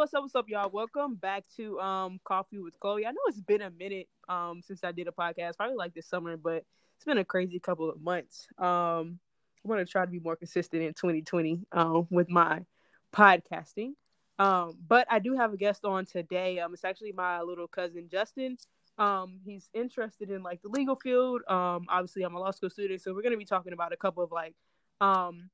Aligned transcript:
what's 0.00 0.14
up, 0.14 0.22
what's 0.22 0.34
up, 0.34 0.48
y'all? 0.48 0.70
Welcome 0.72 1.16
back 1.16 1.44
to 1.58 1.78
um 1.78 2.20
Coffee 2.24 2.58
with 2.58 2.72
Chloe. 2.80 3.04
I 3.04 3.10
know 3.10 3.20
it's 3.26 3.42
been 3.42 3.60
a 3.60 3.68
minute 3.68 4.08
um 4.30 4.62
since 4.62 4.82
I 4.82 4.92
did 4.92 5.08
a 5.08 5.10
podcast, 5.10 5.58
probably 5.58 5.76
like 5.76 5.92
this 5.92 6.08
summer, 6.08 6.38
but 6.38 6.64
it's 6.96 7.04
been 7.04 7.18
a 7.18 7.24
crazy 7.24 7.60
couple 7.60 7.90
of 7.90 8.00
months. 8.00 8.46
Um, 8.56 9.18
I 9.62 9.68
want 9.68 9.86
to 9.86 9.92
try 9.92 10.02
to 10.06 10.10
be 10.10 10.18
more 10.18 10.36
consistent 10.36 10.82
in 10.82 10.94
2020 10.94 11.66
um 11.72 12.06
with 12.08 12.30
my 12.30 12.62
podcasting. 13.14 13.90
Um, 14.38 14.78
but 14.88 15.06
I 15.10 15.18
do 15.18 15.36
have 15.36 15.52
a 15.52 15.58
guest 15.58 15.84
on 15.84 16.06
today. 16.06 16.60
Um, 16.60 16.72
it's 16.72 16.84
actually 16.84 17.12
my 17.12 17.42
little 17.42 17.68
cousin 17.68 18.08
Justin. 18.10 18.56
Um, 18.96 19.40
he's 19.44 19.68
interested 19.74 20.30
in 20.30 20.42
like 20.42 20.62
the 20.62 20.70
legal 20.70 20.96
field. 20.96 21.42
Um, 21.46 21.84
obviously 21.90 22.22
I'm 22.22 22.34
a 22.34 22.40
law 22.40 22.52
school 22.52 22.70
student, 22.70 23.02
so 23.02 23.12
we're 23.12 23.20
gonna 23.20 23.36
be 23.36 23.44
talking 23.44 23.74
about 23.74 23.92
a 23.92 23.98
couple 23.98 24.24
of 24.24 24.32
like 24.32 24.54
um 25.02 25.50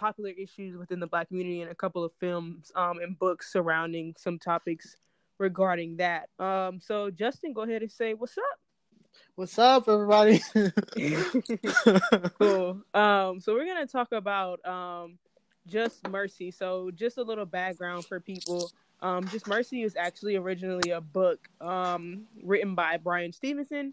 popular 0.00 0.30
issues 0.30 0.76
within 0.78 0.98
the 0.98 1.06
black 1.06 1.28
community 1.28 1.60
and 1.60 1.70
a 1.70 1.74
couple 1.74 2.02
of 2.02 2.10
films 2.18 2.72
um, 2.74 2.98
and 3.00 3.18
books 3.18 3.52
surrounding 3.52 4.14
some 4.16 4.38
topics 4.38 4.96
regarding 5.38 5.98
that. 5.98 6.30
Um, 6.38 6.80
so 6.80 7.10
Justin, 7.10 7.52
go 7.52 7.62
ahead 7.62 7.82
and 7.82 7.92
say 7.92 8.14
what's 8.14 8.38
up. 8.38 8.60
What's 9.34 9.58
up, 9.58 9.88
everybody? 9.88 10.40
cool. 12.38 12.82
Um, 12.94 13.40
so 13.40 13.52
we're 13.52 13.66
gonna 13.66 13.86
talk 13.86 14.12
about 14.12 14.64
um, 14.66 15.18
Just 15.66 16.08
Mercy. 16.08 16.50
So 16.50 16.90
just 16.90 17.18
a 17.18 17.22
little 17.22 17.46
background 17.46 18.06
for 18.06 18.20
people. 18.20 18.70
Um, 19.02 19.26
Just 19.28 19.46
Mercy 19.46 19.82
is 19.82 19.96
actually 19.96 20.36
originally 20.36 20.92
a 20.92 21.00
book 21.00 21.46
um, 21.60 22.24
written 22.42 22.74
by 22.74 22.96
Bryan 22.96 23.32
Stevenson. 23.32 23.92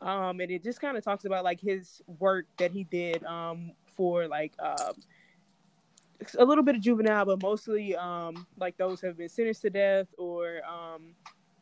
Um, 0.00 0.38
and 0.38 0.50
it 0.52 0.62
just 0.62 0.80
kind 0.80 0.96
of 0.96 1.02
talks 1.02 1.24
about 1.24 1.42
like 1.42 1.60
his 1.60 2.00
work 2.20 2.46
that 2.58 2.70
he 2.70 2.84
did 2.84 3.24
um, 3.24 3.72
for 3.96 4.28
like 4.28 4.52
uh, 4.60 4.92
a 6.38 6.44
little 6.44 6.64
bit 6.64 6.76
of 6.76 6.80
juvenile, 6.80 7.24
but 7.24 7.42
mostly 7.42 7.94
um, 7.96 8.46
like 8.58 8.76
those 8.76 9.00
have 9.00 9.16
been 9.16 9.28
sentenced 9.28 9.62
to 9.62 9.70
death 9.70 10.06
or 10.18 10.60
um, 10.68 11.14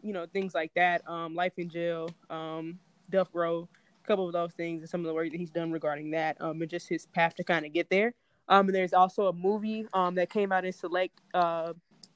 you 0.02 0.12
know 0.12 0.26
things 0.26 0.54
like 0.54 0.72
that. 0.74 1.08
Um, 1.08 1.34
life 1.34 1.52
in 1.56 1.68
jail, 1.68 2.08
um, 2.30 2.78
death 3.10 3.28
row, 3.32 3.68
a 4.04 4.06
couple 4.06 4.26
of 4.26 4.32
those 4.32 4.52
things, 4.52 4.82
and 4.82 4.88
some 4.88 5.00
of 5.00 5.06
the 5.06 5.14
work 5.14 5.30
that 5.30 5.38
he's 5.38 5.50
done 5.50 5.72
regarding 5.72 6.10
that, 6.12 6.40
um, 6.40 6.60
and 6.62 6.70
just 6.70 6.88
his 6.88 7.06
path 7.06 7.34
to 7.36 7.44
kind 7.44 7.66
of 7.66 7.72
get 7.72 7.90
there. 7.90 8.14
Um, 8.48 8.66
and 8.66 8.74
there's 8.74 8.92
also 8.92 9.26
a 9.26 9.32
movie 9.32 9.86
um 9.92 10.14
that 10.14 10.30
came 10.30 10.52
out 10.52 10.64
in 10.64 10.72
select 10.72 11.20
uh 11.34 11.72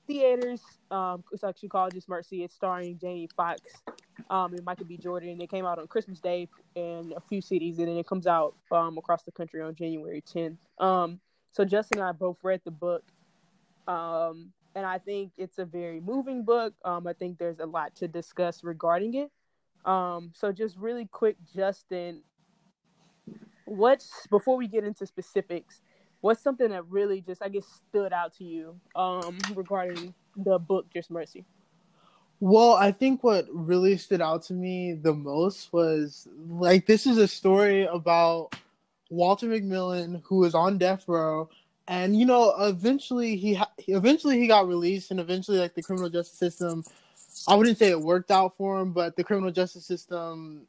theaters. 0.06 0.60
Um, 0.90 1.22
it's 1.32 1.44
actually 1.44 1.68
called 1.68 1.94
Just 1.94 2.08
Mercy. 2.08 2.42
It's 2.42 2.54
starring 2.54 2.98
Jamie 2.98 3.28
Foxx 3.36 3.62
um, 4.28 4.52
and 4.54 4.64
Michael 4.64 4.86
B. 4.86 4.96
Jordan. 4.96 5.40
It 5.40 5.50
came 5.50 5.64
out 5.64 5.78
on 5.78 5.86
Christmas 5.86 6.20
Day 6.20 6.48
in 6.74 7.12
a 7.16 7.20
few 7.20 7.40
cities, 7.40 7.78
and 7.78 7.88
then 7.88 7.96
it 7.96 8.06
comes 8.06 8.26
out 8.26 8.54
um, 8.72 8.98
across 8.98 9.22
the 9.22 9.30
country 9.30 9.62
on 9.62 9.74
January 9.74 10.22
10th. 10.22 10.56
Um, 10.78 11.20
so 11.52 11.64
Justin 11.64 11.98
and 11.98 12.08
I 12.08 12.12
both 12.12 12.38
read 12.42 12.60
the 12.64 12.70
book, 12.70 13.02
um, 13.88 14.52
and 14.74 14.86
I 14.86 14.98
think 14.98 15.32
it's 15.36 15.58
a 15.58 15.64
very 15.64 16.00
moving 16.00 16.44
book. 16.44 16.74
Um, 16.84 17.06
I 17.06 17.12
think 17.12 17.38
there's 17.38 17.58
a 17.58 17.66
lot 17.66 17.94
to 17.96 18.08
discuss 18.08 18.62
regarding 18.62 19.14
it. 19.14 19.30
Um, 19.84 20.32
so 20.34 20.52
just 20.52 20.76
really 20.76 21.06
quick, 21.06 21.36
Justin, 21.54 22.22
what's 23.64 24.26
before 24.28 24.56
we 24.56 24.68
get 24.68 24.84
into 24.84 25.06
specifics, 25.06 25.80
what's 26.20 26.42
something 26.42 26.70
that 26.70 26.86
really 26.88 27.20
just 27.20 27.42
I 27.42 27.48
guess 27.48 27.66
stood 27.88 28.12
out 28.12 28.34
to 28.36 28.44
you 28.44 28.78
um, 28.94 29.38
regarding 29.54 30.14
the 30.36 30.58
book 30.58 30.86
Just 30.92 31.10
Mercy? 31.10 31.44
Well, 32.40 32.72
I 32.72 32.90
think 32.90 33.22
what 33.22 33.46
really 33.52 33.98
stood 33.98 34.22
out 34.22 34.44
to 34.44 34.54
me 34.54 34.94
the 34.94 35.12
most 35.12 35.72
was 35.72 36.26
like 36.48 36.86
this 36.86 37.06
is 37.06 37.18
a 37.18 37.28
story 37.28 37.84
about 37.84 38.54
Walter 39.10 39.48
McMillian, 39.48 40.22
who 40.24 40.36
was 40.36 40.54
on 40.54 40.78
death 40.78 41.04
row, 41.06 41.50
and 41.88 42.16
you 42.16 42.24
know, 42.24 42.54
eventually 42.60 43.36
he 43.36 43.54
ha- 43.54 43.72
eventually 43.88 44.38
he 44.38 44.46
got 44.46 44.68
released, 44.68 45.10
and 45.10 45.20
eventually 45.20 45.58
like 45.58 45.74
the 45.74 45.82
criminal 45.82 46.08
justice 46.08 46.38
system, 46.38 46.84
I 47.48 47.56
wouldn't 47.56 47.78
say 47.78 47.90
it 47.90 48.00
worked 48.00 48.30
out 48.30 48.56
for 48.56 48.80
him, 48.80 48.92
but 48.92 49.16
the 49.16 49.24
criminal 49.24 49.50
justice 49.50 49.84
system, 49.84 50.66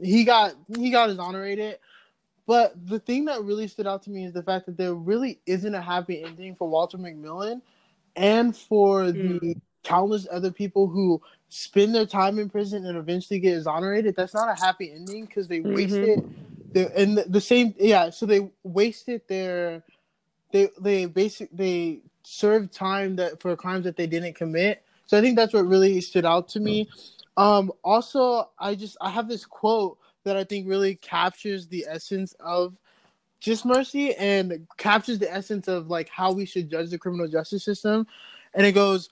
he 0.00 0.24
got 0.24 0.54
he 0.76 0.90
got 0.90 1.10
exonerated. 1.10 1.78
But 2.44 2.74
the 2.86 2.98
thing 2.98 3.26
that 3.26 3.44
really 3.44 3.68
stood 3.68 3.86
out 3.86 4.02
to 4.02 4.10
me 4.10 4.24
is 4.24 4.32
the 4.32 4.42
fact 4.42 4.66
that 4.66 4.76
there 4.76 4.94
really 4.94 5.38
isn't 5.46 5.74
a 5.74 5.80
happy 5.80 6.24
ending 6.24 6.56
for 6.56 6.68
Walter 6.68 6.98
McMillian 6.98 7.62
and 8.16 8.56
for 8.56 9.04
mm. 9.04 9.40
the 9.40 9.56
countless 9.84 10.26
other 10.30 10.50
people 10.50 10.88
who 10.88 11.22
spend 11.48 11.94
their 11.94 12.06
time 12.06 12.38
in 12.38 12.50
prison 12.50 12.86
and 12.86 12.98
eventually 12.98 13.38
get 13.38 13.56
exonerated. 13.56 14.16
That's 14.16 14.34
not 14.34 14.48
a 14.48 14.60
happy 14.60 14.90
ending 14.90 15.26
because 15.26 15.46
they 15.46 15.60
mm-hmm. 15.60 15.74
wasted 15.74 16.34
the 16.72 16.96
and 16.96 17.18
the, 17.18 17.24
the 17.24 17.40
same 17.40 17.74
yeah 17.78 18.10
so 18.10 18.26
they 18.26 18.50
wasted 18.62 19.22
their 19.28 19.82
they 20.52 20.68
they 20.80 21.06
basic 21.06 21.50
they 21.52 22.00
served 22.24 22.72
time 22.72 23.16
that 23.16 23.40
for 23.40 23.54
crimes 23.56 23.84
that 23.84 23.96
they 23.96 24.06
didn't 24.06 24.34
commit. 24.34 24.82
So 25.06 25.18
i 25.18 25.20
think 25.20 25.36
that's 25.36 25.52
what 25.52 25.66
really 25.66 26.00
stood 26.00 26.24
out 26.24 26.48
to 26.50 26.60
me. 26.60 26.88
Um 27.36 27.72
also 27.82 28.50
i 28.58 28.74
just 28.74 28.96
i 29.00 29.10
have 29.10 29.28
this 29.28 29.44
quote 29.44 29.98
that 30.24 30.36
i 30.36 30.44
think 30.44 30.68
really 30.68 30.94
captures 30.96 31.66
the 31.66 31.84
essence 31.88 32.34
of 32.40 32.76
just 33.40 33.64
mercy 33.64 34.14
and 34.14 34.66
captures 34.78 35.18
the 35.18 35.32
essence 35.32 35.66
of 35.66 35.88
like 35.88 36.08
how 36.08 36.30
we 36.32 36.46
should 36.46 36.70
judge 36.70 36.90
the 36.90 36.98
criminal 36.98 37.26
justice 37.26 37.64
system. 37.64 38.06
And 38.54 38.64
it 38.64 38.72
goes 38.72 39.08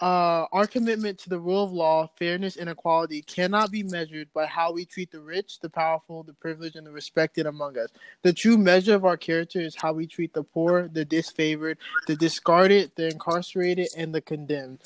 uh, 0.00 0.46
our 0.52 0.66
commitment 0.66 1.18
to 1.18 1.28
the 1.28 1.38
rule 1.38 1.62
of 1.62 1.72
law, 1.72 2.08
fairness, 2.16 2.56
and 2.56 2.70
equality 2.70 3.20
cannot 3.22 3.70
be 3.70 3.82
measured 3.82 4.32
by 4.32 4.46
how 4.46 4.72
we 4.72 4.86
treat 4.86 5.10
the 5.10 5.20
rich, 5.20 5.60
the 5.60 5.68
powerful, 5.68 6.22
the 6.22 6.32
privileged, 6.32 6.76
and 6.76 6.86
the 6.86 6.90
respected 6.90 7.44
among 7.44 7.76
us. 7.78 7.90
The 8.22 8.32
true 8.32 8.56
measure 8.56 8.94
of 8.94 9.04
our 9.04 9.18
character 9.18 9.60
is 9.60 9.76
how 9.76 9.92
we 9.92 10.06
treat 10.06 10.32
the 10.32 10.42
poor, 10.42 10.88
the 10.88 11.04
disfavored, 11.04 11.76
the 12.06 12.16
discarded, 12.16 12.92
the 12.96 13.08
incarcerated, 13.08 13.88
and 13.94 14.14
the 14.14 14.22
condemned. 14.22 14.78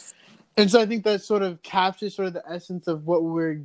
And 0.57 0.69
so 0.69 0.81
I 0.81 0.87
think 0.87 1.05
that 1.05 1.23
sort 1.23 1.43
of 1.43 1.63
captures 1.63 2.17
sort 2.17 2.29
of 2.29 2.35
the 2.35 2.49
essence 2.49 2.89
of 2.89 3.07
what 3.07 3.23
we're 3.23 3.61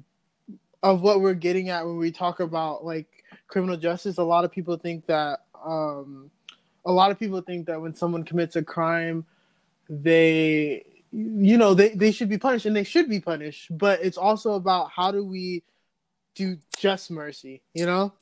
of 0.81 1.01
what 1.01 1.19
we're 1.19 1.33
getting 1.33 1.69
at 1.69 1.85
when 1.85 1.97
we 1.97 2.11
talk 2.11 2.39
about 2.39 2.85
like 2.85 3.07
criminal 3.47 3.75
justice. 3.75 4.17
A 4.17 4.23
lot 4.23 4.45
of 4.45 4.51
people 4.51 4.77
think 4.77 5.05
that 5.07 5.41
um, 5.65 6.31
a 6.85 6.91
lot 6.91 7.11
of 7.11 7.19
people 7.19 7.41
think 7.41 7.65
that 7.67 7.81
when 7.81 7.93
someone 7.93 8.23
commits 8.23 8.55
a 8.55 8.63
crime, 8.63 9.25
they 9.89 10.85
you 11.11 11.57
know 11.57 11.73
they, 11.73 11.89
they 11.89 12.11
should 12.11 12.29
be 12.29 12.37
punished 12.37 12.65
and 12.65 12.75
they 12.75 12.83
should 12.83 13.09
be 13.09 13.19
punished 13.19 13.75
but 13.77 13.99
it's 14.03 14.17
also 14.17 14.53
about 14.53 14.91
how 14.91 15.11
do 15.11 15.23
we 15.23 15.63
do 16.35 16.57
just 16.77 17.09
mercy 17.11 17.61
you 17.73 17.85
know? 17.85 18.13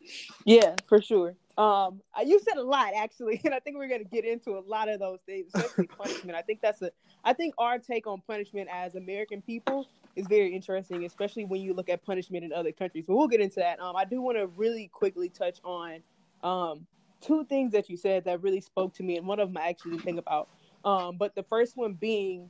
Yeah 0.46 0.76
for 0.88 1.02
sure. 1.02 1.36
Um 1.58 2.02
you 2.26 2.40
said 2.40 2.58
a 2.58 2.64
lot 2.64 2.94
actually 2.96 3.42
and 3.46 3.54
i 3.54 3.60
think 3.60 3.78
we're 3.78 3.90
going 3.90 4.04
to 4.04 4.10
get 4.10 4.26
into 4.26 4.58
a 4.58 4.64
lot 4.66 4.90
of 4.90 5.00
those 5.00 5.20
things 5.26 5.48
especially 5.54 5.88
punishment. 5.98 6.38
I 6.38 6.42
think 6.42 6.62
that's 6.62 6.82
a 6.82 6.92
i 7.24 7.34
think 7.34 7.54
our 7.58 7.78
take 7.78 8.08
on 8.08 8.22
punishment 8.26 8.70
as 8.72 8.96
american 8.96 9.42
people 9.42 9.88
is 10.16 10.26
very 10.28 10.56
interesting 10.56 11.06
especially 11.06 11.46
when 11.46 11.62
you 11.62 11.74
look 11.74 11.90
at 11.90 12.04
punishment 12.06 12.44
in 12.44 12.54
other 12.54 12.72
countries. 12.72 13.06
But 13.08 13.18
we'll 13.18 13.28
get 13.28 13.42
into 13.42 13.60
that. 13.60 13.80
Um 13.82 13.96
i 13.96 14.06
do 14.06 14.22
want 14.22 14.38
to 14.38 14.48
really 14.48 14.88
quickly 14.94 15.30
touch 15.30 15.60
on 15.64 16.02
um 16.44 16.88
two 17.20 17.44
things 17.46 17.72
that 17.72 17.90
you 17.90 17.98
said 17.98 18.24
that 18.26 18.42
really 18.44 18.62
spoke 18.62 18.94
to 18.94 19.04
me 19.04 19.18
and 19.18 19.28
one 19.28 19.40
of 19.40 19.50
them 19.50 19.58
i 19.58 19.68
actually 19.68 19.98
think 19.98 20.20
about. 20.20 20.48
Um 20.86 21.18
but 21.18 21.36
the 21.36 21.44
first 21.44 21.76
one 21.76 21.94
being 21.94 22.50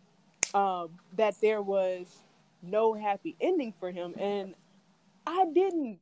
um, 0.58 0.90
that 1.16 1.40
there 1.40 1.62
was 1.62 2.08
no 2.64 2.96
happy 2.96 3.36
ending 3.40 3.74
for 3.80 3.92
him, 3.92 4.16
and 4.18 4.56
I 5.28 5.46
didn't 5.54 6.00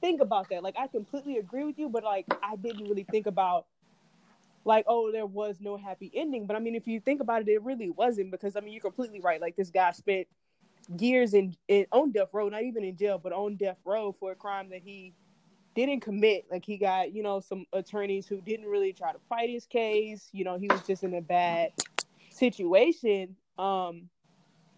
think 0.00 0.20
about 0.20 0.48
that. 0.50 0.62
Like 0.62 0.76
I 0.78 0.86
completely 0.86 1.38
agree 1.38 1.64
with 1.64 1.78
you, 1.78 1.88
but 1.88 2.04
like 2.04 2.26
I 2.42 2.54
didn't 2.54 2.88
really 2.88 3.04
think 3.10 3.26
about 3.26 3.66
like 4.64 4.84
oh 4.86 5.10
there 5.10 5.26
was 5.26 5.56
no 5.60 5.76
happy 5.76 6.12
ending. 6.14 6.46
But 6.46 6.54
I 6.54 6.60
mean 6.60 6.76
if 6.76 6.86
you 6.86 7.00
think 7.00 7.20
about 7.20 7.42
it, 7.42 7.48
it 7.48 7.62
really 7.62 7.90
wasn't 7.90 8.30
because 8.30 8.54
I 8.54 8.60
mean 8.60 8.72
you're 8.72 8.82
completely 8.82 9.20
right. 9.20 9.40
Like 9.40 9.56
this 9.56 9.70
guy 9.70 9.90
spent 9.90 10.28
years 10.96 11.34
in, 11.34 11.56
in 11.66 11.86
on 11.90 12.12
death 12.12 12.28
row, 12.32 12.48
not 12.48 12.62
even 12.62 12.84
in 12.84 12.96
jail, 12.96 13.18
but 13.18 13.32
on 13.32 13.56
death 13.56 13.78
row 13.84 14.14
for 14.20 14.30
a 14.30 14.36
crime 14.36 14.70
that 14.70 14.82
he 14.84 15.12
didn't 15.74 16.00
commit. 16.00 16.46
Like 16.52 16.64
he 16.64 16.76
got, 16.76 17.12
you 17.12 17.24
know, 17.24 17.40
some 17.40 17.66
attorneys 17.72 18.28
who 18.28 18.40
didn't 18.40 18.66
really 18.66 18.92
try 18.92 19.12
to 19.12 19.18
fight 19.28 19.50
his 19.50 19.66
case. 19.66 20.28
You 20.32 20.44
know, 20.44 20.56
he 20.56 20.68
was 20.68 20.86
just 20.86 21.02
in 21.02 21.14
a 21.14 21.20
bad 21.20 21.72
situation. 22.30 23.34
Um, 23.58 24.08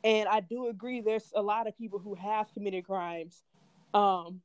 and 0.03 0.29
I 0.29 0.41
do 0.41 0.69
agree 0.69 1.01
there's 1.01 1.31
a 1.35 1.43
lot 1.43 1.67
of 1.67 1.77
people 1.77 1.99
who 1.99 2.15
have 2.15 2.53
committed 2.55 2.87
crimes 2.87 3.43
um, 3.93 4.41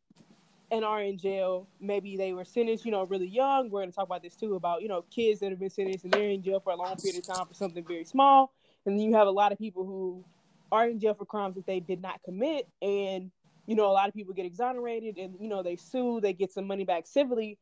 and 0.70 0.84
are 0.84 1.02
in 1.02 1.18
jail. 1.18 1.68
Maybe 1.80 2.18
they 2.18 2.34
were 2.34 2.44
sentenced, 2.44 2.86
you 2.86 2.92
know, 2.92 3.04
really 3.04 3.28
young. 3.28 3.70
We're 3.70 3.82
going 3.82 3.92
to 3.92 3.96
talk 3.96 4.06
about 4.06 4.22
this 4.22 4.36
too 4.36 4.56
about, 4.56 4.82
you 4.82 4.90
know, 4.90 5.04
kids 5.04 5.40
that 5.40 5.52
have 5.52 5.60
been 5.60 5.70
sentenced 5.70 6.04
and 6.04 6.14
they're 6.14 6.30
in 6.30 6.44
jail 6.44 6.60
for 6.60 6.74
a 6.74 6.76
long 6.76 6.96
period 6.98 7.20
of 7.20 7.26
time 7.36 7.46
for 7.48 7.54
something 7.54 7.86
very 7.86 8.04
small. 8.04 8.54
And 8.86 9.00
then 9.00 9.06
you 9.06 9.16
have 9.16 9.28
a 9.28 9.32
lot 9.32 9.52
of 9.52 9.58
people 9.58 9.86
who 9.86 10.26
are 10.72 10.88
in 10.88 11.00
jail 11.00 11.14
for 11.14 11.26
crimes 11.26 11.56
that 11.56 11.66
they 11.66 11.80
did 11.80 12.02
not 12.02 12.22
commit. 12.24 12.68
And, 12.82 13.32
you 13.66 13.76
know, 13.76 13.86
a 13.86 13.94
lot 13.94 14.10
of 14.10 14.14
people 14.14 14.34
get 14.34 14.46
exonerated 14.46 15.18
and, 15.18 15.36
you 15.40 15.48
know, 15.48 15.64
they 15.64 15.78
sue, 15.78 16.20
they 16.20 16.34
get 16.34 16.52
some 16.52 16.68
money 16.68 16.84
back 16.84 17.08
civilly. 17.08 17.58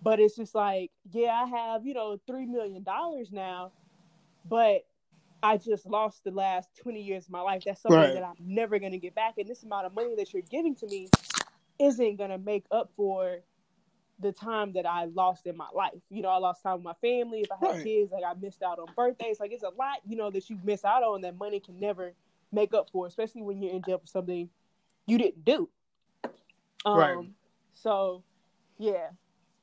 But 0.00 0.20
it's 0.20 0.36
just 0.36 0.54
like, 0.54 0.90
yeah, 1.12 1.44
I 1.44 1.46
have, 1.46 1.86
you 1.86 1.94
know, 1.94 2.18
$3 2.28 2.48
million 2.48 2.84
now, 3.30 3.72
but 4.44 4.84
I 5.42 5.56
just 5.56 5.86
lost 5.86 6.22
the 6.24 6.30
last 6.30 6.68
20 6.82 7.02
years 7.02 7.24
of 7.26 7.30
my 7.30 7.40
life. 7.40 7.64
That's 7.66 7.82
something 7.82 7.98
right. 7.98 8.14
that 8.14 8.22
I'm 8.22 8.36
never 8.40 8.78
going 8.78 8.92
to 8.92 8.98
get 8.98 9.14
back. 9.14 9.34
And 9.38 9.48
this 9.48 9.64
amount 9.64 9.86
of 9.86 9.94
money 9.94 10.14
that 10.16 10.32
you're 10.32 10.42
giving 10.42 10.74
to 10.76 10.86
me 10.86 11.08
isn't 11.78 12.16
going 12.16 12.30
to 12.30 12.38
make 12.38 12.64
up 12.70 12.92
for 12.96 13.40
the 14.20 14.30
time 14.30 14.74
that 14.74 14.86
I 14.86 15.06
lost 15.06 15.46
in 15.46 15.56
my 15.56 15.68
life. 15.74 15.98
You 16.10 16.22
know, 16.22 16.28
I 16.28 16.36
lost 16.36 16.62
time 16.62 16.74
with 16.74 16.84
my 16.84 16.94
family. 17.00 17.40
If 17.40 17.50
I 17.50 17.56
had 17.60 17.74
Right. 17.74 17.82
kids, 17.82 18.12
like 18.12 18.22
I 18.24 18.34
missed 18.34 18.62
out 18.62 18.78
on 18.78 18.86
birthdays. 18.96 19.40
Like 19.40 19.50
it's 19.52 19.64
a 19.64 19.70
lot, 19.70 19.98
you 20.06 20.16
know, 20.16 20.30
that 20.30 20.48
you 20.48 20.58
miss 20.62 20.84
out 20.84 21.02
on 21.02 21.22
that 21.22 21.36
money 21.36 21.58
can 21.58 21.80
never 21.80 22.14
make 22.52 22.72
up 22.72 22.90
for, 22.90 23.06
especially 23.06 23.42
when 23.42 23.60
you're 23.60 23.72
in 23.72 23.82
jail 23.82 23.98
for 23.98 24.06
something 24.06 24.48
you 25.06 25.18
didn't 25.18 25.44
do. 25.44 25.68
Um, 26.84 26.96
Right. 26.96 27.30
So, 27.74 28.22
yeah, 28.78 29.10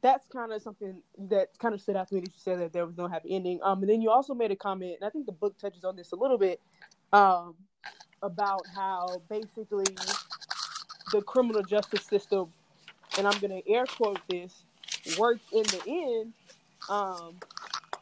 that's 0.02 0.28
kind 0.28 0.52
of 0.52 0.62
something 0.62 1.02
that 1.30 1.50
kind 1.60 1.74
of 1.74 1.82
stood 1.82 1.96
out 1.96 2.08
to 2.08 2.16
me 2.16 2.22
that 2.22 2.28
you 2.28 2.34
said 2.38 2.60
that 2.60 2.74
there 2.74 2.86
was 2.86 2.98
no 2.98 3.08
happy 3.08 3.36
ending. 3.36 3.60
Um, 3.64 3.82
and 3.82 3.90
then 3.90 4.02
you 4.02 4.10
also 4.10 4.34
made 4.34 4.52
a 4.52 4.56
comment, 4.56 4.96
and 5.00 5.08
I 5.08 5.10
think 5.10 5.26
the 5.26 5.32
book 5.32 5.58
touches 5.58 5.84
on 5.84 5.96
this 5.96 6.12
a 6.12 6.16
little 6.16 6.38
bit, 6.38 6.62
um, 7.12 7.56
about 8.22 8.62
how 8.76 9.22
basically 9.30 9.86
the 11.12 11.22
criminal 11.22 11.64
justice 11.64 12.06
system, 12.06 12.52
and 13.18 13.28
I'm 13.28 13.40
going 13.40 13.62
to 13.62 13.72
air 13.72 13.86
quote 13.86 14.20
this, 14.30 14.64
worked 15.18 15.52
in 15.52 15.64
the 15.64 15.82
end. 15.88 16.34
Um, 16.90 17.36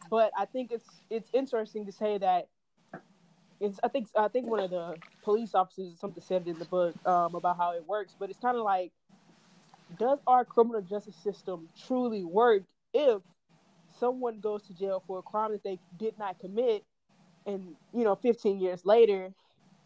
but 0.10 0.32
I 0.38 0.46
think 0.46 0.72
it's 0.72 0.90
it's 1.10 1.30
interesting 1.34 1.86
to 1.86 1.92
say 1.92 2.18
that 2.18 2.48
it's 3.60 3.80
I 3.84 3.88
think 3.88 4.08
I 4.16 4.28
think 4.28 4.48
one 4.48 4.60
of 4.60 4.70
the 4.70 4.96
police 5.24 5.56
officers 5.56 6.00
something 6.00 6.24
said 6.24 6.48
in 6.48 6.58
the 6.60 6.66
book 6.66 6.96
um, 7.06 7.36
about 7.36 7.58
how 7.58 7.72
it 7.72 7.86
works, 7.88 8.16
but 8.18 8.30
it's 8.30 8.40
kind 8.40 8.58
of 8.58 8.64
like, 8.64 8.92
does 9.98 10.20
our 10.28 10.44
criminal 10.44 10.82
justice 10.82 11.16
system 11.16 11.70
truly 11.88 12.24
work 12.24 12.64
if 12.94 13.22
someone 14.00 14.40
goes 14.40 14.64
to 14.64 14.74
jail 14.74 15.04
for 15.08 15.20
a 15.20 15.22
crime 15.22 15.52
that 15.52 15.64
they 15.64 15.80
did 15.98 16.18
not 16.18 16.40
commit, 16.40 16.84
and 17.46 17.76
you 17.94 18.04
know, 18.04 18.16
15 18.16 18.60
years 18.60 18.86
later, 18.86 19.34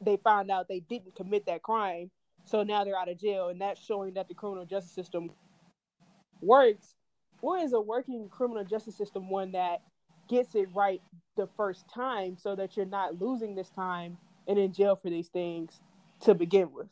they 0.02 0.18
found 0.18 0.50
out 0.50 0.68
they 0.68 0.80
didn't 0.80 1.16
commit 1.16 1.46
that 1.46 1.62
crime, 1.62 2.10
so 2.46 2.64
now 2.64 2.84
they're 2.84 2.98
out 2.98 3.10
of 3.10 3.20
jail, 3.20 3.50
and 3.50 3.62
that's 3.62 3.84
showing 3.84 4.14
that 4.16 4.28
the 4.28 4.34
criminal 4.34 4.66
justice 4.66 4.92
system 4.92 5.30
works, 6.42 6.96
or 7.42 7.58
is 7.58 7.74
a 7.74 7.80
working 7.80 8.28
criminal 8.30 8.64
justice 8.64 8.98
system 8.98 9.30
one 9.30 9.52
that 9.52 9.82
gets 10.28 10.56
it 10.56 10.68
right 10.74 11.02
the 11.36 11.48
first 11.58 11.86
time 11.94 12.38
so 12.38 12.56
that 12.56 12.76
you're 12.76 12.86
not 12.86 13.20
losing 13.20 13.56
this 13.56 13.70
time 13.70 14.18
and 14.48 14.58
in 14.58 14.74
jail 14.74 14.96
for 14.96 15.10
these 15.10 15.28
things 15.28 15.82
to 16.22 16.34
begin 16.34 16.72
with. 16.72 16.88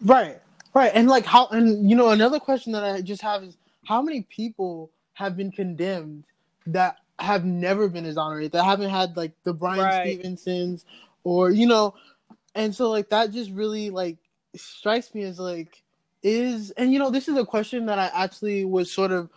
Right, 0.00 0.40
right, 0.74 0.92
and 0.94 1.08
like 1.08 1.24
how, 1.24 1.48
and 1.48 1.88
you 1.88 1.96
know, 1.96 2.10
another 2.10 2.40
question 2.40 2.72
that 2.72 2.84
I 2.84 3.00
just 3.00 3.22
have 3.22 3.42
is 3.42 3.56
how 3.86 4.02
many 4.02 4.22
people 4.22 4.90
have 5.14 5.36
been 5.36 5.52
condemned 5.52 6.24
that 6.66 6.98
have 7.18 7.44
never 7.44 7.88
been 7.88 8.06
exonerated, 8.06 8.52
that 8.52 8.64
haven't 8.64 8.90
had 8.90 9.16
like 9.16 9.32
the 9.44 9.52
Bryan 9.54 9.84
Right. 9.84 10.16
Stevensons, 10.16 10.84
or 11.22 11.50
you 11.50 11.66
know, 11.66 11.94
and 12.54 12.74
so 12.74 12.90
like 12.90 13.08
that 13.10 13.32
just 13.32 13.50
really 13.50 13.90
like 13.90 14.18
strikes 14.56 15.14
me 15.14 15.22
as 15.22 15.38
like 15.38 15.82
is, 16.22 16.70
and 16.72 16.92
you 16.92 16.98
know, 16.98 17.10
this 17.10 17.28
is 17.28 17.36
a 17.36 17.44
question 17.44 17.86
that 17.86 17.98
I 17.98 18.10
actually 18.14 18.64
was 18.64 18.90
sort 18.90 19.12
of 19.12 19.30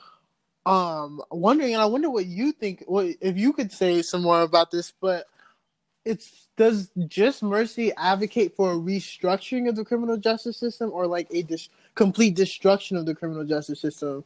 um 0.66 1.22
wondering, 1.32 1.74
and 1.74 1.82
I 1.82 1.86
wonder 1.86 2.10
what 2.10 2.26
you 2.26 2.52
think, 2.52 2.84
what 2.88 3.08
if 3.22 3.38
you 3.38 3.54
could 3.54 3.72
say 3.72 4.02
some 4.02 4.24
more 4.24 4.42
about 4.42 4.72
this, 4.72 4.92
but 5.00 5.26
it's 6.08 6.48
does 6.58 6.90
just 7.08 7.44
mercy 7.44 7.92
advocate 7.98 8.56
for 8.56 8.72
a 8.74 8.76
restructuring 8.76 9.70
of 9.70 9.76
the 9.76 9.86
criminal 9.86 10.18
justice 10.18 10.58
system 10.58 10.92
or 10.92 11.06
like 11.06 11.28
a 11.32 11.44
dis- 11.44 11.70
complete 11.96 12.36
destruction 12.36 12.98
of 12.98 13.06
the 13.06 13.14
criminal 13.14 13.46
justice 13.46 13.80
system 13.80 14.24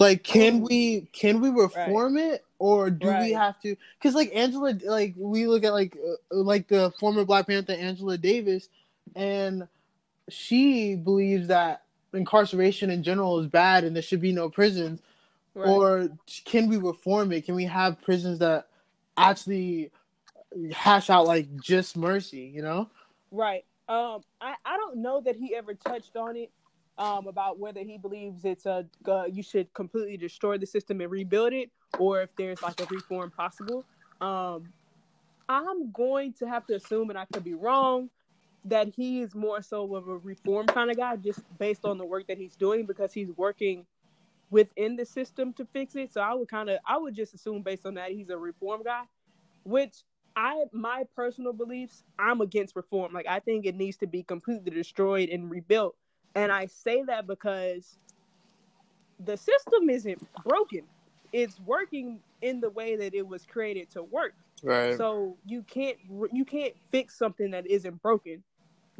like 0.00 0.24
can 0.24 0.60
we 0.60 1.02
can 1.12 1.40
we 1.40 1.50
reform 1.50 2.16
it 2.16 2.44
or 2.58 2.90
do 2.90 3.06
we 3.06 3.32
have 3.32 3.60
to 3.60 3.76
because 3.98 4.14
like 4.14 4.30
angela 4.34 4.74
like 4.86 5.14
we 5.16 5.46
look 5.46 5.64
at 5.64 5.72
like 5.72 5.96
uh, 5.96 6.36
like 6.36 6.66
the 6.68 6.90
former 6.98 7.24
black 7.24 7.46
panther 7.46 7.74
angela 7.74 8.18
davis 8.18 8.68
and 9.14 9.68
she 10.28 10.94
believes 10.96 11.48
that 11.48 11.84
incarceration 12.14 12.90
in 12.90 13.02
general 13.02 13.38
is 13.38 13.46
bad 13.46 13.84
and 13.84 13.94
there 13.94 14.02
should 14.02 14.20
be 14.20 14.32
no 14.32 14.48
prisons 14.48 15.00
Right. 15.54 15.68
or 15.68 16.08
can 16.46 16.68
we 16.68 16.78
reform 16.78 17.30
it? 17.32 17.44
Can 17.44 17.54
we 17.54 17.64
have 17.64 18.00
prisons 18.00 18.38
that 18.38 18.68
actually 19.18 19.90
hash 20.72 21.10
out 21.10 21.26
like 21.26 21.54
just 21.60 21.96
mercy? 21.96 22.50
You 22.54 22.62
know? 22.62 22.90
Right. 23.30 23.64
Um, 23.88 24.22
I, 24.40 24.54
I 24.64 24.76
don't 24.76 24.98
know 24.98 25.20
that 25.20 25.36
he 25.36 25.54
ever 25.54 25.74
touched 25.74 26.16
on 26.16 26.36
it 26.36 26.50
um, 26.98 27.26
about 27.26 27.58
whether 27.58 27.80
he 27.80 27.98
believes 27.98 28.44
it's 28.44 28.66
a 28.66 28.86
uh, 29.08 29.24
you 29.24 29.42
should 29.42 29.72
completely 29.74 30.16
destroy 30.16 30.58
the 30.58 30.66
system 30.66 31.00
and 31.00 31.10
rebuild 31.10 31.52
it, 31.52 31.70
or 31.98 32.22
if 32.22 32.30
there's 32.36 32.62
like 32.62 32.80
a 32.80 32.86
reform 32.86 33.30
possible. 33.30 33.84
Um, 34.20 34.72
I'm 35.48 35.90
going 35.90 36.32
to 36.34 36.46
have 36.46 36.66
to 36.66 36.76
assume, 36.76 37.10
and 37.10 37.18
I 37.18 37.24
could 37.32 37.44
be 37.44 37.54
wrong, 37.54 38.08
that 38.64 38.88
he 38.88 39.20
is 39.20 39.34
more 39.34 39.60
so 39.60 39.96
of 39.96 40.08
a 40.08 40.16
reform 40.18 40.66
kind 40.66 40.90
of 40.90 40.96
guy, 40.96 41.16
just 41.16 41.40
based 41.58 41.84
on 41.84 41.98
the 41.98 42.04
work 42.04 42.28
that 42.28 42.38
he's 42.38 42.54
doing, 42.54 42.86
because 42.86 43.12
he's 43.12 43.30
working 43.36 43.84
within 44.50 44.96
the 44.96 45.04
system 45.04 45.52
to 45.54 45.66
fix 45.72 45.96
it. 45.96 46.12
So 46.12 46.20
I 46.20 46.34
would 46.34 46.48
kind 46.48 46.70
of, 46.70 46.78
I 46.86 46.96
would 46.98 47.14
just 47.14 47.34
assume 47.34 47.62
based 47.62 47.86
on 47.86 47.94
that 47.94 48.10
he's 48.12 48.30
a 48.30 48.36
reform 48.36 48.82
guy, 48.84 49.02
which 49.64 50.04
I 50.36 50.64
my 50.72 51.04
personal 51.14 51.52
beliefs, 51.52 52.04
I'm 52.18 52.40
against 52.40 52.76
reform. 52.76 53.12
Like 53.12 53.26
I 53.28 53.40
think 53.40 53.66
it 53.66 53.76
needs 53.76 53.96
to 53.98 54.06
be 54.06 54.22
completely 54.22 54.70
destroyed 54.70 55.28
and 55.28 55.50
rebuilt. 55.50 55.96
And 56.34 56.50
I 56.50 56.66
say 56.66 57.02
that 57.04 57.26
because 57.26 57.98
the 59.24 59.36
system 59.36 59.90
isn't 59.90 60.26
broken. 60.44 60.82
It's 61.32 61.60
working 61.60 62.20
in 62.42 62.60
the 62.60 62.70
way 62.70 62.96
that 62.96 63.14
it 63.14 63.26
was 63.26 63.46
created 63.46 63.90
to 63.90 64.02
work. 64.02 64.34
Right. 64.62 64.96
So 64.96 65.36
you 65.46 65.62
can't 65.62 65.96
you 66.32 66.44
can't 66.44 66.74
fix 66.90 67.16
something 67.16 67.50
that 67.50 67.66
isn't 67.66 68.00
broken 68.02 68.42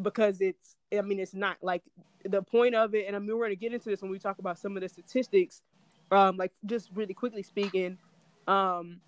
because 0.01 0.41
it's 0.41 0.77
I 0.97 1.03
mean 1.03 1.21
it's 1.21 1.35
not 1.35 1.57
like 1.63 1.83
the 2.25 2.43
point 2.43 2.75
of 2.75 2.95
it 2.95 3.07
and 3.07 3.17
I 3.17 3.19
mean 3.19 3.37
we're 3.37 3.47
going 3.47 3.51
to 3.51 3.57
get 3.57 3.73
into 3.73 3.89
this 3.89 4.03
when 4.03 4.11
we 4.11 4.19
talk 4.19 4.39
about 4.39 4.59
some 4.59 4.77
of 4.77 4.83
the 4.83 4.89
statistics 4.89 5.63
um 6.11 6.37
like 6.37 6.53
just 6.67 6.91
really 6.95 7.15
quickly 7.15 7.43
speaking 7.43 7.99
um 8.47 9.01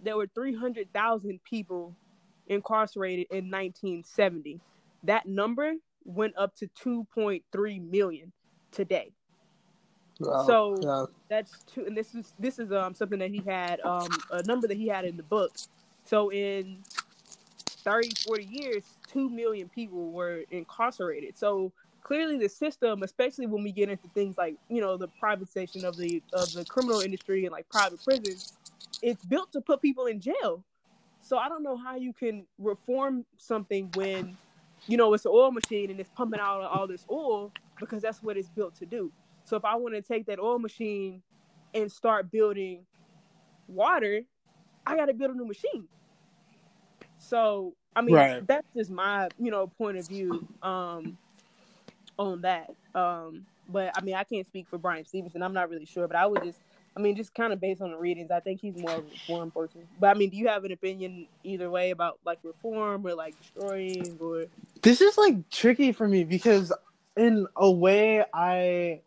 there 0.00 0.16
were 0.16 0.28
300,000 0.34 1.40
people 1.44 1.94
incarcerated 2.46 3.26
in 3.30 3.50
1970 3.50 4.60
that 5.04 5.26
number 5.26 5.74
went 6.04 6.34
up 6.36 6.54
to 6.56 6.68
2.3 6.84 7.90
million 7.90 8.32
today. 8.70 9.12
So- 10.46 10.76
yeah. 10.82 11.04
that's 11.28 11.62
two 11.64 11.84
and 11.86 11.96
this 11.96 12.14
is 12.14 12.32
this 12.38 12.58
is 12.58 12.72
um 12.72 12.94
something 12.94 13.18
that 13.18 13.30
he 13.30 13.42
had 13.46 13.80
um 13.80 14.08
a 14.32 14.42
number 14.44 14.66
that 14.66 14.76
he 14.76 14.88
had 14.88 15.04
in 15.04 15.16
the 15.16 15.22
book. 15.22 15.52
So 16.04 16.30
in 16.32 16.82
30 17.84 18.10
40 18.26 18.44
years 18.44 18.84
2 19.12 19.28
million 19.30 19.68
people 19.68 20.10
were 20.10 20.42
incarcerated. 20.50 21.38
So 21.38 21.72
clearly 22.02 22.38
the 22.38 22.48
system 22.48 23.02
especially 23.02 23.46
when 23.46 23.62
we 23.62 23.70
get 23.70 23.90
into 23.90 24.08
things 24.08 24.36
like 24.36 24.56
you 24.68 24.80
know 24.80 24.96
the 24.96 25.08
privatization 25.22 25.84
of 25.84 25.96
the 25.96 26.22
of 26.32 26.52
the 26.52 26.64
criminal 26.64 27.00
industry 27.00 27.44
and 27.44 27.52
like 27.52 27.68
private 27.68 28.02
prisons 28.02 28.54
it's 29.02 29.24
built 29.24 29.52
to 29.52 29.60
put 29.60 29.82
people 29.82 30.06
in 30.06 30.20
jail 30.20 30.64
so 31.20 31.38
i 31.38 31.48
don't 31.48 31.62
know 31.64 31.76
how 31.76 31.96
you 31.96 32.12
can 32.12 32.46
reform 32.58 33.24
something 33.38 33.90
when 33.92 34.38
you 34.86 34.96
know 34.96 35.14
it's 35.14 35.24
an 35.26 35.32
oil 35.34 35.52
machine 35.52 35.90
and 35.90 36.00
it's 36.00 36.10
pumping 36.10 36.40
out 36.40 36.62
all 36.62 36.86
this 36.88 37.04
oil 37.10 37.52
because 37.80 38.02
that's 38.02 38.22
what 38.22 38.36
it's 38.36 38.50
built 38.50 38.74
to 38.76 38.86
do 38.86 39.12
so 39.44 39.56
if 39.56 39.64
I 39.64 39.76
want 39.76 39.94
to 39.94 40.02
take 40.02 40.26
that 40.26 40.38
oil 40.38 40.58
machine 40.58 41.22
and 41.74 41.90
start 41.90 42.30
building 42.30 42.86
water, 43.68 44.22
I 44.86 44.96
got 44.96 45.06
to 45.06 45.14
build 45.14 45.32
a 45.32 45.34
new 45.38 45.46
machine. 45.46 45.88
So 47.18 47.74
I 47.96 48.02
mean, 48.02 48.26
Right. 48.26 48.44
that's 48.46 48.66
just 48.76 48.90
my 48.90 49.30
you 49.38 49.50
know 49.50 49.68
point 49.68 49.98
of 49.98 50.08
view 50.08 50.48
um, 50.62 51.18
on 52.18 52.42
that. 52.42 52.70
Um, 52.94 53.46
but 53.68 53.92
I 53.96 54.02
mean, 54.02 54.14
I 54.16 54.24
can't 54.24 54.46
speak 54.46 54.68
for 54.68 54.78
Bryan 54.78 55.04
Stevenson. 55.04 55.42
I'm 55.42 55.54
not 55.54 55.70
really 55.70 55.86
sure, 55.86 56.08
but 56.08 56.16
I 56.16 56.26
would 56.26 56.42
just. 56.42 56.60
I 56.98 57.00
mean, 57.00 57.14
just 57.14 57.32
kind 57.32 57.52
of 57.52 57.60
based 57.60 57.80
on 57.80 57.92
the 57.92 57.96
readings, 57.96 58.32
I 58.32 58.40
think 58.40 58.60
he's 58.60 58.76
more 58.76 58.90
of 58.90 59.04
a 59.04 59.10
reform 59.10 59.52
person. 59.52 59.86
But 60.00 60.08
I 60.08 60.18
mean, 60.18 60.30
do 60.30 60.36
you 60.36 60.48
have 60.48 60.64
an 60.64 60.72
opinion 60.72 61.28
either 61.44 61.70
way 61.70 61.90
about 61.90 62.18
like 62.26 62.40
reform 62.42 63.06
or 63.06 63.14
like 63.14 63.36
destroying 63.40 64.18
or? 64.20 64.46
This 64.82 65.00
is 65.00 65.16
like 65.16 65.48
tricky 65.48 65.92
for 65.92 66.08
me 66.08 66.24
because 66.24 66.72
in 67.16 67.46
a 67.54 67.70
way 67.70 68.24
I 68.34 69.00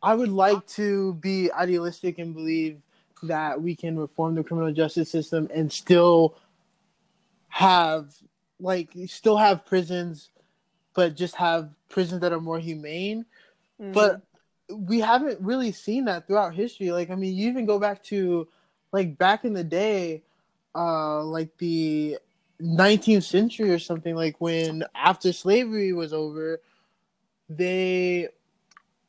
I 0.00 0.14
would 0.14 0.30
like 0.30 0.64
to 0.68 1.14
be 1.14 1.50
idealistic 1.50 2.20
and 2.20 2.32
believe 2.32 2.80
that 3.24 3.60
we 3.60 3.74
can 3.74 3.98
reform 3.98 4.36
the 4.36 4.44
criminal 4.44 4.72
justice 4.72 5.10
system 5.10 5.48
and 5.52 5.70
still 5.72 6.36
have 7.48 8.14
like 8.60 8.90
still 9.06 9.36
have 9.36 9.66
prisons 9.66 10.30
but 10.94 11.16
just 11.16 11.34
have 11.34 11.70
prisons 11.88 12.20
that 12.20 12.32
are 12.32 12.40
more 12.40 12.60
humane 12.60 13.26
mm-hmm. 13.80 13.92
but 13.92 14.22
we 14.74 15.00
haven't 15.00 15.40
really 15.40 15.72
seen 15.72 16.04
that 16.06 16.26
throughout 16.26 16.54
history 16.54 16.92
like 16.92 17.10
i 17.10 17.14
mean 17.14 17.34
you 17.34 17.48
even 17.48 17.66
go 17.66 17.78
back 17.78 18.02
to 18.02 18.46
like 18.92 19.18
back 19.18 19.44
in 19.44 19.52
the 19.52 19.64
day 19.64 20.22
uh 20.74 21.22
like 21.24 21.56
the 21.58 22.18
19th 22.62 23.24
century 23.24 23.70
or 23.70 23.78
something 23.78 24.14
like 24.14 24.36
when 24.40 24.84
after 24.94 25.32
slavery 25.32 25.92
was 25.92 26.12
over 26.12 26.60
they 27.48 28.28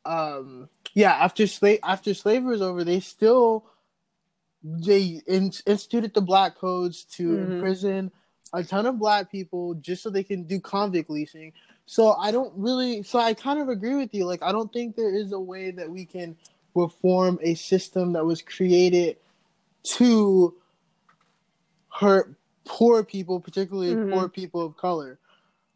um 0.06 0.70
yeah 0.94 1.14
after 1.14 1.46
slave 1.48 1.80
after 1.84 2.14
slavery 2.14 2.52
was 2.52 2.62
over 2.62 2.84
they 2.84 3.00
still 3.00 3.66
they 4.64 5.22
in- 5.28 5.52
instituted 5.66 6.14
the 6.14 6.22
black 6.22 6.56
codes 6.58 7.04
to 7.06 7.30
Mhm. 7.30 7.54
imprison 7.56 8.12
a 8.54 8.64
ton 8.64 8.86
of 8.86 9.00
black 9.00 9.32
people 9.32 9.76
just 9.76 10.04
so 10.04 10.10
they 10.10 10.24
can 10.24 10.44
do 10.44 10.60
convict 10.60 11.10
leasing 11.10 11.54
So 11.92 12.14
I 12.14 12.32
don't 12.32 12.54
really. 12.56 13.04
So 13.04 13.20
I 13.20 13.34
kind 13.34 13.60
of 13.60 13.68
agree 13.68 13.96
with 13.96 14.14
you. 14.14 14.24
Like 14.24 14.42
I 14.42 14.54
don't 14.54 14.72
think 14.72 14.96
there 14.96 15.14
is 15.14 15.34
a 15.34 15.40
way 15.40 15.72
that 15.72 15.92
we 15.92 16.06
can 16.06 16.38
reform 16.74 17.38
a 17.42 17.54
system 17.54 18.14
that 18.14 18.26
was 18.26 18.42
created 18.42 19.18
to 19.98 20.56
hurt 21.90 22.34
poor 22.64 23.04
people, 23.04 23.42
particularly 23.42 23.94
mm-hmm. 23.94 24.14
poor 24.14 24.30
people 24.30 24.66
of 24.66 24.78
color. 24.78 25.20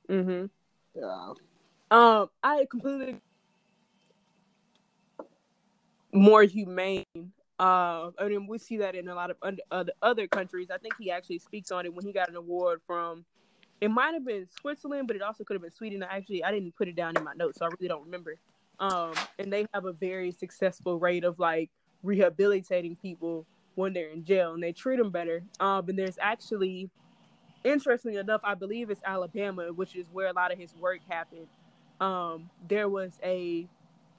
Mm-hmm. 0.09 0.45
Yeah. 0.97 1.33
Um, 1.91 2.29
I 2.41 2.65
completely 2.71 3.19
more 6.13 6.43
humane. 6.43 7.03
Uh, 7.59 8.11
I 8.17 8.29
mean, 8.29 8.47
we 8.47 8.57
see 8.57 8.77
that 8.77 8.95
in 8.95 9.09
a 9.09 9.15
lot 9.15 9.31
of 9.31 9.37
under, 9.41 9.63
other, 9.69 9.91
other 10.01 10.27
countries. 10.29 10.69
I 10.73 10.77
think 10.77 10.93
he 10.97 11.11
actually 11.11 11.39
speaks 11.39 11.73
on 11.73 11.85
it 11.85 11.93
when 11.93 12.05
he 12.05 12.13
got 12.13 12.29
an 12.29 12.37
award 12.37 12.79
from. 12.87 13.25
It 13.81 13.89
might 13.89 14.13
have 14.13 14.25
been 14.25 14.47
Switzerland, 14.61 15.07
but 15.07 15.15
it 15.15 15.21
also 15.21 15.43
could 15.43 15.55
have 15.55 15.61
been 15.61 15.71
Sweden. 15.71 16.03
Actually 16.03 16.43
I 16.43 16.51
didn't 16.51 16.75
put 16.75 16.87
it 16.87 16.95
down 16.95 17.15
in 17.17 17.23
my 17.23 17.33
notes, 17.33 17.59
so 17.59 17.65
I 17.65 17.69
really 17.69 17.87
don't 17.87 18.05
remember. 18.05 18.35
Um, 18.79 19.13
and 19.39 19.51
they 19.51 19.65
have 19.73 19.85
a 19.85 19.93
very 19.93 20.31
successful 20.31 20.99
rate 20.99 21.23
of 21.23 21.39
like 21.39 21.69
rehabilitating 22.03 22.95
people 22.95 23.45
when 23.75 23.93
they're 23.93 24.09
in 24.09 24.23
jail, 24.23 24.53
and 24.53 24.63
they 24.63 24.71
treat 24.71 24.97
them 24.97 25.11
better. 25.11 25.43
Um, 25.59 25.89
and 25.89 25.99
there's 25.99 26.17
actually, 26.21 26.89
interestingly 27.63 28.17
enough, 28.17 28.41
I 28.43 28.53
believe 28.53 28.89
it's 28.89 29.01
Alabama, 29.03 29.73
which 29.73 29.95
is 29.95 30.07
where 30.11 30.27
a 30.27 30.33
lot 30.33 30.51
of 30.53 30.57
his 30.57 30.73
work 30.75 30.99
happened. 31.09 31.47
Um, 31.99 32.49
there 32.67 32.87
was 32.87 33.19
a 33.23 33.67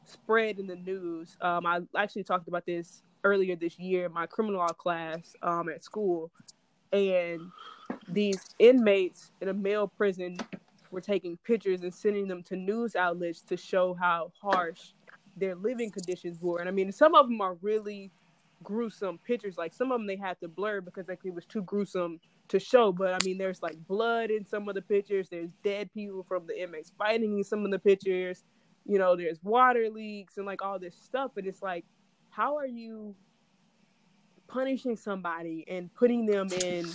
spread 0.04 0.58
in 0.58 0.66
the 0.66 0.76
news. 0.76 1.36
Um, 1.40 1.64
I 1.66 1.80
actually 1.96 2.24
talked 2.24 2.48
about 2.48 2.66
this 2.66 3.02
earlier 3.24 3.56
this 3.56 3.78
year 3.78 4.06
in 4.06 4.12
my 4.12 4.26
criminal 4.26 4.60
law 4.60 4.68
class 4.68 5.34
um, 5.42 5.68
at 5.70 5.82
school, 5.82 6.30
and 6.92 7.40
these 8.08 8.40
inmates 8.58 9.32
in 9.40 9.48
a 9.48 9.54
male 9.54 9.88
prison 9.88 10.38
were 10.90 11.00
taking 11.00 11.36
pictures 11.38 11.82
and 11.82 11.92
sending 11.92 12.28
them 12.28 12.42
to 12.44 12.56
news 12.56 12.96
outlets 12.96 13.40
to 13.42 13.56
show 13.56 13.94
how 13.94 14.32
harsh 14.40 14.92
their 15.36 15.54
living 15.54 15.90
conditions 15.90 16.40
were. 16.40 16.58
And 16.58 16.68
I 16.68 16.72
mean, 16.72 16.92
some 16.92 17.14
of 17.14 17.28
them 17.28 17.40
are 17.40 17.54
really 17.60 18.10
gruesome 18.62 19.18
pictures. 19.18 19.58
Like 19.58 19.74
some 19.74 19.92
of 19.92 19.98
them 19.98 20.06
they 20.06 20.16
had 20.16 20.40
to 20.40 20.48
blur 20.48 20.80
because 20.80 21.08
like 21.08 21.20
it 21.24 21.34
was 21.34 21.44
too 21.44 21.62
gruesome 21.62 22.20
to 22.48 22.58
show. 22.58 22.92
But 22.92 23.14
I 23.14 23.18
mean, 23.24 23.38
there's 23.38 23.62
like 23.62 23.76
blood 23.86 24.30
in 24.30 24.44
some 24.44 24.68
of 24.68 24.74
the 24.74 24.82
pictures. 24.82 25.28
There's 25.28 25.50
dead 25.62 25.92
people 25.92 26.24
from 26.28 26.46
the 26.46 26.60
inmates 26.60 26.92
fighting 26.96 27.38
in 27.38 27.44
some 27.44 27.64
of 27.64 27.70
the 27.70 27.78
pictures. 27.78 28.44
You 28.86 28.98
know, 28.98 29.16
there's 29.16 29.42
water 29.42 29.88
leaks 29.90 30.36
and 30.36 30.46
like 30.46 30.62
all 30.62 30.78
this 30.78 30.96
stuff. 30.96 31.32
And 31.36 31.46
it's 31.46 31.62
like, 31.62 31.84
how 32.30 32.56
are 32.56 32.66
you 32.66 33.14
punishing 34.46 34.96
somebody 34.96 35.64
and 35.68 35.92
putting 35.94 36.24
them 36.24 36.48
in 36.62 36.86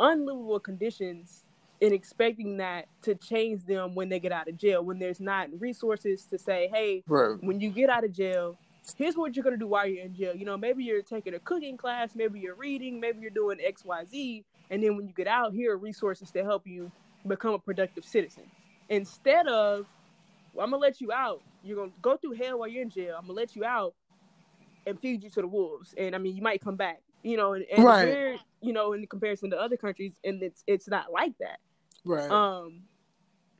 unlivable 0.00 0.60
conditions 0.60 1.44
and 1.82 1.92
expecting 1.92 2.56
that 2.56 2.86
to 3.02 3.14
change 3.14 3.64
them 3.66 3.94
when 3.94 4.08
they 4.08 4.18
get 4.18 4.32
out 4.32 4.48
of 4.48 4.56
jail. 4.56 4.82
When 4.82 4.98
there's 4.98 5.20
not 5.20 5.48
resources 5.58 6.24
to 6.24 6.38
say 6.38 6.70
hey 6.72 7.02
right. 7.06 7.36
when 7.42 7.60
you 7.60 7.70
get 7.70 7.90
out 7.90 8.04
of 8.04 8.12
jail 8.12 8.58
here's 8.96 9.16
what 9.16 9.34
you're 9.34 9.42
going 9.42 9.54
to 9.54 9.58
do 9.58 9.66
while 9.66 9.86
you're 9.86 10.04
in 10.04 10.14
jail. 10.14 10.34
You 10.34 10.44
know 10.44 10.56
maybe 10.56 10.84
you're 10.84 11.02
taking 11.02 11.34
a 11.34 11.38
cooking 11.38 11.76
class 11.76 12.10
maybe 12.14 12.40
you're 12.40 12.54
reading 12.54 13.00
maybe 13.00 13.20
you're 13.20 13.30
doing 13.30 13.58
xyz 13.58 14.44
and 14.70 14.82
then 14.82 14.96
when 14.96 15.06
you 15.06 15.12
get 15.12 15.26
out 15.26 15.52
here 15.52 15.74
are 15.74 15.78
resources 15.78 16.30
to 16.32 16.44
help 16.44 16.66
you 16.66 16.90
become 17.26 17.54
a 17.54 17.58
productive 17.58 18.04
citizen. 18.04 18.44
Instead 18.88 19.48
of 19.48 19.86
well, 20.54 20.64
i'm 20.64 20.70
going 20.70 20.80
to 20.80 20.86
let 20.86 21.00
you 21.00 21.12
out. 21.12 21.42
You're 21.62 21.76
going 21.76 21.90
to 21.90 21.96
go 22.00 22.16
through 22.16 22.32
hell 22.32 22.60
while 22.60 22.68
you're 22.68 22.82
in 22.82 22.90
jail. 22.90 23.16
I'm 23.18 23.26
going 23.26 23.36
to 23.36 23.40
let 23.40 23.56
you 23.56 23.64
out 23.64 23.94
and 24.86 24.98
feed 25.00 25.24
you 25.24 25.30
to 25.30 25.40
the 25.40 25.48
wolves. 25.48 25.94
And 25.98 26.14
i 26.14 26.18
mean 26.18 26.36
you 26.36 26.42
might 26.42 26.60
come 26.62 26.76
back 26.76 27.00
you 27.22 27.36
know 27.36 27.54
and, 27.54 27.64
and 27.72 27.84
right. 27.84 28.38
you 28.60 28.72
know 28.72 28.92
in 28.92 29.06
comparison 29.06 29.50
to 29.50 29.58
other 29.58 29.76
countries 29.76 30.14
and 30.24 30.42
it's 30.42 30.62
it's 30.66 30.88
not 30.88 31.12
like 31.12 31.32
that 31.38 31.58
Right. 32.06 32.30
Um, 32.30 32.82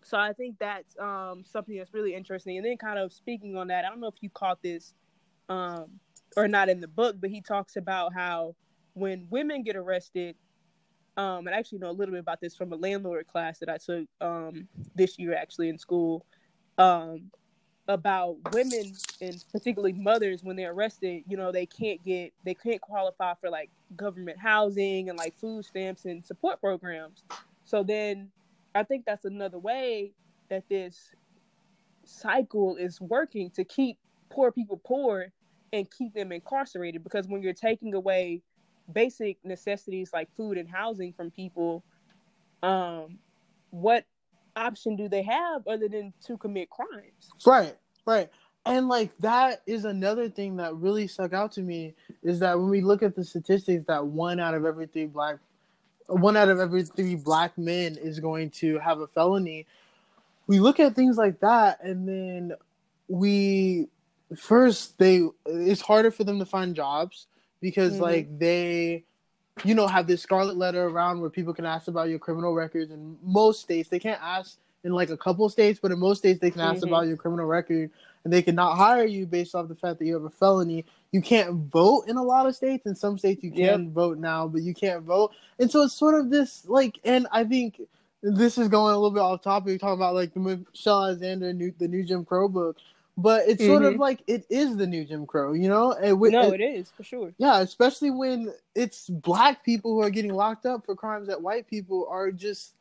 so 0.03 0.17
I 0.17 0.33
think 0.33 0.57
that's 0.61 0.97
um 0.99 1.45
something 1.45 1.77
that's 1.77 1.93
really 1.93 2.15
interesting. 2.15 2.57
And 2.57 2.65
then 2.65 2.77
kind 2.79 2.99
of 2.99 3.13
speaking 3.13 3.57
on 3.57 3.67
that, 3.67 3.85
I 3.85 3.89
don't 3.89 4.01
know 4.01 4.07
if 4.07 4.15
you 4.21 4.31
caught 4.31 4.63
this, 4.63 4.95
um, 5.49 5.99
or 6.37 6.47
not 6.49 6.69
in 6.69 6.81
the 6.81 6.89
book, 6.89 7.17
but 7.21 7.29
he 7.29 7.43
talks 7.43 7.77
about 7.77 8.15
how 8.15 8.55
when 8.95 9.27
women 9.29 9.65
get 9.65 9.77
arrested, 9.77 10.37
um, 11.17 11.47
and 11.47 11.55
I 11.55 11.59
actually 11.59 11.79
know 11.79 11.91
a 11.91 11.93
little 11.93 12.13
bit 12.13 12.21
about 12.21 12.41
this 12.41 12.55
from 12.55 12.73
a 12.73 12.77
landlord 12.77 13.27
class 13.27 13.59
that 13.59 13.69
I 13.69 13.79
took 13.79 14.07
um 14.21 14.69
this 14.95 15.19
year 15.19 15.35
actually 15.35 15.69
in 15.69 15.79
school, 15.79 16.25
um, 16.79 17.33
about 17.89 18.37
women 18.53 18.93
and 19.21 19.45
particularly 19.53 19.93
mothers 19.93 20.43
when 20.43 20.57
they're 20.57 20.73
arrested, 20.73 21.23
you 21.29 21.37
know, 21.37 21.53
they 21.53 21.67
can't 21.67 22.03
get 22.05 22.33
they 22.45 22.55
can't 22.55 22.81
qualify 22.81 23.35
for 23.41 23.51
like 23.51 23.71
government 23.97 24.39
housing 24.39 25.09
and 25.09 25.19
like 25.19 25.37
food 25.39 25.65
stamps 25.65 26.05
and 26.05 26.25
support 26.25 26.61
programs. 26.61 27.23
So 27.65 27.83
then 27.83 28.31
I 28.75 28.83
think 28.83 29.05
that's 29.07 29.25
another 29.25 29.59
way 29.59 30.13
that 30.49 30.69
this 30.69 31.15
cycle 32.05 32.77
is 32.77 33.01
working 33.01 33.51
to 33.51 33.65
keep 33.65 33.99
poor 34.31 34.51
people 34.53 34.81
poor 34.85 35.27
and 35.73 35.91
keep 35.91 36.15
them 36.15 36.33
incarcerated 36.33 37.03
because 37.03 37.27
when 37.29 37.43
you're 37.43 37.53
taking 37.53 37.95
away 37.95 38.43
basic 38.93 39.37
necessities 39.45 40.11
like 40.13 40.29
food 40.37 40.57
and 40.57 40.69
housing 40.69 41.13
from 41.13 41.31
people 41.31 41.83
um 42.63 43.19
what 43.71 44.05
option 44.57 44.97
do 44.97 45.09
they 45.09 45.23
have 45.23 45.67
other 45.67 45.89
than 45.89 46.13
to 46.25 46.37
commit 46.37 46.69
crimes 46.71 47.31
right 47.47 47.77
right 48.07 48.31
and 48.65 48.89
like 48.89 49.17
that 49.19 49.63
is 49.67 49.85
another 49.85 50.29
thing 50.29 50.57
that 50.57 50.75
really 50.75 51.07
stuck 51.07 51.33
out 51.33 51.53
to 51.53 51.63
me 51.63 51.95
is 52.23 52.41
that 52.41 52.59
when 52.59 52.69
we 52.69 52.81
look 52.81 53.03
at 53.03 53.15
the 53.15 53.25
statistics 53.25 53.85
that 53.87 54.05
one 54.05 54.41
out 54.41 54.55
of 54.55 54.65
every 54.65 54.87
three 54.87 55.07
black 55.07 55.37
one 56.09 56.37
out 56.37 56.49
of 56.49 56.61
every 56.61 56.85
three 56.85 57.15
black 57.15 57.57
men 57.59 57.97
is 57.97 58.21
going 58.21 58.51
to 58.51 58.79
have 58.79 59.01
a 59.01 59.07
felony. 59.09 59.67
We 60.47 60.61
look 60.61 60.79
at 60.79 60.95
things 60.95 61.17
like 61.17 61.41
that, 61.41 61.83
and 61.83 62.09
then 62.09 62.53
we 63.09 63.89
first 64.37 64.99
they 64.99 65.23
it's 65.47 65.81
harder 65.81 66.11
for 66.11 66.25
them 66.25 66.39
to 66.39 66.47
find 66.47 66.75
jobs 66.75 67.27
because 67.61 67.95
mm-hmm. 67.95 68.03
like 68.03 68.39
they 68.39 69.05
you 69.65 69.75
know 69.75 69.87
have 69.87 70.07
this 70.07 70.23
scarlet 70.23 70.57
letter 70.57 70.85
around 70.85 71.21
where 71.21 71.31
people 71.31 71.55
can 71.55 71.65
ask 71.65 71.89
about 71.89 72.09
your 72.09 72.19
criminal 72.19 72.55
records 72.55 72.91
in 72.91 73.17
most 73.23 73.61
states 73.61 73.89
they 73.89 73.99
can't 73.99 74.21
ask 74.23 74.59
in 74.85 74.93
like 74.93 75.11
a 75.11 75.17
couple 75.17 75.49
states 75.49 75.81
but 75.81 75.91
in 75.91 75.99
most 75.99 76.19
states 76.19 76.41
they 76.41 76.51
can 76.51 76.61
ask 76.61 76.77
mm-hmm. 76.77 76.89
about 76.89 77.07
your 77.07 77.17
criminal 77.17 77.47
record 77.47 77.91
and 78.25 78.33
they 78.33 78.43
cannot 78.43 78.77
hire 78.77 79.05
you 79.05 79.25
based 79.25 79.55
off 79.55 79.69
the 79.69 79.75
fact 79.75 79.99
that 79.99 80.05
you 80.05 80.15
have 80.15 80.25
a 80.25 80.31
felony 80.31 80.85
you 81.17 81.23
can't 81.23 81.53
vote 81.73 82.05
in 82.09 82.17
a 82.17 82.23
lot 82.23 82.47
of 82.47 82.55
states. 82.55 82.85
In 82.85 82.95
some 82.95 83.17
states, 83.17 83.43
you 83.43 83.51
can 83.51 83.61
yep. 83.61 83.81
vote 83.93 84.19
now, 84.19 84.47
but 84.47 84.63
you 84.63 84.75
can't 84.75 85.03
vote. 85.03 85.33
And 85.59 85.71
so 85.71 85.83
it's 85.83 85.95
sort 85.95 86.15
of 86.15 86.31
this 86.31 86.67
like, 86.69 86.99
and 87.05 87.27
I 87.33 87.45
think 87.45 87.81
this 88.23 88.59
is 88.59 88.69
going 88.69 88.93
a 88.93 88.99
little 88.99 89.13
bit 89.13 89.21
off 89.21 89.43
topic, 89.43 89.69
You're 89.69 89.79
talking 89.79 89.95
about 89.95 90.15
like 90.15 90.35
the 90.35 90.41
Michelle 90.41 91.05
Alexander, 91.05 91.53
new, 91.53 91.73
the 91.79 91.89
new 91.89 92.05
Jim 92.05 92.25
Crow 92.25 92.49
book. 92.49 92.77
But 93.19 93.49
it's 93.49 93.63
mm-hmm. 93.63 93.73
sort 93.73 93.83
of 93.85 93.93
mm-hmm. 93.93 94.03
like 94.03 94.23
it 94.27 94.45
is 94.51 94.77
the 94.77 94.87
new 94.87 95.05
Jim 95.05 95.27
Crow, 95.27 95.55
you 95.55 95.69
know? 95.69 95.93
And 95.93 96.21
with, 96.21 96.33
no, 96.33 96.53
it 96.53 96.61
is 96.61 96.91
for 96.91 97.03
sure. 97.03 97.33
Yeah, 97.39 97.61
especially 97.61 98.11
when 98.11 98.53
it's 98.75 99.09
black 99.09 99.65
people 99.65 99.93
who 99.95 100.03
are 100.03 100.11
getting 100.11 100.35
locked 100.35 100.67
up 100.67 100.85
for 100.85 100.95
crimes 100.95 101.29
that 101.29 101.41
white 101.41 101.67
people 101.67 102.07
are 102.11 102.31
just, 102.31 102.75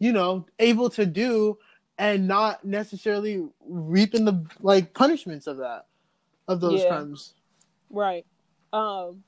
you 0.00 0.12
know, 0.12 0.44
able 0.58 0.90
to 0.90 1.06
do 1.06 1.56
and 1.98 2.26
not 2.26 2.64
necessarily 2.64 3.46
reaping 3.68 4.24
the 4.24 4.44
like 4.60 4.92
punishments 4.94 5.46
of 5.46 5.58
that 5.58 5.86
of 6.48 6.60
those 6.60 6.80
yeah. 6.80 6.88
crimes. 6.88 7.34
Right. 7.90 8.26
Um, 8.72 9.22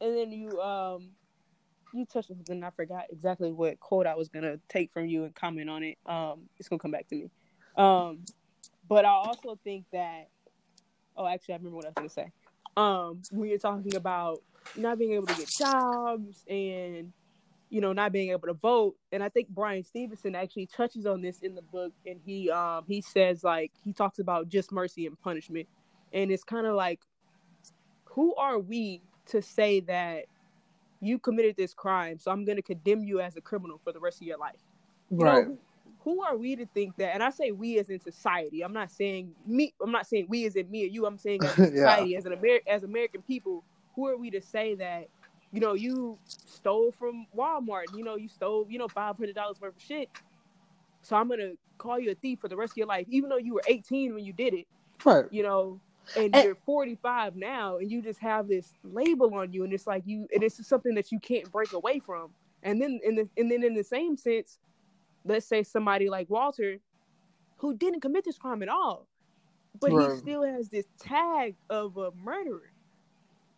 and 0.00 0.16
then 0.16 0.32
you 0.32 0.60
um, 0.60 1.10
you 1.92 2.06
touched 2.06 2.30
on 2.30 2.36
something. 2.36 2.64
I 2.64 2.70
forgot 2.70 3.04
exactly 3.10 3.52
what 3.52 3.78
quote 3.80 4.06
I 4.06 4.14
was 4.14 4.28
gonna 4.28 4.58
take 4.68 4.92
from 4.92 5.06
you 5.06 5.24
and 5.24 5.34
comment 5.34 5.70
on 5.70 5.82
it. 5.82 5.98
Um, 6.06 6.48
it's 6.58 6.68
gonna 6.68 6.80
come 6.80 6.90
back 6.90 7.06
to 7.08 7.14
me. 7.16 7.30
Um, 7.76 8.24
but 8.88 9.04
I 9.04 9.10
also 9.10 9.58
think 9.64 9.84
that. 9.92 10.28
Oh, 11.16 11.26
actually, 11.26 11.54
I 11.54 11.56
remember 11.58 11.76
what 11.76 11.84
I 11.84 11.88
was 11.88 11.94
gonna 11.96 12.08
say. 12.08 12.32
Um, 12.76 13.22
when 13.30 13.48
you're 13.48 13.58
talking 13.58 13.94
about 13.94 14.42
not 14.76 14.98
being 14.98 15.12
able 15.12 15.26
to 15.26 15.34
get 15.34 15.48
jobs 15.58 16.44
and 16.48 17.12
you 17.70 17.80
know 17.80 17.92
not 17.92 18.12
being 18.12 18.30
able 18.30 18.48
to 18.48 18.54
vote, 18.54 18.96
and 19.12 19.22
I 19.22 19.28
think 19.28 19.48
Bryan 19.48 19.84
Stevenson 19.84 20.34
actually 20.34 20.66
touches 20.66 21.06
on 21.06 21.22
this 21.22 21.40
in 21.40 21.54
the 21.54 21.62
book, 21.62 21.92
and 22.04 22.20
he 22.24 22.50
um 22.50 22.84
he 22.88 23.00
says 23.00 23.44
like 23.44 23.72
he 23.84 23.92
talks 23.92 24.18
about 24.18 24.48
just 24.48 24.72
mercy 24.72 25.06
and 25.06 25.20
punishment, 25.20 25.68
and 26.12 26.30
it's 26.30 26.44
kind 26.44 26.66
of 26.66 26.74
like 26.74 27.00
who 28.06 28.34
are 28.36 28.58
we 28.58 29.02
to 29.26 29.42
say 29.42 29.80
that 29.80 30.26
you 31.00 31.18
committed 31.18 31.56
this 31.56 31.74
crime, 31.74 32.18
so 32.18 32.30
I'm 32.30 32.44
going 32.44 32.56
to 32.56 32.62
condemn 32.62 33.04
you 33.04 33.20
as 33.20 33.36
a 33.36 33.40
criminal 33.40 33.80
for 33.82 33.92
the 33.92 34.00
rest 34.00 34.20
of 34.20 34.26
your 34.26 34.38
life? 34.38 34.60
You 35.10 35.24
right. 35.24 35.48
Know, 35.48 35.58
who 36.04 36.22
are 36.22 36.36
we 36.36 36.54
to 36.56 36.66
think 36.66 36.96
that? 36.96 37.14
And 37.14 37.22
I 37.22 37.30
say 37.30 37.50
we 37.50 37.78
as 37.78 37.88
in 37.88 37.98
society. 37.98 38.62
I'm 38.62 38.74
not 38.74 38.90
saying 38.90 39.32
me. 39.46 39.72
I'm 39.82 39.90
not 39.90 40.06
saying 40.06 40.26
we 40.28 40.44
as 40.44 40.54
in 40.54 40.70
me 40.70 40.84
or 40.84 40.88
you. 40.88 41.06
I'm 41.06 41.18
saying 41.18 41.42
as 41.44 41.54
society, 41.54 42.10
yeah. 42.10 42.18
as 42.18 42.26
an 42.26 42.34
American, 42.34 42.72
as 42.72 42.84
American 42.84 43.22
people. 43.22 43.64
Who 43.96 44.08
are 44.08 44.16
we 44.16 44.30
to 44.30 44.42
say 44.42 44.74
that? 44.74 45.08
You 45.52 45.60
know, 45.60 45.74
you 45.74 46.18
stole 46.26 46.92
from 46.98 47.26
Walmart. 47.36 47.96
You 47.96 48.04
know, 48.04 48.16
you 48.16 48.28
stole. 48.28 48.66
You 48.68 48.78
know, 48.78 48.88
five 48.88 49.16
hundred 49.16 49.34
dollars 49.34 49.60
worth 49.60 49.76
of 49.76 49.82
shit. 49.82 50.10
So 51.02 51.16
I'm 51.16 51.28
gonna 51.28 51.52
call 51.78 51.98
you 51.98 52.10
a 52.10 52.14
thief 52.14 52.40
for 52.40 52.48
the 52.48 52.56
rest 52.56 52.72
of 52.74 52.76
your 52.76 52.86
life, 52.86 53.06
even 53.08 53.30
though 53.30 53.38
you 53.38 53.54
were 53.54 53.62
18 53.66 54.14
when 54.14 54.24
you 54.24 54.32
did 54.32 54.54
it. 54.54 54.66
Right. 55.04 55.24
You 55.30 55.42
know, 55.42 55.80
and, 56.16 56.34
and, 56.34 56.44
you're 56.44 56.54
45 56.66 57.36
now 57.36 57.78
and 57.78 57.90
you 57.90 58.02
just 58.02 58.20
have 58.20 58.48
this 58.48 58.72
label 58.84 59.34
on 59.34 59.52
you 59.52 59.64
and 59.64 59.72
it's 59.72 59.86
like 59.86 60.02
you 60.06 60.28
and 60.34 60.42
it's 60.42 60.66
something 60.66 60.94
that 60.94 61.10
you 61.10 61.18
can't 61.18 61.50
break 61.50 61.72
away 61.72 61.98
from 61.98 62.30
and 62.62 62.80
then 62.80 63.00
in 63.02 63.14
the 63.14 63.28
and 63.36 63.50
then 63.50 63.64
in 63.64 63.74
the 63.74 63.84
same 63.84 64.16
sense 64.16 64.58
let's 65.24 65.46
say 65.46 65.62
somebody 65.62 66.08
like 66.08 66.28
Walter, 66.30 66.78
who 67.56 67.76
didn't 67.76 68.00
commit 68.00 68.24
this 68.24 68.38
crime 68.38 68.62
at 68.62 68.68
all, 68.68 69.06
but 69.80 69.92
right. 69.92 70.10
he 70.10 70.18
still 70.18 70.42
has 70.42 70.68
this 70.68 70.86
tag 71.00 71.56
of 71.70 71.96
a 71.96 72.10
murderer. 72.22 72.72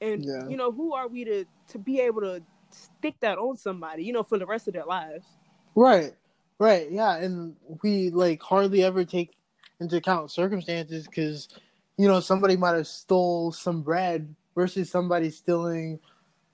And 0.01 0.25
yeah. 0.25 0.49
you 0.49 0.57
know, 0.57 0.73
who 0.73 0.95
are 0.95 1.09
we 1.09 1.25
to 1.25 1.45
to 1.69 1.79
be 1.79 2.01
able 2.01 2.21
to 2.21 2.43
stick 2.71 3.15
that 3.21 3.39
on 3.39 3.57
somebody, 3.57 4.05
you 4.05 4.13
know, 4.13 4.23
for 4.23 4.39
the 4.39 4.47
rest 4.47 4.69
of 4.69 4.75
their 4.75 4.85
lives? 4.85 5.27
Right. 5.75 6.15
Right. 6.59 6.91
Yeah, 6.91 7.17
and 7.17 7.55
we 7.83 8.11
like 8.11 8.43
hardly 8.43 8.83
ever 8.83 9.05
take 9.05 9.37
into 9.81 9.97
account 9.97 10.31
circumstances 10.31 11.07
because 11.07 11.49
you 11.99 12.09
know 12.09 12.21
somebody 12.21 12.57
might 12.57 12.77
have 12.77 12.87
stole 12.87 13.53
some 13.53 13.83
bread 13.83 14.35
versus 14.55 14.91
somebody 14.91 15.31
stealing 15.31 15.99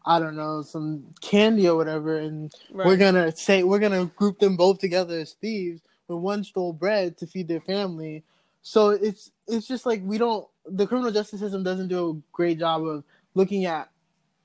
I 0.04 0.18
don't 0.18 0.36
know, 0.36 0.62
some 0.62 1.04
candy 1.20 1.68
or 1.68 1.76
whatever, 1.76 2.18
and 2.18 2.52
right. 2.72 2.86
we're 2.86 2.96
gonna 2.96 3.34
say 3.36 3.62
we're 3.62 3.78
gonna 3.78 4.06
group 4.06 4.38
them 4.38 4.56
both 4.56 4.78
together 4.78 5.20
as 5.20 5.32
thieves 5.34 5.80
when 6.06 6.22
one 6.22 6.44
stole 6.44 6.72
bread 6.72 7.16
to 7.18 7.26
feed 7.26 7.48
their 7.48 7.60
family. 7.60 8.24
So 8.62 8.90
it's 8.90 9.30
it's 9.46 9.66
just 9.66 9.86
like 9.86 10.02
we 10.04 10.18
don't 10.18 10.46
the 10.66 10.86
criminal 10.86 11.12
justice 11.12 11.40
system 11.40 11.62
doesn't 11.62 11.88
do 11.88 12.10
a 12.10 12.14
great 12.32 12.58
job 12.58 12.84
of 12.84 13.04
looking 13.34 13.64
at 13.64 13.90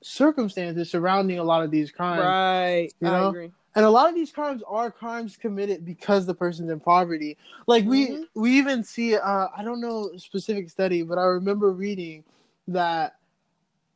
circumstances 0.00 0.90
surrounding 0.90 1.38
a 1.38 1.44
lot 1.44 1.62
of 1.62 1.70
these 1.70 1.90
crimes. 1.90 2.22
Right. 2.22 2.90
You 3.00 3.08
know? 3.08 3.26
I 3.26 3.28
agree. 3.28 3.50
And 3.74 3.84
a 3.84 3.90
lot 3.90 4.08
of 4.08 4.14
these 4.14 4.32
crimes 4.32 4.62
are 4.66 4.90
crimes 4.90 5.36
committed 5.36 5.84
because 5.84 6.26
the 6.26 6.34
person's 6.34 6.70
in 6.70 6.80
poverty. 6.80 7.36
Like 7.66 7.84
mm-hmm. 7.84 8.22
we 8.34 8.50
we 8.50 8.58
even 8.58 8.82
see 8.82 9.16
uh 9.16 9.48
I 9.56 9.62
don't 9.62 9.80
know 9.80 10.10
specific 10.16 10.70
study, 10.70 11.02
but 11.02 11.18
I 11.18 11.24
remember 11.24 11.72
reading 11.72 12.24
that 12.66 13.16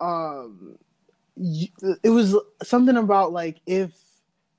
um 0.00 0.78
it 1.36 2.10
was 2.10 2.36
something 2.62 2.96
about 2.96 3.32
like 3.32 3.60
if 3.66 3.92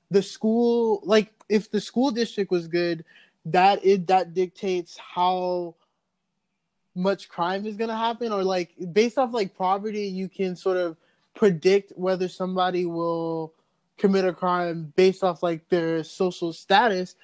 the 0.10 0.22
school 0.22 1.02
like 1.04 1.32
if 1.50 1.70
the 1.70 1.82
school 1.82 2.12
district 2.12 2.52
was 2.52 2.68
good 2.68 3.06
that 3.46 3.84
it 3.86 4.08
that 4.08 4.34
dictates 4.34 4.98
how 4.98 5.76
much 6.96 7.28
crime 7.28 7.66
is 7.66 7.76
going 7.76 7.90
to 7.90 7.96
happen 7.96 8.32
or 8.32 8.44
like 8.44 8.74
based 8.92 9.18
off 9.18 9.34
like 9.34 9.56
poverty 9.56 10.06
you 10.06 10.30
can 10.30 10.56
sort 10.56 10.78
of 10.78 10.96
predict 11.36 11.92
whether 11.96 12.28
somebody 12.28 12.86
will 12.86 13.54
commit 13.98 14.26
a 14.26 14.34
crime 14.34 14.92
based 14.96 15.24
off 15.24 15.44
like 15.44 15.68
their 15.70 16.04
social 16.04 16.54
status 16.54 17.16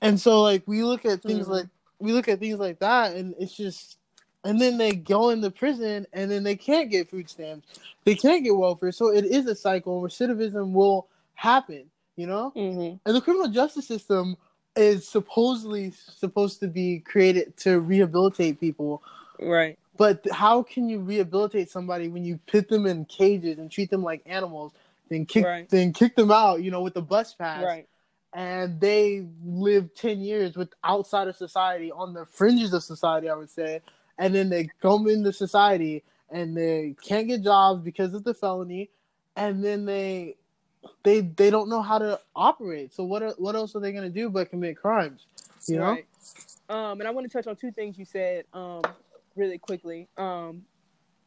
and 0.00 0.20
so 0.20 0.42
like 0.42 0.62
we 0.66 0.82
look 0.82 1.04
at 1.04 1.22
things 1.22 1.44
mm-hmm. 1.44 1.52
like 1.52 1.66
we 1.98 2.12
look 2.12 2.28
at 2.28 2.38
things 2.38 2.58
like 2.58 2.78
that 2.78 3.14
and 3.14 3.34
it's 3.38 3.56
just 3.56 3.98
and 4.46 4.60
then 4.60 4.78
they 4.78 4.92
go 4.92 5.30
into 5.30 5.50
prison 5.50 6.06
and 6.12 6.30
then 6.30 6.42
they 6.42 6.56
can't 6.56 6.90
get 6.90 7.10
food 7.10 7.28
stamps. 7.28 7.66
They 8.04 8.14
can't 8.14 8.44
get 8.44 8.56
welfare. 8.56 8.92
So 8.92 9.12
it 9.12 9.24
is 9.24 9.46
a 9.46 9.54
cycle 9.54 10.02
recidivism 10.02 10.72
will 10.72 11.08
happen 11.34 11.90
you 12.16 12.26
know? 12.26 12.52
Mm-hmm. 12.56 12.96
and 13.06 13.16
the 13.16 13.20
criminal 13.20 13.48
justice 13.48 13.86
system 13.86 14.36
is 14.74 15.06
supposedly 15.06 15.90
supposed 15.90 16.60
to 16.60 16.68
be 16.68 17.00
created 17.00 17.56
to 17.58 17.80
rehabilitate 17.80 18.60
people. 18.60 19.02
Right. 19.40 19.78
But 19.96 20.26
how 20.30 20.62
can 20.62 20.88
you 20.88 21.00
rehabilitate 21.00 21.70
somebody 21.70 22.08
when 22.08 22.24
you 22.24 22.38
put 22.46 22.68
them 22.68 22.86
in 22.86 23.06
cages 23.06 23.58
and 23.58 23.70
treat 23.70 23.90
them 23.90 24.02
like 24.02 24.22
animals 24.26 24.72
then 25.08 25.24
kick 25.24 25.44
right. 25.44 25.68
then 25.68 25.92
kick 25.92 26.16
them 26.16 26.32
out 26.32 26.64
you 26.64 26.70
know 26.70 26.80
with 26.80 26.94
the 26.94 27.02
bus 27.02 27.32
pass? 27.34 27.62
Right. 27.62 27.88
And 28.32 28.78
they 28.80 29.26
live 29.44 29.94
10 29.94 30.20
years 30.20 30.56
with 30.56 30.70
outside 30.84 31.28
of 31.28 31.36
society 31.36 31.90
on 31.90 32.12
the 32.12 32.26
fringes 32.26 32.74
of 32.74 32.82
society 32.82 33.30
i 33.30 33.34
would 33.34 33.50
say 33.50 33.80
and 34.18 34.34
then 34.34 34.48
they 34.48 34.68
come 34.80 35.08
into 35.08 35.32
society 35.32 36.02
and 36.30 36.56
they 36.56 36.94
can't 37.02 37.28
get 37.28 37.42
jobs 37.42 37.82
because 37.82 38.14
of 38.14 38.24
the 38.24 38.34
felony, 38.34 38.90
and 39.36 39.64
then 39.64 39.84
they 39.84 40.36
they 41.02 41.20
they 41.20 41.50
don't 41.50 41.68
know 41.68 41.82
how 41.82 41.98
to 41.98 42.20
operate. 42.34 42.92
So 42.94 43.04
what 43.04 43.22
are, 43.22 43.34
what 43.38 43.54
else 43.54 43.74
are 43.76 43.80
they 43.80 43.92
going 43.92 44.04
to 44.04 44.10
do 44.10 44.28
but 44.28 44.50
commit 44.50 44.76
crimes? 44.76 45.26
You 45.66 45.78
know. 45.78 45.90
Right. 45.90 46.06
Um, 46.68 47.00
and 47.00 47.06
I 47.06 47.10
want 47.10 47.30
to 47.30 47.32
touch 47.32 47.46
on 47.46 47.56
two 47.56 47.70
things 47.70 47.96
you 47.98 48.04
said 48.04 48.44
um, 48.52 48.82
really 49.36 49.58
quickly. 49.58 50.08
Um, 50.16 50.62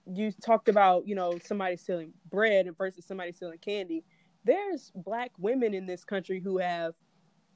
you 0.05 0.31
talked 0.43 0.69
about 0.69 1.07
you 1.07 1.15
know 1.15 1.37
somebody 1.43 1.77
stealing 1.77 2.13
bread 2.29 2.67
versus 2.77 3.05
somebody 3.05 3.31
stealing 3.31 3.59
candy. 3.59 4.03
There's 4.43 4.91
black 4.95 5.31
women 5.37 5.73
in 5.73 5.85
this 5.85 6.03
country 6.03 6.39
who 6.39 6.57
have 6.57 6.93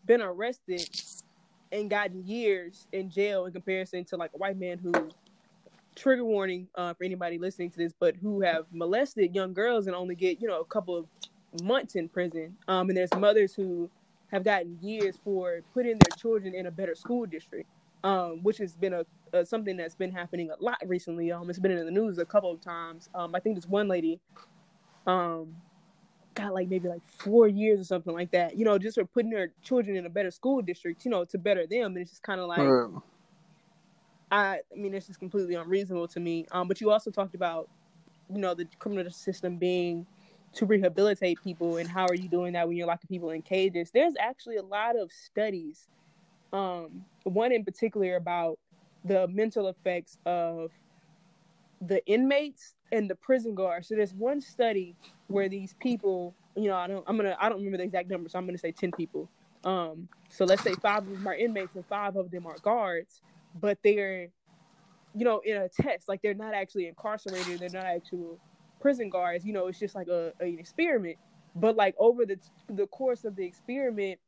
been 0.05 0.21
arrested 0.21 0.87
and 1.71 1.89
gotten 1.89 2.25
years 2.25 2.87
in 2.91 3.09
jail 3.09 3.45
in 3.45 3.53
comparison 3.53 4.05
to 4.05 4.17
like 4.17 4.31
a 4.35 4.37
white 4.37 4.57
man 4.57 4.77
who 4.77 4.91
trigger 5.95 6.25
warning 6.25 6.67
uh, 6.75 6.93
for 6.93 7.03
anybody 7.03 7.37
listening 7.37 7.69
to 7.71 7.77
this, 7.77 7.93
but 7.99 8.15
who 8.15 8.41
have 8.41 8.65
molested 8.71 9.35
young 9.35 9.53
girls 9.53 9.87
and 9.87 9.95
only 9.95 10.15
get 10.15 10.41
you 10.41 10.47
know 10.47 10.59
a 10.61 10.65
couple 10.65 10.97
of 10.97 11.05
months 11.61 11.95
in 11.95 12.09
prison. 12.09 12.55
Um, 12.67 12.89
and 12.89 12.97
there's 12.97 13.13
mothers 13.15 13.53
who 13.53 13.89
have 14.31 14.43
gotten 14.43 14.77
years 14.81 15.15
for 15.23 15.61
putting 15.73 15.99
their 15.99 16.17
children 16.17 16.55
in 16.55 16.65
a 16.65 16.71
better 16.71 16.95
school 16.95 17.25
district, 17.25 17.69
um, 18.03 18.41
which 18.41 18.57
has 18.57 18.75
been 18.75 18.93
a, 18.93 19.05
a, 19.31 19.45
something 19.45 19.77
that's 19.77 19.95
been 19.95 20.11
happening 20.11 20.49
a 20.49 20.63
lot 20.63 20.77
recently. 20.85 21.31
Um, 21.31 21.49
it's 21.49 21.59
been 21.59 21.71
in 21.71 21.85
the 21.85 21.91
news 21.91 22.17
a 22.17 22.25
couple 22.25 22.51
of 22.51 22.61
times. 22.61 23.09
Um, 23.13 23.35
I 23.35 23.39
think 23.39 23.55
this 23.55 23.67
one 23.67 23.87
lady, 23.87 24.19
um, 25.05 25.55
got 26.33 26.53
like 26.53 26.67
maybe 26.67 26.89
like 26.89 27.05
four 27.05 27.47
years 27.47 27.79
or 27.79 27.83
something 27.83 28.13
like 28.13 28.31
that. 28.31 28.57
You 28.57 28.65
know, 28.65 28.79
just 28.79 28.95
for 28.95 29.05
putting 29.05 29.29
their 29.29 29.51
children 29.61 29.95
in 29.95 30.07
a 30.07 30.09
better 30.09 30.31
school 30.31 30.61
district. 30.61 31.05
You 31.05 31.11
know, 31.11 31.25
to 31.25 31.37
better 31.37 31.67
them. 31.67 31.93
And 31.93 31.97
it's 31.97 32.11
just 32.11 32.23
kind 32.23 32.41
of 32.41 32.47
like. 32.47 32.59
I, 34.33 34.61
I 34.71 34.75
mean, 34.75 34.91
this 34.91 35.11
is 35.11 35.15
completely 35.15 35.53
unreasonable 35.53 36.07
to 36.07 36.19
me. 36.19 36.47
Um, 36.51 36.67
but 36.67 36.81
you 36.81 36.89
also 36.89 37.11
talked 37.11 37.35
about, 37.35 37.69
you 38.33 38.39
know, 38.39 38.55
the 38.55 38.65
criminal 38.79 39.11
system 39.11 39.57
being 39.57 40.07
to 40.53 40.65
rehabilitate 40.65 41.37
people, 41.43 41.77
and 41.77 41.87
how 41.87 42.07
are 42.07 42.15
you 42.15 42.27
doing 42.27 42.53
that 42.53 42.67
when 42.67 42.75
you're 42.75 42.87
locking 42.87 43.07
people 43.07 43.29
in 43.29 43.43
cages? 43.43 43.91
There's 43.91 44.15
actually 44.19 44.57
a 44.57 44.63
lot 44.63 44.99
of 44.99 45.11
studies, 45.11 45.87
um, 46.51 47.05
one 47.23 47.51
in 47.51 47.63
particular 47.63 48.15
about 48.15 48.57
the 49.05 49.27
mental 49.27 49.67
effects 49.67 50.17
of 50.25 50.71
the 51.81 52.03
inmates 52.07 52.73
and 52.91 53.09
the 53.09 53.15
prison 53.15 53.53
guards. 53.53 53.87
So 53.87 53.95
there's 53.95 54.13
one 54.15 54.41
study 54.41 54.95
where 55.27 55.47
these 55.47 55.75
people, 55.79 56.33
you 56.55 56.69
know, 56.69 56.75
I 56.75 56.87
don't, 56.87 57.03
I'm 57.07 57.17
gonna, 57.17 57.37
I 57.39 57.49
don't 57.49 57.59
remember 57.59 57.77
the 57.77 57.83
exact 57.83 58.09
number, 58.09 58.29
so 58.29 58.39
I'm 58.39 58.47
gonna 58.47 58.57
say 58.57 58.71
ten 58.71 58.91
people. 58.91 59.29
Um, 59.63 60.07
so 60.29 60.45
let's 60.45 60.63
say 60.63 60.73
five 60.73 61.07
of 61.07 61.11
them 61.11 61.27
are 61.27 61.35
inmates 61.35 61.75
and 61.75 61.85
five 61.85 62.15
of 62.15 62.31
them 62.31 62.47
are 62.47 62.57
guards 62.63 63.21
but 63.59 63.77
they're 63.83 64.29
you 65.15 65.25
know 65.25 65.41
in 65.45 65.57
a 65.57 65.69
test. 65.69 66.07
Like 66.09 66.21
they're 66.21 66.33
not 66.33 66.53
actually 66.53 66.87
incarcerated. 66.87 67.59
They're 67.59 67.69
not 67.69 67.85
actual 67.85 68.39
prison 68.81 69.09
guards. 69.09 69.45
You 69.45 69.53
know 69.53 69.67
it's 69.67 69.79
just 69.79 69.95
like 69.95 70.07
a, 70.07 70.33
an 70.39 70.57
experiment. 70.59 71.17
But 71.55 71.75
like 71.75 71.95
over 71.99 72.25
the 72.25 72.37
the 72.69 72.87
course 72.87 73.25
of 73.25 73.35
the 73.35 73.45
experiment 73.45 74.19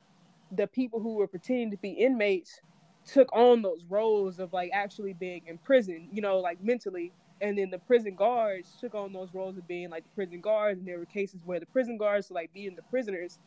the 0.52 0.68
people 0.68 1.00
who 1.00 1.16
were 1.16 1.28
pretending 1.28 1.72
to 1.72 1.78
be 1.78 1.92
inmates 1.92 2.62
took 3.06 3.30
on 3.34 3.62
those 3.62 3.86
roles 3.90 4.40
of 4.40 4.54
like 4.54 4.70
actually 4.74 5.14
being 5.14 5.42
in 5.48 5.58
prison 5.60 6.10
you 6.12 6.22
know 6.22 6.40
like 6.40 6.64
mentally. 6.64 7.14
And 7.42 7.58
then 7.58 7.70
the 7.70 7.80
prison 7.80 8.16
guards 8.16 8.78
took 8.80 8.96
on 8.96 9.14
those 9.14 9.34
roles 9.34 9.58
of 9.58 9.68
being 9.68 9.90
like 9.90 10.04
the 10.04 10.10
prison 10.16 10.42
guards. 10.42 10.80
And 10.80 10.88
there 10.88 10.98
were 11.00 11.06
cases 11.06 11.42
where 11.46 11.60
the 11.60 11.66
prison 11.66 11.98
guards 11.98 12.30
were 12.30 12.36
like 12.36 12.54
being 12.54 12.76
the 12.76 12.84
prisoners 12.84 13.40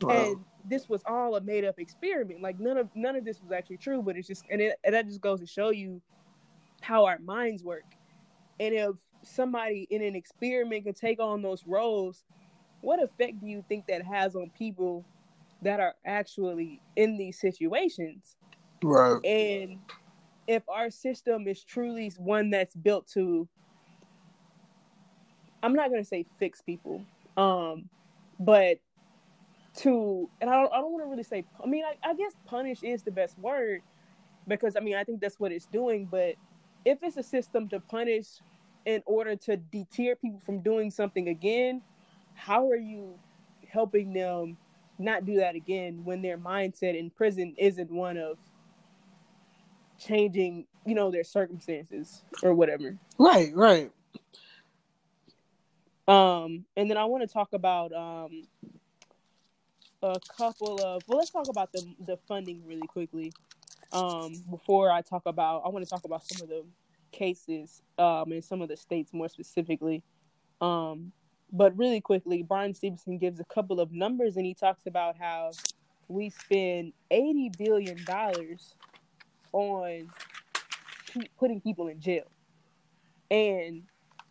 Wow. 0.00 0.10
And 0.10 0.36
this 0.68 0.88
was 0.88 1.02
all 1.06 1.36
a 1.36 1.40
made 1.40 1.64
up 1.64 1.78
experiment. 1.78 2.42
Like 2.42 2.58
none 2.58 2.76
of 2.76 2.88
none 2.94 3.16
of 3.16 3.24
this 3.24 3.40
was 3.40 3.52
actually 3.52 3.78
true, 3.78 4.02
but 4.02 4.16
it's 4.16 4.28
just 4.28 4.44
and, 4.50 4.60
it, 4.60 4.78
and 4.84 4.94
that 4.94 5.06
just 5.06 5.20
goes 5.20 5.40
to 5.40 5.46
show 5.46 5.70
you 5.70 6.00
how 6.80 7.04
our 7.06 7.18
minds 7.18 7.62
work. 7.62 7.84
And 8.60 8.74
if 8.74 8.96
somebody 9.22 9.86
in 9.90 10.02
an 10.02 10.14
experiment 10.14 10.84
can 10.84 10.94
take 10.94 11.20
on 11.20 11.42
those 11.42 11.64
roles, 11.66 12.24
what 12.80 13.02
effect 13.02 13.40
do 13.40 13.46
you 13.46 13.64
think 13.68 13.86
that 13.86 14.02
has 14.02 14.34
on 14.34 14.50
people 14.56 15.04
that 15.62 15.80
are 15.80 15.94
actually 16.04 16.80
in 16.96 17.16
these 17.16 17.40
situations? 17.40 18.36
Right. 18.82 19.24
And 19.24 19.78
if 20.46 20.62
our 20.68 20.90
system 20.90 21.48
is 21.48 21.64
truly 21.64 22.12
one 22.18 22.50
that's 22.50 22.74
built 22.74 23.08
to 23.14 23.48
I'm 25.62 25.74
not 25.74 25.90
going 25.90 26.02
to 26.02 26.06
say 26.06 26.24
fix 26.38 26.60
people, 26.60 27.02
um, 27.36 27.88
but 28.38 28.78
to 29.76 30.28
and 30.40 30.50
I 30.50 30.54
don't 30.54 30.72
I 30.72 30.76
don't 30.78 30.92
want 30.92 31.04
to 31.04 31.08
really 31.08 31.22
say 31.22 31.44
I 31.62 31.66
mean 31.66 31.84
I, 31.84 32.10
I 32.10 32.14
guess 32.14 32.32
punish 32.46 32.82
is 32.82 33.02
the 33.02 33.10
best 33.10 33.38
word 33.38 33.82
because 34.48 34.76
I 34.76 34.80
mean 34.80 34.96
I 34.96 35.04
think 35.04 35.20
that's 35.20 35.38
what 35.38 35.52
it's 35.52 35.66
doing 35.66 36.08
but 36.10 36.34
if 36.84 36.98
it's 37.02 37.16
a 37.16 37.22
system 37.22 37.68
to 37.70 37.80
punish 37.80 38.26
in 38.86 39.02
order 39.06 39.36
to 39.36 39.56
deter 39.56 40.14
people 40.16 40.40
from 40.40 40.60
doing 40.60 40.90
something 40.90 41.28
again 41.28 41.82
how 42.34 42.68
are 42.70 42.76
you 42.76 43.18
helping 43.68 44.12
them 44.12 44.56
not 44.98 45.26
do 45.26 45.36
that 45.36 45.54
again 45.54 46.02
when 46.04 46.22
their 46.22 46.38
mindset 46.38 46.98
in 46.98 47.10
prison 47.10 47.54
isn't 47.58 47.90
one 47.90 48.16
of 48.16 48.38
changing 49.98 50.66
you 50.86 50.94
know 50.94 51.10
their 51.10 51.24
circumstances 51.24 52.22
or 52.42 52.54
whatever? 52.54 52.96
Right 53.18 53.54
right. 53.54 53.90
Um 56.08 56.64
and 56.76 56.88
then 56.88 56.96
i 56.96 57.04
want 57.04 57.26
to 57.26 57.32
talk 57.32 57.52
about 57.52 57.92
um 57.92 58.44
a 60.02 60.18
couple 60.36 60.80
of 60.84 61.02
well 61.06 61.18
let's 61.18 61.30
talk 61.30 61.48
about 61.48 61.72
the 61.72 61.94
the 62.06 62.16
funding 62.28 62.62
really 62.66 62.86
quickly. 62.86 63.32
Um 63.92 64.34
before 64.50 64.90
i 64.90 65.00
talk 65.02 65.22
about 65.26 65.62
i 65.64 65.68
want 65.68 65.84
to 65.84 65.90
talk 65.90 66.04
about 66.04 66.24
some 66.26 66.42
of 66.42 66.48
the 66.48 66.64
cases 67.12 67.82
um 67.98 68.32
in 68.32 68.42
some 68.42 68.62
of 68.62 68.68
the 68.68 68.76
states 68.76 69.12
more 69.12 69.28
specifically. 69.28 70.02
Um 70.60 71.12
but 71.52 71.76
really 71.76 72.00
quickly 72.00 72.42
bryan 72.42 72.74
Stevenson 72.74 73.18
gives 73.18 73.40
a 73.40 73.44
couple 73.44 73.80
of 73.80 73.92
numbers 73.92 74.36
and 74.36 74.44
he 74.44 74.54
talks 74.54 74.86
about 74.86 75.16
how 75.16 75.52
we 76.08 76.30
spend 76.30 76.92
eighty 77.10 77.50
billion 77.56 78.04
dollars 78.04 78.74
on 79.52 80.10
putting 81.38 81.60
people 81.60 81.88
in 81.88 82.00
jail, 82.00 82.24
and 83.30 83.82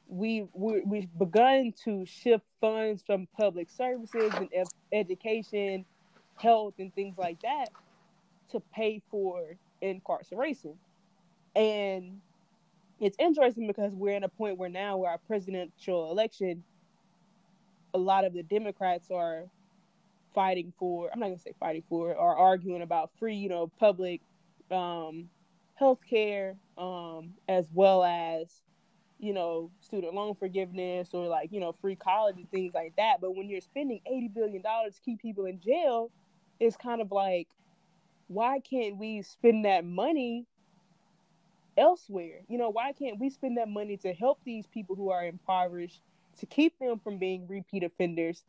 we 0.07 0.47
we 0.53 0.81
we've 0.85 1.17
begun 1.17 1.73
to 1.85 2.05
shift 2.05 2.45
funds 2.61 3.03
from 3.05 3.27
public 3.37 3.69
services 3.69 4.31
and 4.35 4.49
ed- 4.53 4.67
education, 4.93 5.85
health, 6.37 6.75
and 6.79 6.93
things 6.95 7.17
like 7.17 7.41
that 7.41 7.69
to 8.51 8.61
pay 8.73 9.01
for 9.11 9.57
incarceration, 9.81 10.75
and 11.55 12.21
it's 12.99 13.17
interesting 13.19 13.67
because 13.67 13.93
we're 13.93 14.15
in 14.15 14.23
a 14.23 14.29
point 14.29 14.57
where 14.57 14.69
now 14.69 14.97
where 14.97 15.11
our 15.11 15.17
presidential 15.27 16.11
election 16.11 16.63
a 17.93 17.97
lot 17.97 18.25
of 18.25 18.33
the 18.33 18.43
democrats 18.43 19.09
are 19.11 19.45
fighting 20.33 20.73
for 20.77 21.09
i'm 21.13 21.19
not 21.19 21.29
to 21.29 21.39
say 21.39 21.53
fighting 21.59 21.83
for 21.89 22.13
or 22.13 22.35
arguing 22.35 22.81
about 22.81 23.09
free 23.19 23.35
you 23.35 23.49
know 23.49 23.71
public 23.79 24.21
um 24.71 25.29
health 25.75 25.99
care 26.09 26.55
um 26.77 27.33
as 27.47 27.67
well 27.73 28.03
as 28.03 28.61
you 29.19 29.33
know 29.33 29.71
student 29.79 30.13
loan 30.13 30.35
forgiveness 30.35 31.09
or 31.13 31.27
like 31.27 31.51
you 31.51 31.59
know 31.59 31.73
free 31.81 31.95
college 31.95 32.35
and 32.37 32.49
things 32.51 32.73
like 32.73 32.93
that 32.97 33.21
but 33.21 33.35
when 33.35 33.49
you're 33.49 33.61
spending 33.61 33.99
80 34.05 34.27
billion 34.29 34.61
dollars 34.61 34.95
to 34.95 35.01
keep 35.01 35.21
people 35.21 35.45
in 35.45 35.59
jail 35.59 36.11
it's 36.59 36.75
kind 36.75 37.01
of 37.01 37.11
like 37.11 37.47
why 38.27 38.59
can't 38.59 38.97
we 38.97 39.21
spend 39.21 39.65
that 39.65 39.85
money 39.85 40.45
elsewhere. 41.77 42.41
You 42.47 42.57
know, 42.57 42.69
why 42.69 42.93
can't 42.93 43.19
we 43.19 43.29
spend 43.29 43.57
that 43.57 43.67
money 43.67 43.97
to 43.97 44.13
help 44.13 44.39
these 44.45 44.65
people 44.67 44.95
who 44.95 45.09
are 45.09 45.25
impoverished, 45.25 46.01
to 46.39 46.45
keep 46.45 46.77
them 46.79 46.99
from 47.03 47.17
being 47.17 47.47
repeat 47.47 47.83
offenders? 47.83 48.43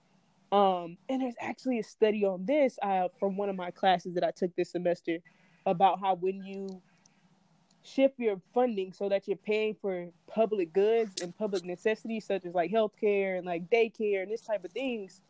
Um, 0.53 0.97
and 1.09 1.21
there's 1.21 1.35
actually 1.41 1.79
a 1.81 1.83
study 1.83 2.25
on 2.25 2.47
this 2.47 2.79
uh, 2.83 3.09
from 3.19 3.37
one 3.37 3.49
of 3.49 3.57
my 3.57 3.71
classes 3.71 4.15
that 4.15 4.25
I 4.25 4.31
took 4.31 4.55
this 4.55 4.71
semester 4.71 5.19
about 5.67 6.01
how 6.01 6.15
when 6.15 6.45
you 6.45 6.81
shift 7.87 8.19
your 8.19 8.41
funding 8.53 8.93
so 8.93 9.09
that 9.09 9.29
you're 9.29 9.37
paying 9.37 9.77
for 9.81 10.09
public 10.27 10.73
goods 10.73 11.23
and 11.23 11.37
public 11.37 11.65
necessities 11.65 12.27
such 12.27 12.45
as 12.45 12.55
like 12.55 12.71
healthcare 12.71 13.37
and 13.37 13.47
like 13.47 13.69
daycare 13.71 14.23
and 14.23 14.31
this 14.31 14.43
type 14.43 14.65
of 14.65 14.73
things, 14.73 15.23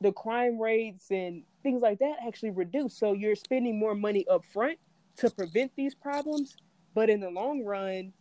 the 0.00 0.12
crime 0.12 0.60
rates 0.60 1.10
and 1.10 1.42
things 1.62 1.82
like 1.82 1.98
that 1.98 2.16
actually 2.26 2.50
reduce. 2.50 2.96
So 2.96 3.12
you're 3.12 3.36
spending 3.36 3.78
more 3.78 3.94
money 3.94 4.26
up 4.28 4.44
front 4.52 4.78
to 5.16 5.30
prevent 5.30 5.72
these 5.76 5.94
problems 5.94 6.56
but 6.96 7.10
in 7.10 7.20
the 7.20 7.28
long 7.28 7.62
run, 7.62 8.14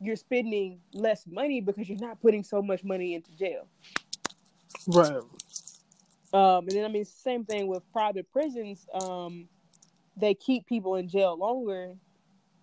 you're 0.00 0.14
spending 0.14 0.80
less 0.92 1.26
money 1.26 1.62
because 1.62 1.88
you're 1.88 1.98
not 1.98 2.20
putting 2.20 2.44
so 2.44 2.60
much 2.60 2.84
money 2.84 3.14
into 3.14 3.30
jail. 3.32 3.66
Right. 4.86 5.22
Um, 6.34 6.68
and 6.68 6.70
then 6.72 6.84
I 6.84 6.88
mean, 6.88 7.06
same 7.06 7.46
thing 7.46 7.68
with 7.68 7.82
private 7.90 8.30
prisons. 8.30 8.86
Um, 8.92 9.48
they 10.14 10.34
keep 10.34 10.66
people 10.66 10.96
in 10.96 11.08
jail 11.08 11.38
longer 11.38 11.94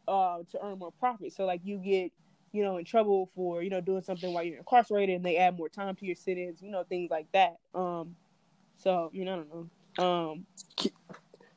uh, 0.07 0.39
to 0.51 0.65
earn 0.65 0.79
more 0.79 0.91
profit. 0.99 1.33
So 1.33 1.45
like 1.45 1.61
you 1.63 1.77
get, 1.77 2.11
you 2.51 2.63
know, 2.63 2.77
in 2.77 2.85
trouble 2.85 3.29
for 3.35 3.61
you 3.61 3.69
know 3.69 3.81
doing 3.81 4.01
something 4.01 4.33
while 4.33 4.43
you're 4.43 4.57
incarcerated, 4.57 5.15
and 5.15 5.25
they 5.25 5.37
add 5.37 5.57
more 5.57 5.69
time 5.69 5.95
to 5.95 6.05
your 6.05 6.15
sentence. 6.15 6.61
You 6.61 6.71
know, 6.71 6.83
things 6.83 7.11
like 7.11 7.27
that. 7.33 7.57
Um, 7.73 8.15
so 8.77 9.09
you 9.13 9.25
know, 9.25 9.33
I 9.33 9.35
don't 9.35 9.49
know. 9.97 10.03
Um, 10.03 10.45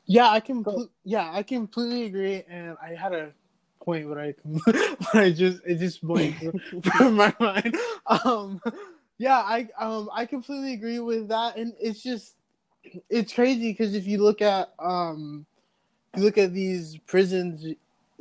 yeah, 0.05 0.29
I 0.29 0.39
can. 0.39 0.65
Yeah, 1.03 1.29
I 1.31 1.43
completely 1.43 2.05
agree, 2.05 2.43
and 2.49 2.75
I 2.81 2.95
had 2.95 3.13
a 3.13 3.31
point, 3.83 4.07
but 4.07 4.17
I 4.17 4.35
but 4.43 5.15
I 5.15 5.31
just 5.31 5.61
it 5.65 5.79
just 5.79 6.03
went 6.03 6.35
from 6.83 7.15
my 7.15 7.33
mind. 7.39 7.75
Um, 8.05 8.61
yeah, 9.17 9.37
I 9.37 9.67
um 9.79 10.09
I 10.13 10.25
completely 10.25 10.73
agree 10.73 10.99
with 10.99 11.29
that, 11.29 11.57
and 11.57 11.73
it's 11.79 12.01
just 12.01 12.35
it's 13.09 13.33
crazy 13.33 13.71
because 13.71 13.95
if 13.95 14.07
you 14.07 14.21
look 14.21 14.41
at 14.41 14.73
um 14.79 15.45
you 16.15 16.23
look 16.23 16.37
at 16.37 16.53
these 16.53 16.97
prisons 17.05 17.65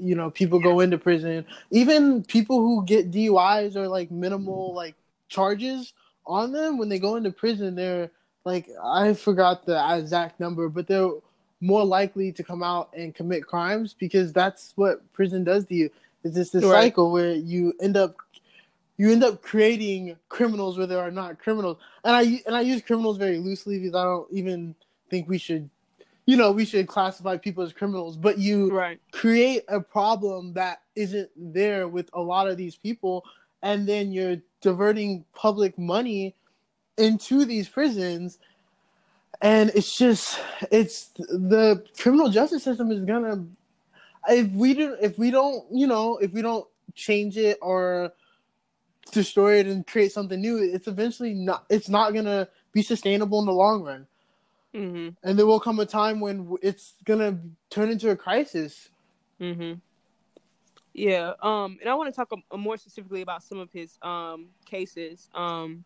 you 0.00 0.14
know 0.14 0.30
people 0.30 0.58
go 0.58 0.80
into 0.80 0.98
prison 0.98 1.44
even 1.70 2.22
people 2.24 2.60
who 2.60 2.84
get 2.84 3.10
duis 3.10 3.76
or 3.76 3.86
like 3.88 4.10
minimal 4.10 4.74
like 4.74 4.94
charges 5.28 5.92
on 6.26 6.52
them 6.52 6.78
when 6.78 6.88
they 6.88 6.98
go 6.98 7.16
into 7.16 7.30
prison 7.30 7.74
they're 7.74 8.10
like 8.44 8.68
i 8.84 9.12
forgot 9.12 9.66
the 9.66 9.96
exact 9.96 10.40
number 10.40 10.68
but 10.68 10.86
they're 10.86 11.10
more 11.60 11.84
likely 11.84 12.32
to 12.32 12.42
come 12.42 12.62
out 12.62 12.90
and 12.96 13.14
commit 13.14 13.46
crimes 13.46 13.94
because 13.98 14.32
that's 14.32 14.72
what 14.76 15.12
prison 15.12 15.44
does 15.44 15.66
to 15.66 15.74
you. 15.74 15.90
It's 16.24 16.34
just 16.34 16.52
this 16.52 16.64
right. 16.64 16.84
cycle 16.84 17.12
where 17.12 17.34
you 17.34 17.74
end 17.80 17.96
up 17.96 18.16
you 18.96 19.10
end 19.10 19.24
up 19.24 19.40
creating 19.40 20.16
criminals 20.28 20.76
where 20.76 20.86
there 20.86 20.98
are 20.98 21.10
not 21.10 21.38
criminals. 21.38 21.78
And 22.04 22.16
I 22.16 22.42
and 22.46 22.56
I 22.56 22.62
use 22.62 22.82
criminals 22.82 23.18
very 23.18 23.38
loosely 23.38 23.78
because 23.78 23.94
I 23.94 24.04
don't 24.04 24.28
even 24.30 24.74
think 25.10 25.28
we 25.28 25.38
should 25.38 25.68
you 26.30 26.36
know, 26.36 26.52
we 26.52 26.64
should 26.64 26.86
classify 26.86 27.36
people 27.36 27.64
as 27.64 27.72
criminals, 27.72 28.16
but 28.16 28.38
you 28.38 28.70
right. 28.70 29.00
create 29.10 29.64
a 29.66 29.80
problem 29.80 30.52
that 30.52 30.80
isn't 30.94 31.28
there 31.36 31.88
with 31.88 32.08
a 32.12 32.20
lot 32.20 32.46
of 32.46 32.56
these 32.56 32.76
people 32.76 33.24
and 33.64 33.84
then 33.84 34.12
you're 34.12 34.36
diverting 34.60 35.24
public 35.34 35.76
money 35.76 36.36
into 36.98 37.44
these 37.44 37.68
prisons 37.68 38.38
and 39.42 39.72
it's 39.74 39.98
just 39.98 40.38
it's 40.70 41.08
the 41.16 41.84
criminal 41.98 42.28
justice 42.28 42.62
system 42.62 42.92
is 42.92 43.00
gonna 43.00 43.44
if 44.28 44.48
we 44.52 44.72
do 44.74 44.96
if 45.00 45.18
we 45.18 45.32
don't 45.32 45.64
you 45.72 45.86
know 45.86 46.16
if 46.18 46.30
we 46.32 46.42
don't 46.42 46.66
change 46.94 47.38
it 47.38 47.58
or 47.60 48.12
destroy 49.10 49.58
it 49.58 49.66
and 49.66 49.86
create 49.86 50.12
something 50.12 50.40
new 50.40 50.58
it's 50.58 50.86
eventually 50.86 51.34
not 51.34 51.64
it's 51.70 51.88
not 51.88 52.12
gonna 52.12 52.46
be 52.72 52.82
sustainable 52.82 53.40
in 53.40 53.46
the 53.46 53.52
long 53.52 53.82
run 53.82 54.06
mm-hmm. 54.74 55.08
and 55.22 55.38
there 55.38 55.46
will 55.46 55.60
come 55.60 55.80
a 55.80 55.86
time 55.86 56.20
when 56.20 56.56
it's 56.62 56.94
gonna 57.04 57.38
turn 57.70 57.90
into 57.90 58.10
a 58.10 58.16
crisis 58.16 58.88
mm-hmm. 59.40 59.74
yeah 60.94 61.32
um 61.42 61.78
and 61.80 61.88
i 61.88 61.94
want 61.94 62.12
to 62.12 62.16
talk 62.16 62.28
a, 62.32 62.54
a 62.54 62.58
more 62.58 62.76
specifically 62.76 63.22
about 63.22 63.42
some 63.42 63.58
of 63.58 63.70
his 63.72 63.98
um 64.02 64.48
cases 64.64 65.28
um 65.34 65.84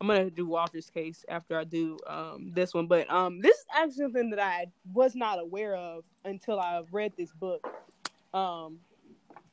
I'm 0.00 0.08
gonna 0.08 0.28
do 0.28 0.46
Walter's 0.46 0.90
case 0.90 1.24
after 1.28 1.58
I 1.58 1.64
do 1.64 1.98
um, 2.06 2.52
this 2.54 2.74
one, 2.74 2.86
but 2.86 3.10
um, 3.10 3.40
this 3.40 3.56
is 3.56 3.64
actually 3.74 4.02
something 4.02 4.30
that 4.30 4.38
I 4.38 4.66
was 4.92 5.14
not 5.14 5.38
aware 5.38 5.76
of 5.76 6.04
until 6.24 6.60
I 6.60 6.82
read 6.90 7.12
this 7.16 7.32
book. 7.32 7.66
Um, 8.34 8.80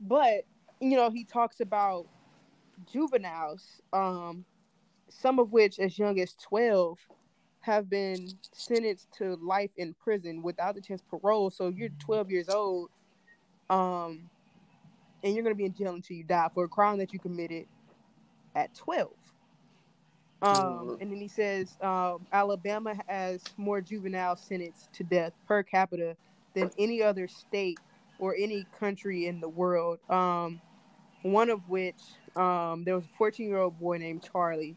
but 0.02 0.46
you 0.82 0.98
know, 0.98 1.10
he 1.10 1.24
talks 1.24 1.62
about 1.62 2.08
juveniles, 2.92 3.82
um, 3.94 4.44
some 5.10 5.40
of 5.40 5.54
which 5.54 5.80
as 5.80 5.98
young 5.98 6.20
as 6.20 6.34
12 6.34 7.00
have 7.62 7.90
been 7.90 8.28
sentenced 8.52 9.08
to 9.18 9.36
life 9.36 9.72
in 9.78 9.94
prison 9.94 10.42
without 10.42 10.76
the 10.76 10.82
chance 10.82 11.02
parole. 11.10 11.50
So 11.50 11.70
you're 11.70 11.90
12 12.00 12.32
years 12.32 12.50
old, 12.50 12.90
um, 13.70 14.30
and 15.24 15.34
you're 15.34 15.44
gonna 15.44 15.56
be 15.56 15.66
in 15.66 15.74
jail 15.74 15.94
until 15.94 16.18
you 16.18 16.24
die 16.24 16.50
for 16.54 16.66
a 16.66 16.68
crime 16.68 16.98
that 16.98 17.14
you 17.14 17.20
committed 17.20 17.68
at 18.56 18.74
12. 18.76 19.12
Um, 20.44 20.98
and 21.00 21.12
then 21.12 21.22
he 21.22 21.28
says 21.28 21.78
um, 21.82 22.26
Alabama 22.34 22.96
has 23.08 23.44
more 23.58 23.80
juvenile 23.80 24.36
sentenced 24.36 24.92
to 24.94 25.04
death 25.04 25.34
per 25.48 25.62
capita 25.62 26.18
than 26.56 26.72
any 26.80 27.04
other 27.04 27.28
state 27.28 27.80
or 28.18 28.36
any 28.36 28.66
country 28.80 29.28
in 29.28 29.40
the 29.40 29.50
world. 29.50 30.00
Um, 30.10 30.60
one 31.22 31.52
of 31.52 31.70
which 31.70 32.02
um, 32.36 32.84
there 32.84 32.96
was 32.96 33.04
a 33.04 33.18
14 33.18 33.48
year 33.48 33.60
old 33.60 33.80
boy 33.80 33.98
named 33.98 34.24
Charlie. 34.32 34.76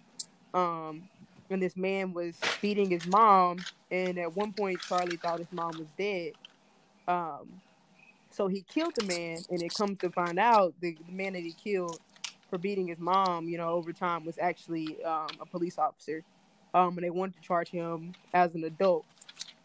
Um, 0.52 1.08
and 1.50 1.62
this 1.62 1.76
man 1.76 2.12
was 2.12 2.36
beating 2.60 2.90
his 2.90 3.06
mom. 3.06 3.58
And 3.90 4.18
at 4.18 4.34
one 4.36 4.52
point, 4.52 4.80
Charlie 4.80 5.16
thought 5.16 5.38
his 5.38 5.52
mom 5.52 5.78
was 5.78 5.88
dead. 5.98 6.32
Um, 7.06 7.60
so 8.30 8.48
he 8.48 8.62
killed 8.62 8.94
the 8.96 9.04
man. 9.04 9.38
And 9.50 9.62
it 9.62 9.74
comes 9.74 9.98
to 9.98 10.10
find 10.10 10.38
out 10.38 10.74
the, 10.80 10.96
the 11.06 11.12
man 11.12 11.34
that 11.34 11.42
he 11.42 11.52
killed 11.52 12.00
for 12.50 12.58
beating 12.58 12.88
his 12.88 12.98
mom, 12.98 13.48
you 13.48 13.58
know, 13.58 13.68
over 13.70 13.92
time 13.92 14.24
was 14.24 14.38
actually 14.38 15.02
um, 15.04 15.28
a 15.40 15.46
police 15.46 15.78
officer. 15.78 16.22
Um, 16.72 16.96
and 16.96 17.04
they 17.04 17.10
wanted 17.10 17.36
to 17.36 17.40
charge 17.40 17.68
him 17.68 18.12
as 18.32 18.54
an 18.54 18.64
adult 18.64 19.04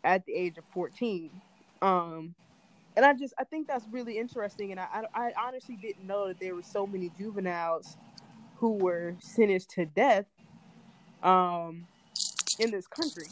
at 0.03 0.25
the 0.25 0.33
age 0.33 0.57
of 0.57 0.65
14. 0.65 1.29
Um, 1.81 2.35
and 2.95 3.05
I 3.05 3.13
just, 3.13 3.33
I 3.39 3.45
think 3.45 3.67
that's 3.67 3.85
really 3.91 4.17
interesting. 4.17 4.71
And 4.71 4.79
I, 4.79 5.05
I, 5.13 5.27
I 5.27 5.33
honestly 5.47 5.75
didn't 5.75 6.05
know 6.05 6.27
that 6.27 6.39
there 6.39 6.53
were 6.53 6.63
so 6.63 6.85
many 6.85 7.11
juveniles 7.17 7.97
who 8.57 8.73
were 8.73 9.15
sentenced 9.19 9.71
to 9.71 9.85
death 9.85 10.25
um, 11.23 11.87
in 12.59 12.71
this 12.71 12.87
country. 12.87 13.27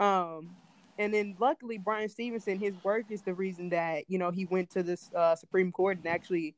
Um, 0.00 0.56
and 0.98 1.12
then 1.12 1.36
luckily 1.38 1.78
Bryan 1.78 2.08
Stevenson, 2.08 2.58
his 2.58 2.74
work 2.84 3.06
is 3.10 3.22
the 3.22 3.34
reason 3.34 3.70
that 3.70 4.04
you 4.08 4.18
know 4.18 4.30
he 4.30 4.44
went 4.46 4.70
to 4.70 4.82
this 4.82 5.10
uh, 5.14 5.36
Supreme 5.36 5.72
Court 5.72 5.98
and 5.98 6.06
actually 6.06 6.54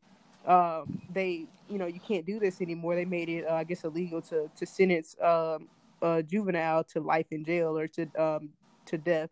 um, 0.47 1.03
they, 1.12 1.47
you 1.69 1.79
know, 1.79 1.87
you 1.87 2.01
can't 2.01 2.25
do 2.25 2.38
this 2.38 2.61
anymore. 2.61 2.95
They 2.95 3.05
made 3.05 3.29
it, 3.29 3.47
uh, 3.47 3.55
I 3.55 3.64
guess, 3.64 3.85
illegal 3.85 4.23
to 4.23 4.49
to 4.57 4.66
sentence 4.66 5.16
um, 5.21 5.69
a 6.03 6.23
juvenile 6.23 6.85
to 6.85 7.01
life 7.01 7.27
in 7.31 7.45
jail 7.45 7.77
or 7.77 7.88
to 7.88 8.07
um, 8.16 8.51
to 8.87 8.99
death 8.99 9.31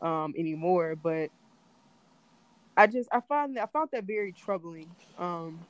um, 0.00 0.34
anymore. 0.38 0.96
But 0.96 1.30
I 2.76 2.86
just 2.86 3.08
I 3.12 3.20
find 3.20 3.56
that 3.56 3.64
I 3.64 3.66
found 3.66 3.90
that 3.92 4.04
very 4.04 4.32
troubling. 4.32 4.94
Um, 5.18 5.66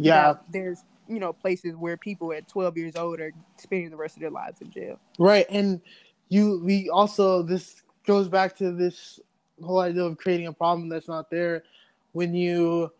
yeah, 0.00 0.34
there's 0.48 0.84
you 1.08 1.18
know 1.18 1.32
places 1.32 1.74
where 1.74 1.96
people 1.96 2.32
at 2.32 2.48
12 2.48 2.76
years 2.76 2.96
old 2.96 3.20
are 3.20 3.32
spending 3.56 3.90
the 3.90 3.96
rest 3.96 4.16
of 4.16 4.20
their 4.20 4.30
lives 4.30 4.60
in 4.60 4.70
jail. 4.70 4.98
Right, 5.18 5.46
and 5.50 5.80
you 6.28 6.60
we 6.64 6.88
also 6.90 7.42
this 7.42 7.82
goes 8.06 8.28
back 8.28 8.56
to 8.56 8.72
this 8.72 9.20
whole 9.62 9.80
idea 9.80 10.04
of 10.04 10.16
creating 10.18 10.46
a 10.46 10.52
problem 10.52 10.88
that's 10.88 11.08
not 11.08 11.30
there 11.30 11.64
when 12.12 12.34
you 12.34 12.90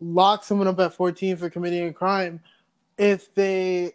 lock 0.00 0.42
someone 0.44 0.66
up 0.66 0.80
at 0.80 0.94
14 0.94 1.36
for 1.36 1.50
committing 1.50 1.86
a 1.86 1.92
crime 1.92 2.40
if 2.98 3.32
they 3.34 3.92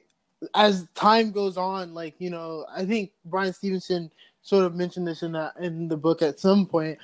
as 0.55 0.87
time 0.93 1.31
goes 1.31 1.57
on 1.57 1.93
like 1.93 2.15
you 2.19 2.29
know 2.29 2.65
i 2.73 2.85
think 2.85 3.11
bryan 3.25 3.51
stevenson 3.51 4.09
sort 4.41 4.63
of 4.63 4.75
mentioned 4.75 5.07
this 5.07 5.23
in 5.23 5.31
that 5.31 5.53
in 5.59 5.87
the 5.87 5.97
book 5.97 6.21
at 6.21 6.39
some 6.39 6.65
point 6.65 6.97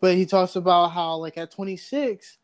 but 0.00 0.14
he 0.14 0.26
talks 0.26 0.56
about 0.56 0.88
how 0.88 1.14
like 1.16 1.36
at 1.36 1.50
26 1.50 2.38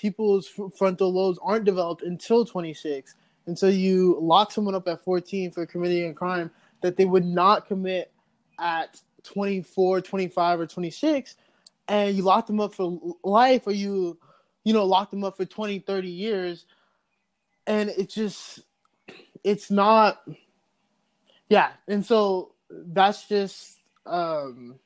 people's 0.00 0.48
frontal 0.76 1.12
lobes 1.12 1.38
aren't 1.42 1.64
developed 1.64 2.02
until 2.02 2.44
26 2.44 3.14
and 3.46 3.58
so 3.58 3.68
you 3.68 4.16
lock 4.20 4.52
someone 4.52 4.74
up 4.74 4.88
at 4.88 5.04
14 5.04 5.50
for 5.50 5.66
committing 5.66 6.10
a 6.10 6.14
crime 6.14 6.50
that 6.80 6.96
they 6.96 7.04
would 7.04 7.24
not 7.24 7.66
commit 7.66 8.12
at 8.58 9.00
24 9.24 10.00
25 10.00 10.60
or 10.60 10.66
26 10.66 11.36
and 11.88 12.16
you 12.16 12.22
lock 12.22 12.46
them 12.46 12.60
up 12.60 12.72
for 12.72 13.16
life 13.24 13.66
or 13.66 13.72
you 13.72 14.16
you 14.64 14.72
know 14.72 14.84
lock 14.84 15.10
them 15.10 15.24
up 15.24 15.36
for 15.36 15.44
20 15.44 15.80
30 15.80 16.08
years. 16.08 16.64
And 17.66 17.90
it 17.90 18.08
just 18.08 18.60
it's 19.44 19.70
not 19.70 20.22
yeah. 21.48 21.70
And 21.88 22.06
so 22.06 22.52
that's 22.70 23.28
just 23.28 23.78
um 24.06 24.76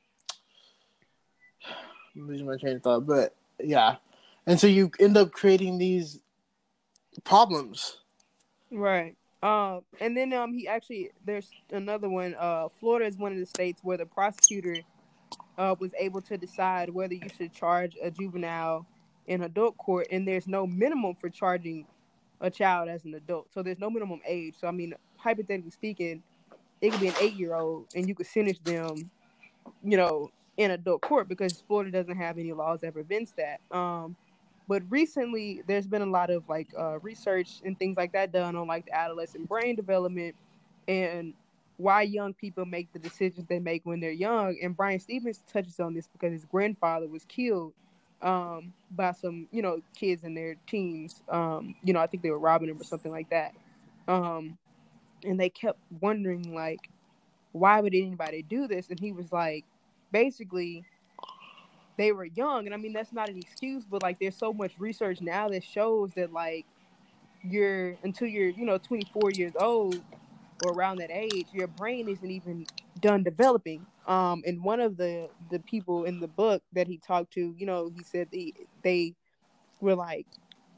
I'm 2.15 2.27
losing 2.27 2.47
my 2.47 2.57
train 2.57 2.77
of 2.77 2.83
thought 2.83 3.05
but 3.05 3.35
yeah 3.59 3.97
and 4.47 4.59
so 4.59 4.67
you 4.67 4.91
end 4.99 5.17
up 5.17 5.31
creating 5.31 5.77
these 5.77 6.19
problems 7.23 7.97
right 8.71 9.15
um 9.43 9.81
and 10.01 10.15
then 10.17 10.33
um 10.33 10.53
he 10.53 10.67
actually 10.67 11.09
there's 11.25 11.49
another 11.71 12.09
one 12.09 12.35
uh 12.37 12.67
florida 12.79 13.05
is 13.05 13.17
one 13.17 13.31
of 13.31 13.37
the 13.37 13.45
states 13.45 13.79
where 13.83 13.97
the 13.97 14.05
prosecutor 14.05 14.75
uh 15.57 15.75
was 15.79 15.91
able 15.99 16.21
to 16.21 16.37
decide 16.37 16.89
whether 16.89 17.13
you 17.13 17.29
should 17.37 17.53
charge 17.53 17.95
a 18.01 18.11
juvenile 18.11 18.85
in 19.27 19.43
adult 19.43 19.77
court 19.77 20.07
and 20.11 20.27
there's 20.27 20.47
no 20.47 20.67
minimum 20.67 21.15
for 21.15 21.29
charging 21.29 21.85
a 22.41 22.49
child 22.49 22.89
as 22.89 23.05
an 23.05 23.13
adult. 23.15 23.47
So 23.53 23.63
there's 23.63 23.79
no 23.79 23.89
minimum 23.89 24.21
age. 24.25 24.55
So 24.59 24.67
I 24.67 24.71
mean, 24.71 24.93
hypothetically 25.17 25.71
speaking, 25.71 26.23
it 26.81 26.91
could 26.91 27.01
be 27.01 27.07
an 27.07 27.15
eight 27.19 27.33
year 27.33 27.55
old 27.55 27.87
and 27.95 28.07
you 28.07 28.15
could 28.15 28.27
sentence 28.27 28.59
them, 28.59 29.09
you 29.83 29.97
know, 29.97 30.31
in 30.57 30.71
adult 30.71 31.01
court 31.01 31.27
because 31.27 31.61
Florida 31.67 31.91
doesn't 31.91 32.17
have 32.17 32.37
any 32.37 32.53
laws 32.53 32.81
that 32.81 32.93
prevents 32.93 33.33
that. 33.33 33.59
Um, 33.75 34.15
but 34.67 34.83
recently 34.89 35.61
there's 35.67 35.87
been 35.87 36.01
a 36.01 36.07
lot 36.07 36.29
of 36.29 36.47
like 36.49 36.69
uh, 36.77 36.99
research 36.99 37.61
and 37.63 37.77
things 37.77 37.97
like 37.97 38.13
that 38.13 38.31
done 38.31 38.55
on 38.55 38.67
like 38.67 38.85
the 38.85 38.95
adolescent 38.95 39.47
brain 39.47 39.75
development 39.75 40.35
and 40.87 41.33
why 41.77 42.01
young 42.01 42.33
people 42.33 42.65
make 42.65 42.91
the 42.93 42.99
decisions 42.99 43.47
they 43.47 43.59
make 43.59 43.85
when 43.85 43.99
they're 43.99 44.11
young. 44.11 44.57
And 44.61 44.75
Bryan 44.75 44.99
Stevens 44.99 45.41
touches 45.51 45.79
on 45.79 45.93
this 45.93 46.07
because 46.07 46.31
his 46.31 46.45
grandfather 46.45 47.07
was 47.07 47.25
killed 47.25 47.73
um, 48.21 48.73
by 48.91 49.11
some, 49.11 49.47
you 49.51 49.61
know, 49.61 49.81
kids 49.95 50.23
in 50.23 50.33
their 50.33 50.55
teens. 50.67 51.21
Um, 51.29 51.75
you 51.83 51.93
know, 51.93 51.99
I 51.99 52.07
think 52.07 52.23
they 52.23 52.31
were 52.31 52.39
robbing 52.39 52.69
him 52.69 52.79
or 52.79 52.83
something 52.83 53.11
like 53.11 53.29
that. 53.29 53.53
Um, 54.07 54.57
and 55.23 55.39
they 55.39 55.49
kept 55.49 55.79
wondering, 55.99 56.53
like, 56.53 56.89
why 57.51 57.81
would 57.81 57.93
anybody 57.93 58.41
do 58.43 58.67
this? 58.67 58.89
And 58.89 58.99
he 58.99 59.11
was 59.11 59.31
like, 59.31 59.65
basically, 60.11 60.85
they 61.97 62.11
were 62.11 62.25
young. 62.25 62.65
And 62.65 62.73
I 62.73 62.77
mean, 62.77 62.93
that's 62.93 63.13
not 63.13 63.29
an 63.29 63.37
excuse, 63.37 63.85
but 63.85 64.03
like, 64.03 64.19
there's 64.19 64.37
so 64.37 64.53
much 64.53 64.73
research 64.79 65.21
now 65.21 65.49
that 65.49 65.63
shows 65.63 66.13
that, 66.15 66.31
like, 66.33 66.65
you're 67.43 67.97
until 68.03 68.27
you're, 68.27 68.49
you 68.49 68.65
know, 68.65 68.77
24 68.77 69.31
years 69.31 69.53
old 69.59 70.03
or 70.61 70.71
around 70.73 70.97
that 70.97 71.11
age, 71.11 71.47
your 71.51 71.67
brain 71.67 72.07
isn't 72.09 72.29
even 72.31 72.65
done 72.99 73.23
developing. 73.23 73.85
Um, 74.07 74.43
and 74.45 74.63
one 74.63 74.79
of 74.79 74.97
the 74.97 75.29
the 75.51 75.59
people 75.59 76.05
in 76.05 76.19
the 76.19 76.27
book 76.27 76.63
that 76.73 76.87
he 76.87 76.97
talked 76.97 77.33
to, 77.33 77.53
you 77.57 77.65
know, 77.65 77.89
he 77.95 78.03
said 78.03 78.29
they 78.31 78.53
they 78.83 79.15
were 79.81 79.95
like, 79.95 80.27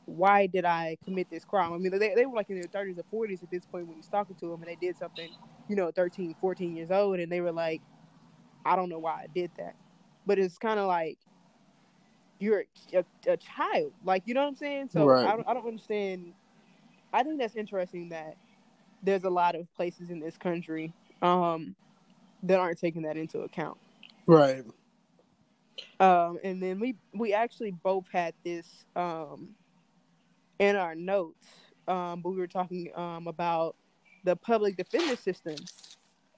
"Why 0.06 0.48
did 0.48 0.66
I 0.66 0.98
commit 1.06 1.30
this 1.30 1.46
crime?" 1.46 1.74
I 1.74 1.78
mean, 1.78 1.98
they 2.00 2.16
they 2.16 2.26
were 2.26 2.36
like 2.36 2.50
in 2.50 2.60
their 2.60 2.68
thirties 2.70 2.98
or 3.00 3.04
forties 3.12 3.44
at 3.44 3.52
this 3.52 3.66
point 3.66 3.88
when 3.88 3.98
he's 3.98 4.08
talking 4.08 4.36
to 4.38 4.50
them, 4.52 4.62
and 4.62 4.70
they 4.72 4.76
did 4.78 4.98
something, 4.98 5.30
you 5.68 5.76
know, 5.76 5.92
13, 5.92 6.36
14 6.42 6.76
years 6.76 6.92
old, 6.92 7.20
and 7.20 7.32
they 7.32 7.42
were 7.42 7.52
like, 7.54 7.82
"I 8.66 8.76
don't 8.76 8.90
know 8.90 9.00
why 9.00 9.24
I 9.24 9.28
did 9.34 9.52
that," 9.58 9.76
but 10.28 10.38
it's 10.38 10.58
kind 10.58 10.80
of 10.80 10.88
like 10.88 11.18
you're 12.40 12.66
a, 12.94 13.04
a, 13.28 13.38
child, 13.38 13.94
like 14.04 14.24
you 14.26 14.36
know 14.36 14.42
what 14.42 14.50
I'm 14.50 14.56
saying. 14.56 14.90
So 14.92 15.06
right. 15.06 15.26
I 15.26 15.32
don't, 15.32 15.48
I 15.48 15.54
don't 15.56 15.66
understand. 15.66 16.34
I 17.12 17.24
think 17.24 17.40
that's 17.40 17.56
interesting 17.56 18.10
that 18.10 18.36
there's 19.02 19.24
a 19.24 19.30
lot 19.30 19.56
of 19.56 19.74
places 19.76 20.10
in 20.12 20.20
this 20.20 20.38
country 20.38 20.94
um, 21.22 21.76
that 22.44 22.60
aren't 22.60 22.78
taking 22.78 23.02
that 23.04 23.18
into 23.18 23.40
account. 23.40 23.78
Right. 24.28 24.64
Um, 26.00 26.38
and 26.44 26.62
then 26.62 26.80
we 26.80 26.96
we 27.14 27.34
actually 27.34 27.72
both 27.72 28.06
had 28.12 28.34
this 28.44 28.68
um, 28.96 29.50
in 30.60 30.76
our 30.76 30.94
notes, 30.94 31.48
um, 31.88 32.22
but 32.22 32.32
we 32.32 32.38
were 32.38 32.48
talking 32.48 32.92
um, 32.96 33.28
about 33.28 33.76
the 34.26 34.36
public 34.36 34.76
defender 34.76 35.16
system. 35.16 35.56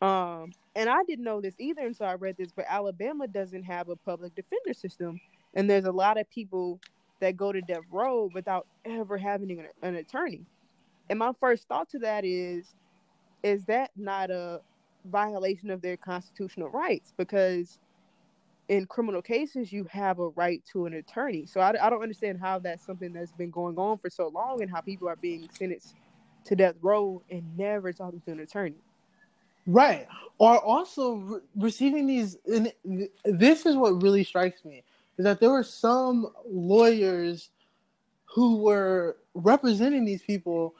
Um, 0.01 0.51
and 0.75 0.89
I 0.89 1.03
didn't 1.03 1.25
know 1.25 1.41
this 1.41 1.55
either 1.59 1.85
until 1.85 2.07
I 2.07 2.13
read 2.13 2.37
this, 2.37 2.51
but 2.51 2.65
Alabama 2.69 3.27
doesn't 3.27 3.63
have 3.63 3.89
a 3.89 3.95
public 3.95 4.35
defender 4.35 4.73
system, 4.73 5.19
and 5.55 5.69
there's 5.69 5.85
a 5.85 5.91
lot 5.91 6.19
of 6.19 6.29
people 6.29 6.79
that 7.19 7.35
go 7.35 7.51
to 7.51 7.61
death 7.61 7.83
row 7.91 8.29
without 8.33 8.67
ever 8.85 9.17
having 9.17 9.51
an, 9.51 9.67
an 9.81 9.95
attorney. 9.95 10.41
And 11.09 11.19
my 11.19 11.33
first 11.39 11.67
thought 11.67 11.89
to 11.89 11.99
that 11.99 12.23
is, 12.25 12.75
is 13.43 13.65
that 13.65 13.91
not 13.97 14.31
a 14.31 14.61
violation 15.05 15.69
of 15.69 15.81
their 15.81 15.97
constitutional 15.97 16.69
rights? 16.69 17.13
Because 17.17 17.79
in 18.69 18.85
criminal 18.85 19.21
cases, 19.21 19.73
you 19.73 19.85
have 19.91 20.19
a 20.19 20.29
right 20.29 20.63
to 20.71 20.85
an 20.85 20.93
attorney. 20.93 21.45
So 21.45 21.59
I, 21.59 21.69
I 21.85 21.89
don't 21.89 22.01
understand 22.03 22.39
how 22.39 22.59
that's 22.59 22.85
something 22.85 23.13
that's 23.13 23.31
been 23.33 23.51
going 23.51 23.77
on 23.77 23.97
for 23.97 24.09
so 24.09 24.27
long 24.29 24.61
and 24.61 24.71
how 24.71 24.81
people 24.81 25.09
are 25.09 25.15
being 25.15 25.49
sentenced 25.51 25.95
to 26.45 26.55
death 26.55 26.75
row 26.81 27.21
and 27.29 27.43
never 27.57 27.91
talking 27.93 28.21
to 28.21 28.31
an 28.31 28.39
attorney. 28.39 28.75
Right. 29.69 30.07
Or 30.39 30.57
also 30.57 31.15
re- 31.15 31.39
receiving 31.55 32.07
these. 32.07 32.37
And 32.47 32.73
this 33.23 33.65
is 33.65 33.75
what 33.75 34.01
really 34.01 34.23
strikes 34.23 34.65
me 34.65 34.83
is 35.17 35.25
that 35.25 35.39
there 35.39 35.51
were 35.51 35.63
some 35.63 36.27
lawyers 36.47 37.49
who 38.25 38.57
were 38.57 39.17
representing 39.35 40.05
these 40.05 40.23
people 40.23 40.73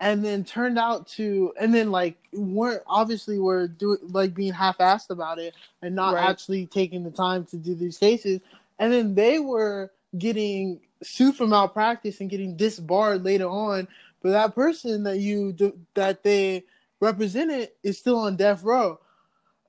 and 0.00 0.24
then 0.24 0.44
turned 0.44 0.78
out 0.78 1.08
to 1.08 1.52
and 1.58 1.74
then 1.74 1.90
like 1.90 2.16
weren't 2.32 2.82
obviously 2.86 3.38
were 3.38 3.66
doing 3.66 3.98
like 4.10 4.34
being 4.34 4.52
half-assed 4.52 5.10
about 5.10 5.38
it 5.38 5.54
and 5.82 5.94
not 5.94 6.14
right. 6.14 6.28
actually 6.28 6.66
taking 6.66 7.02
the 7.02 7.10
time 7.10 7.44
to 7.44 7.56
do 7.56 7.74
these 7.74 7.98
cases 7.98 8.40
and 8.78 8.92
then 8.92 9.14
they 9.14 9.40
were 9.40 9.90
getting 10.18 10.78
sued 11.02 11.34
for 11.34 11.48
malpractice 11.48 12.20
and 12.20 12.30
getting 12.30 12.56
disbarred 12.56 13.24
later 13.24 13.48
on 13.48 13.88
but 14.22 14.30
that 14.30 14.54
person 14.54 15.02
that 15.02 15.18
you 15.18 15.52
do, 15.52 15.76
that 15.94 16.22
they 16.22 16.64
represented 17.00 17.70
is 17.82 17.98
still 17.98 18.18
on 18.18 18.36
death 18.36 18.62
row. 18.62 18.98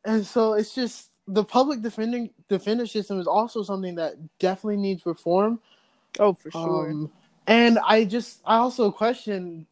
And 0.06 0.26
so 0.26 0.54
it's 0.54 0.74
just 0.74 1.12
the 1.28 1.44
public 1.44 1.82
defending 1.82 2.32
defender 2.48 2.88
system 2.88 3.20
is 3.20 3.28
also 3.28 3.64
something 3.64 3.96
that 3.96 4.16
definitely 4.40 4.78
needs 4.78 5.06
reform. 5.06 5.60
Oh 6.20 6.34
for 6.34 6.52
sure. 6.52 6.90
Um, 6.92 7.12
and 7.48 7.80
i 7.80 8.06
just 8.06 8.42
i 8.46 8.58
also 8.58 8.92
question 8.92 9.66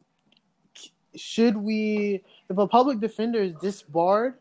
should 1.16 1.56
we 1.56 2.24
if 2.50 2.58
a 2.58 2.68
public 2.68 3.00
defender 3.00 3.40
is 3.40 3.54
disbarred 3.62 4.34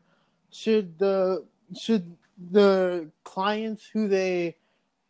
should 0.51 0.99
the 0.99 1.45
should 1.79 2.17
the 2.51 3.11
clients 3.25 3.87
who 3.93 4.09
they 4.09 4.57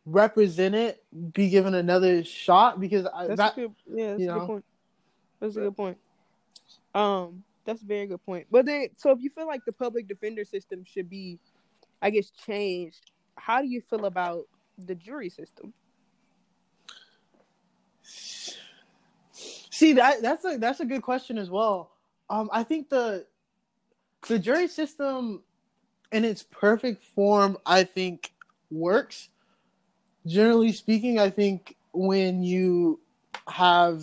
represented 0.06 0.96
be 1.32 1.48
given 1.48 1.74
another 1.74 2.22
shot? 2.24 2.80
Because 2.80 3.04
that's 3.04 3.36
that, 3.36 3.52
a 3.52 3.60
good, 3.60 3.74
yeah 3.88 4.10
that's 4.10 4.22
a 4.22 4.26
know. 4.26 4.38
good 4.38 4.46
point. 4.46 4.64
That's 5.40 5.56
a 5.56 5.60
good 5.60 5.76
point. 5.76 5.98
Um 6.94 7.42
that's 7.66 7.82
a 7.82 7.86
very 7.86 8.06
good 8.06 8.24
point 8.24 8.46
but 8.50 8.64
then 8.64 8.88
so 8.96 9.10
if 9.10 9.18
you 9.20 9.30
feel 9.30 9.46
like 9.46 9.64
the 9.66 9.72
public 9.72 10.08
defender 10.08 10.44
system 10.44 10.84
should 10.84 11.10
be 11.10 11.38
i 12.00 12.10
guess 12.10 12.30
changed 12.30 13.10
how 13.36 13.60
do 13.60 13.68
you 13.68 13.80
feel 13.80 14.06
about 14.06 14.44
the 14.78 14.94
jury 14.94 15.28
system 15.28 15.72
See 19.76 19.92
that 19.92 20.22
that's 20.22 20.42
a 20.42 20.56
that's 20.56 20.80
a 20.80 20.86
good 20.86 21.02
question 21.02 21.36
as 21.36 21.50
well. 21.50 21.90
Um, 22.30 22.48
I 22.50 22.62
think 22.62 22.88
the 22.88 23.26
the 24.26 24.38
jury 24.38 24.68
system 24.68 25.42
in 26.12 26.24
its 26.24 26.42
perfect 26.42 27.04
form, 27.04 27.58
I 27.66 27.84
think 27.84 28.32
works. 28.70 29.28
Generally 30.26 30.72
speaking, 30.72 31.18
I 31.18 31.28
think 31.28 31.76
when 31.92 32.42
you 32.42 33.00
have 33.48 34.02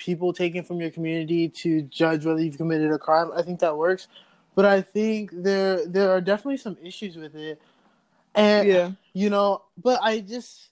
people 0.00 0.32
taken 0.32 0.64
from 0.64 0.80
your 0.80 0.90
community 0.90 1.48
to 1.48 1.82
judge 1.82 2.26
whether 2.26 2.40
you've 2.40 2.56
committed 2.56 2.90
a 2.90 2.98
crime, 2.98 3.30
I 3.36 3.42
think 3.42 3.60
that 3.60 3.76
works. 3.76 4.08
But 4.56 4.64
I 4.64 4.82
think 4.82 5.30
there 5.32 5.86
there 5.86 6.10
are 6.10 6.20
definitely 6.20 6.56
some 6.56 6.76
issues 6.82 7.16
with 7.16 7.36
it. 7.36 7.62
And 8.34 8.68
yeah. 8.68 8.90
you 9.12 9.30
know, 9.30 9.62
but 9.80 10.00
I 10.02 10.20
just 10.20 10.70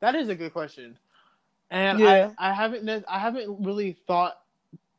that 0.00 0.14
is 0.14 0.28
a 0.28 0.34
good 0.34 0.52
question 0.52 0.98
and 1.70 1.98
yeah. 1.98 2.30
I, 2.38 2.50
I 2.50 2.52
haven't 2.52 3.04
I 3.08 3.18
haven't 3.18 3.64
really 3.64 3.96
thought 4.06 4.40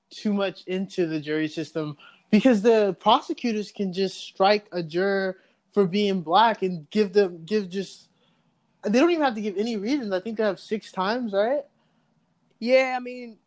too 0.09 0.33
much 0.33 0.63
into 0.67 1.05
the 1.05 1.19
jury 1.19 1.47
system 1.47 1.97
because 2.29 2.61
the 2.61 2.95
prosecutors 2.99 3.71
can 3.71 3.93
just 3.93 4.17
strike 4.17 4.67
a 4.71 4.83
juror 4.83 5.37
for 5.73 5.85
being 5.85 6.21
black 6.21 6.63
and 6.63 6.89
give 6.89 7.13
them 7.13 7.43
give 7.45 7.69
just 7.69 8.09
they 8.83 8.99
don't 8.99 9.11
even 9.11 9.23
have 9.23 9.35
to 9.35 9.41
give 9.41 9.57
any 9.57 9.75
reasons. 9.75 10.13
I 10.13 10.19
think 10.19 10.37
they 10.37 10.43
have 10.43 10.59
six 10.59 10.91
times, 10.91 11.33
right? 11.33 11.65
Yeah, 12.59 12.95
I 12.97 12.99
mean, 12.99 13.37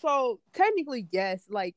so 0.00 0.40
technically, 0.54 1.06
yes. 1.10 1.44
Like, 1.48 1.76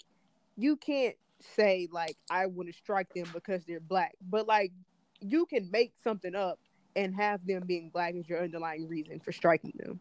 you 0.56 0.78
can't 0.78 1.16
say 1.56 1.88
like 1.92 2.16
I 2.30 2.46
want 2.46 2.70
to 2.70 2.74
strike 2.74 3.14
them 3.14 3.28
because 3.34 3.64
they're 3.66 3.80
black, 3.80 4.16
but 4.30 4.48
like 4.48 4.72
you 5.20 5.46
can 5.46 5.70
make 5.72 5.94
something 6.04 6.36
up 6.36 6.60
and 6.96 7.16
have 7.16 7.46
them 7.46 7.64
being 7.66 7.90
black 7.90 8.16
as 8.16 8.28
your 8.30 8.42
underlying 8.42 8.88
reason 8.88 9.20
for 9.20 9.32
striking 9.32 9.74
them. 9.78 10.00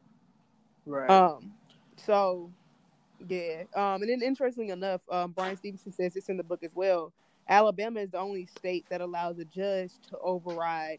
Right. 0.87 1.11
Um. 1.11 1.53
So, 1.96 2.51
yeah. 3.29 3.64
Um. 3.75 4.03
And 4.03 4.11
then, 4.11 4.22
interestingly 4.22 4.70
enough, 4.70 5.01
um, 5.11 5.33
Bryan 5.33 5.57
Stevenson 5.57 5.92
says 5.92 6.16
it's 6.16 6.29
in 6.29 6.37
the 6.37 6.44
book 6.44 6.62
as 6.62 6.72
well. 6.75 7.12
Alabama 7.48 8.01
is 8.01 8.11
the 8.11 8.18
only 8.18 8.46
state 8.46 8.85
that 8.90 9.01
allows 9.01 9.38
a 9.38 9.44
judge 9.44 9.90
to 10.11 10.18
override 10.18 10.98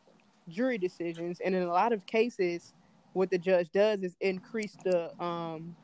jury 0.50 0.78
decisions, 0.78 1.40
and 1.44 1.56
in 1.56 1.64
a 1.64 1.72
lot 1.72 1.94
of 1.94 2.06
cases, 2.06 2.74
what 3.14 3.30
the 3.30 3.38
judge 3.38 3.70
does 3.72 4.04
is 4.04 4.16
increase 4.22 4.76
the 4.84 5.12
um 5.24 5.76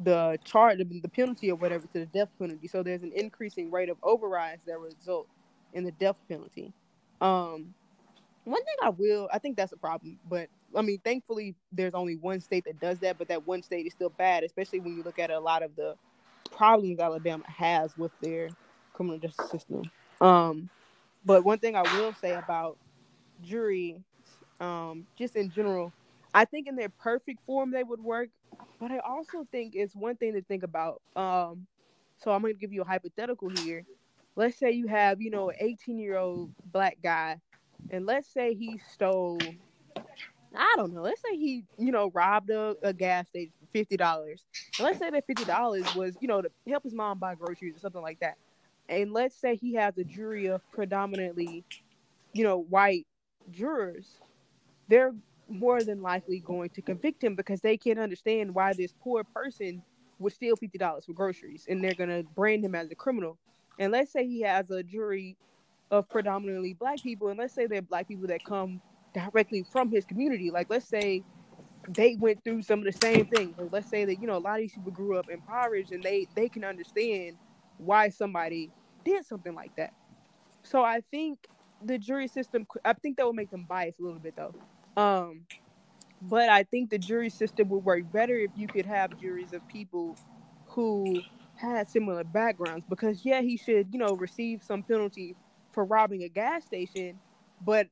the 0.00 0.38
charge, 0.44 0.78
the, 0.78 1.08
penalty 1.08 1.50
or 1.50 1.56
whatever 1.56 1.86
to 1.88 1.98
the 1.98 2.06
death 2.06 2.28
penalty. 2.38 2.68
So 2.68 2.82
there's 2.82 3.02
an 3.02 3.12
increasing 3.14 3.70
rate 3.70 3.88
of 3.88 3.96
overrides 4.02 4.64
that 4.66 4.78
result 4.78 5.26
in 5.72 5.84
the 5.84 5.90
death 5.92 6.16
penalty. 6.28 6.72
Um, 7.20 7.74
one 8.44 8.64
thing 8.64 8.74
I 8.82 8.90
will, 8.90 9.28
I 9.32 9.38
think 9.38 9.56
that's 9.56 9.72
a 9.72 9.76
problem, 9.76 10.18
but 10.30 10.48
I 10.74 10.82
mean, 10.82 11.00
thankfully, 11.04 11.54
there's 11.72 11.94
only 11.94 12.16
one 12.16 12.40
state 12.40 12.64
that 12.64 12.80
does 12.80 12.98
that, 13.00 13.18
but 13.18 13.28
that 13.28 13.46
one 13.46 13.62
state 13.62 13.86
is 13.86 13.92
still 13.92 14.10
bad, 14.10 14.44
especially 14.44 14.80
when 14.80 14.96
you 14.96 15.02
look 15.02 15.18
at 15.18 15.30
a 15.30 15.38
lot 15.38 15.62
of 15.62 15.74
the 15.76 15.96
problems 16.50 17.00
Alabama 17.00 17.44
has 17.46 17.96
with 17.96 18.12
their 18.20 18.48
criminal 18.92 19.18
justice 19.18 19.50
system. 19.50 19.82
Um, 20.20 20.68
but 21.24 21.44
one 21.44 21.58
thing 21.58 21.76
I 21.76 21.82
will 21.98 22.14
say 22.14 22.32
about 22.32 22.78
jury, 23.42 24.00
um, 24.60 25.06
just 25.16 25.36
in 25.36 25.50
general, 25.50 25.92
I 26.34 26.44
think 26.44 26.68
in 26.68 26.76
their 26.76 26.88
perfect 26.88 27.40
form 27.46 27.70
they 27.70 27.84
would 27.84 28.00
work, 28.00 28.28
but 28.80 28.90
I 28.90 28.98
also 28.98 29.46
think 29.50 29.74
it's 29.74 29.94
one 29.94 30.16
thing 30.16 30.34
to 30.34 30.42
think 30.42 30.62
about. 30.62 31.00
Um, 31.16 31.66
so 32.18 32.32
I'm 32.32 32.42
going 32.42 32.54
to 32.54 32.60
give 32.60 32.72
you 32.72 32.82
a 32.82 32.86
hypothetical 32.86 33.50
here. 33.50 33.84
Let's 34.36 34.58
say 34.58 34.70
you 34.72 34.86
have, 34.88 35.20
you 35.20 35.30
know, 35.30 35.50
an 35.50 35.56
18 35.60 35.98
year 35.98 36.16
old 36.16 36.52
black 36.72 36.98
guy, 37.02 37.38
and 37.90 38.06
let's 38.06 38.28
say 38.28 38.54
he 38.54 38.78
stole, 38.92 39.38
I 40.54 40.74
don't 40.76 40.94
know, 40.94 41.02
let's 41.02 41.20
say 41.22 41.36
he, 41.36 41.64
you 41.78 41.92
know, 41.92 42.10
robbed 42.14 42.50
a, 42.50 42.76
a 42.82 42.92
gas 42.92 43.28
station 43.28 43.52
for 43.60 43.66
fifty 43.72 43.96
dollars. 43.96 44.44
And 44.78 44.84
let's 44.86 44.98
say 44.98 45.10
that 45.10 45.26
fifty 45.26 45.44
dollars 45.44 45.94
was, 45.94 46.16
you 46.20 46.28
know, 46.28 46.42
to 46.42 46.50
help 46.68 46.84
his 46.84 46.94
mom 46.94 47.18
buy 47.18 47.34
groceries 47.34 47.76
or 47.76 47.80
something 47.80 48.02
like 48.02 48.20
that. 48.20 48.36
And 48.88 49.12
let's 49.12 49.34
say 49.36 49.56
he 49.56 49.74
has 49.74 49.98
a 49.98 50.04
jury 50.04 50.46
of 50.46 50.62
predominantly, 50.72 51.64
you 52.32 52.44
know, 52.44 52.58
white 52.58 53.06
jurors. 53.50 54.06
They're 54.88 55.14
more 55.48 55.82
than 55.82 56.02
likely 56.02 56.40
going 56.40 56.70
to 56.70 56.82
convict 56.82 57.22
him 57.22 57.34
because 57.34 57.60
they 57.60 57.76
can't 57.76 57.98
understand 57.98 58.54
why 58.54 58.72
this 58.72 58.92
poor 59.00 59.24
person 59.24 59.82
would 60.18 60.32
steal 60.32 60.56
fifty 60.56 60.78
dollars 60.78 61.06
for 61.06 61.12
groceries, 61.12 61.66
and 61.68 61.82
they're 61.82 61.94
gonna 61.94 62.22
brand 62.34 62.64
him 62.64 62.74
as 62.74 62.90
a 62.90 62.94
criminal. 62.94 63.38
And 63.78 63.92
let's 63.92 64.12
say 64.12 64.26
he 64.26 64.42
has 64.42 64.70
a 64.70 64.82
jury 64.82 65.36
of 65.90 66.08
predominantly 66.08 66.74
black 66.74 67.02
people, 67.02 67.28
and 67.28 67.38
let's 67.38 67.54
say 67.54 67.66
they're 67.66 67.82
black 67.82 68.08
people 68.08 68.26
that 68.28 68.44
come 68.44 68.80
directly 69.14 69.64
from 69.72 69.90
his 69.90 70.04
community. 70.04 70.50
Like 70.50 70.68
let's 70.70 70.88
say 70.88 71.24
they 71.88 72.16
went 72.16 72.42
through 72.44 72.62
some 72.62 72.80
of 72.80 72.84
the 72.84 72.92
same 72.92 73.26
things. 73.26 73.56
Like, 73.56 73.72
let's 73.72 73.88
say 73.88 74.04
that 74.04 74.20
you 74.20 74.26
know 74.26 74.36
a 74.36 74.40
lot 74.40 74.54
of 74.54 74.60
these 74.60 74.72
people 74.72 74.92
grew 74.92 75.18
up 75.18 75.30
impoverished, 75.30 75.92
and 75.92 76.02
they 76.02 76.26
they 76.34 76.48
can 76.48 76.64
understand 76.64 77.36
why 77.78 78.08
somebody 78.10 78.70
did 79.04 79.24
something 79.24 79.54
like 79.54 79.74
that. 79.76 79.92
So 80.62 80.82
I 80.82 81.00
think 81.10 81.38
the 81.84 81.98
jury 81.98 82.28
system, 82.28 82.66
I 82.84 82.92
think 82.94 83.16
that 83.16 83.26
would 83.26 83.36
make 83.36 83.50
them 83.50 83.64
biased 83.68 84.00
a 84.00 84.02
little 84.02 84.18
bit 84.20 84.34
though. 84.36 84.54
Um, 84.98 85.42
but 86.22 86.48
I 86.48 86.64
think 86.64 86.90
the 86.90 86.98
jury 86.98 87.30
system 87.30 87.68
would 87.68 87.84
work 87.84 88.10
better 88.12 88.36
if 88.36 88.50
you 88.56 88.66
could 88.66 88.84
have 88.84 89.18
juries 89.20 89.52
of 89.52 89.66
people 89.68 90.16
who 90.66 91.22
had 91.54 91.88
similar 91.88 92.24
backgrounds. 92.24 92.84
Because 92.88 93.24
yeah, 93.24 93.40
he 93.40 93.56
should, 93.56 93.86
you 93.92 93.98
know, 93.98 94.16
receive 94.16 94.62
some 94.62 94.82
penalty 94.82 95.36
for 95.70 95.84
robbing 95.84 96.24
a 96.24 96.28
gas 96.28 96.64
station, 96.64 97.20
but 97.64 97.86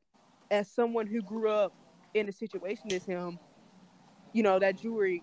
as 0.50 0.68
someone 0.68 1.06
who 1.06 1.22
grew 1.22 1.48
up 1.48 1.72
in 2.14 2.28
a 2.28 2.32
situation 2.32 2.92
as 2.92 3.04
him, 3.04 3.38
you 4.32 4.42
know, 4.42 4.58
that 4.58 4.76
jury 4.80 5.22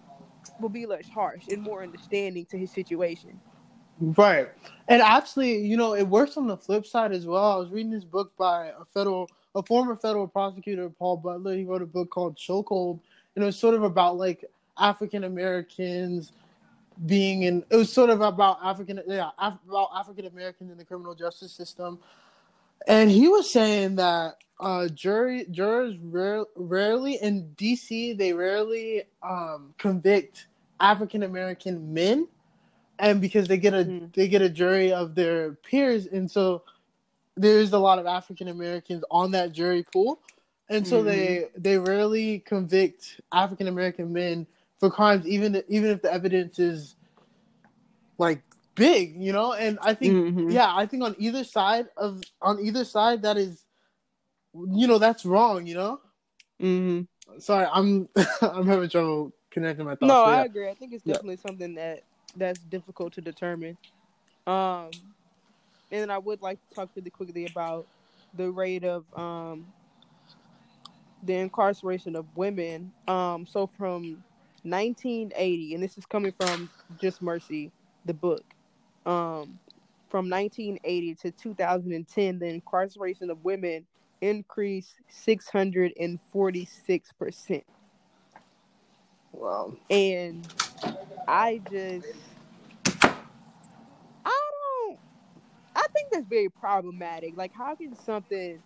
will 0.61 0.69
be 0.69 0.85
less 0.85 1.09
harsh 1.09 1.47
and 1.49 1.61
more 1.61 1.83
understanding 1.83 2.45
to 2.45 2.57
his 2.57 2.71
situation. 2.71 3.37
Right. 3.99 4.47
And 4.87 5.01
actually, 5.01 5.65
you 5.65 5.75
know, 5.75 5.95
it 5.95 6.07
works 6.07 6.37
on 6.37 6.47
the 6.47 6.57
flip 6.57 6.85
side 6.85 7.11
as 7.11 7.25
well. 7.25 7.51
I 7.51 7.55
was 7.57 7.69
reading 7.69 7.91
this 7.91 8.05
book 8.05 8.31
by 8.37 8.67
a 8.67 8.85
federal 8.93 9.29
a 9.55 9.63
former 9.63 9.95
federal 9.95 10.27
prosecutor, 10.27 10.89
Paul 10.89 11.17
Butler. 11.17 11.55
He 11.55 11.63
wrote 11.63 11.81
a 11.81 11.87
book 11.87 12.09
called 12.09 12.35
Chokehold, 12.35 12.99
and 13.35 13.43
it 13.43 13.45
was 13.45 13.57
sort 13.57 13.75
of 13.75 13.83
about 13.83 14.17
like 14.17 14.45
African 14.77 15.23
Americans 15.23 16.31
being 17.05 17.43
in. 17.43 17.63
It 17.69 17.75
was 17.75 17.91
sort 17.91 18.09
of 18.09 18.21
about 18.21 18.59
African, 18.63 19.01
yeah, 19.07 19.29
Af- 19.37 19.59
about 19.67 19.89
African 19.95 20.25
Americans 20.25 20.71
in 20.71 20.77
the 20.77 20.85
criminal 20.85 21.15
justice 21.15 21.51
system. 21.51 21.99
And 22.87 23.09
he 23.09 23.27
was 23.27 23.51
saying 23.51 23.95
that 23.95 24.37
uh, 24.59 24.87
jury 24.89 25.45
jurors 25.51 25.95
rare, 26.01 26.45
rarely 26.55 27.15
in 27.15 27.53
DC 27.57 28.17
they 28.17 28.33
rarely 28.33 29.03
um, 29.21 29.73
convict 29.77 30.47
African 30.79 31.23
American 31.23 31.93
men, 31.93 32.27
and 32.99 33.21
because 33.21 33.47
they 33.47 33.57
get 33.57 33.73
a 33.73 33.77
mm-hmm. 33.85 34.05
they 34.13 34.27
get 34.27 34.41
a 34.41 34.49
jury 34.49 34.91
of 34.91 35.15
their 35.15 35.53
peers, 35.53 36.07
and 36.07 36.29
so 36.29 36.63
there's 37.35 37.73
a 37.73 37.79
lot 37.79 37.99
of 37.99 38.05
African 38.05 38.47
Americans 38.47 39.03
on 39.09 39.31
that 39.31 39.51
jury 39.51 39.85
pool, 39.91 40.19
and 40.69 40.87
so 40.87 40.97
mm-hmm. 40.97 41.07
they 41.07 41.45
they 41.57 41.77
rarely 41.77 42.39
convict 42.39 43.21
African 43.31 43.67
American 43.67 44.13
men 44.13 44.47
for 44.79 44.89
crimes, 44.89 45.27
even 45.27 45.63
even 45.67 45.89
if 45.89 46.01
the 46.01 46.13
evidence 46.13 46.59
is 46.59 46.95
like 48.17 48.41
big, 48.75 49.15
you 49.15 49.33
know. 49.33 49.53
And 49.53 49.79
I 49.81 49.93
think, 49.93 50.13
mm-hmm. 50.13 50.49
yeah, 50.49 50.73
I 50.75 50.85
think 50.85 51.03
on 51.03 51.15
either 51.17 51.43
side 51.43 51.87
of 51.97 52.21
on 52.41 52.59
either 52.59 52.85
side 52.85 53.21
that 53.23 53.37
is, 53.37 53.63
you 54.53 54.87
know, 54.87 54.97
that's 54.97 55.25
wrong, 55.25 55.65
you 55.65 55.75
know. 55.75 56.01
Mm-hmm. 56.61 57.39
Sorry, 57.39 57.67
I'm 57.71 58.09
I'm 58.41 58.67
having 58.67 58.89
trouble 58.89 59.33
connecting 59.51 59.85
my 59.85 59.95
thoughts. 59.95 60.07
No, 60.07 60.23
I 60.23 60.43
agree. 60.43 60.69
I 60.69 60.73
think 60.73 60.93
it's 60.93 61.03
definitely 61.03 61.35
yeah. 61.35 61.47
something 61.49 61.75
that 61.75 62.03
that's 62.35 62.59
difficult 62.59 63.13
to 63.13 63.21
determine. 63.21 63.77
Um, 64.45 64.89
and 65.93 66.01
then 66.01 66.09
I 66.09 66.17
would 66.17 66.41
like 66.41 66.59
to 66.67 66.75
talk 66.75 66.89
really 66.95 67.11
quickly 67.11 67.45
about 67.45 67.85
the 68.33 68.49
rate 68.49 68.83
of 68.83 69.05
um, 69.15 69.67
the 71.21 71.35
incarceration 71.35 72.15
of 72.15 72.25
women. 72.35 72.91
Um, 73.07 73.45
so 73.45 73.67
from 73.67 74.23
1980, 74.63 75.75
and 75.75 75.83
this 75.83 75.99
is 75.99 76.07
coming 76.07 76.31
from 76.31 76.67
Just 76.99 77.21
Mercy, 77.21 77.71
the 78.05 78.15
book. 78.15 78.43
Um, 79.05 79.59
from 80.09 80.31
1980 80.31 81.13
to 81.15 81.29
2010, 81.29 82.39
the 82.39 82.47
incarceration 82.47 83.29
of 83.29 83.43
women 83.43 83.85
increased 84.19 84.95
646 85.09 87.11
percent. 87.19 87.63
Wow. 89.31 89.77
And 89.91 90.47
I 91.27 91.61
just 91.69 92.07
think 96.03 96.13
that's 96.13 96.27
very 96.27 96.49
problematic. 96.49 97.35
Like, 97.37 97.53
how 97.53 97.75
can 97.75 97.95
something 97.95 98.61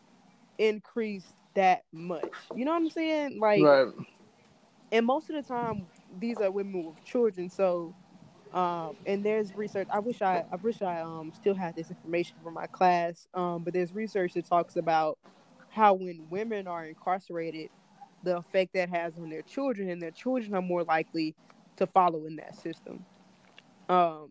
increase 0.57 1.25
that 1.55 1.83
much? 1.91 2.29
You 2.55 2.65
know 2.65 2.71
what 2.71 2.81
I'm 2.81 2.89
saying? 2.89 3.39
Like, 3.39 3.63
right. 3.63 3.87
and 4.91 5.05
most 5.05 5.29
of 5.29 5.35
the 5.35 5.41
time, 5.43 5.87
these 6.19 6.37
are 6.37 6.51
women 6.51 6.85
with 6.85 7.03
children. 7.03 7.49
So, 7.49 7.93
um, 8.53 8.95
and 9.05 9.23
there's 9.23 9.55
research. 9.55 9.87
I 9.91 9.99
wish 9.99 10.21
I, 10.21 10.43
I 10.51 10.55
wish 10.57 10.81
I 10.81 11.01
um 11.01 11.31
still 11.35 11.55
had 11.55 11.75
this 11.75 11.89
information 11.89 12.37
from 12.43 12.53
my 12.53 12.67
class. 12.67 13.27
Um, 13.33 13.63
but 13.63 13.73
there's 13.73 13.93
research 13.93 14.33
that 14.33 14.45
talks 14.45 14.77
about 14.77 15.17
how 15.69 15.93
when 15.93 16.25
women 16.29 16.67
are 16.67 16.85
incarcerated, 16.85 17.69
the 18.23 18.37
effect 18.37 18.73
that 18.73 18.89
has 18.89 19.17
on 19.17 19.29
their 19.29 19.41
children, 19.41 19.89
and 19.89 20.01
their 20.01 20.11
children 20.11 20.55
are 20.55 20.61
more 20.61 20.83
likely 20.83 21.35
to 21.75 21.85
follow 21.87 22.25
in 22.25 22.37
that 22.37 22.55
system. 22.55 23.05
Um, 23.89 24.29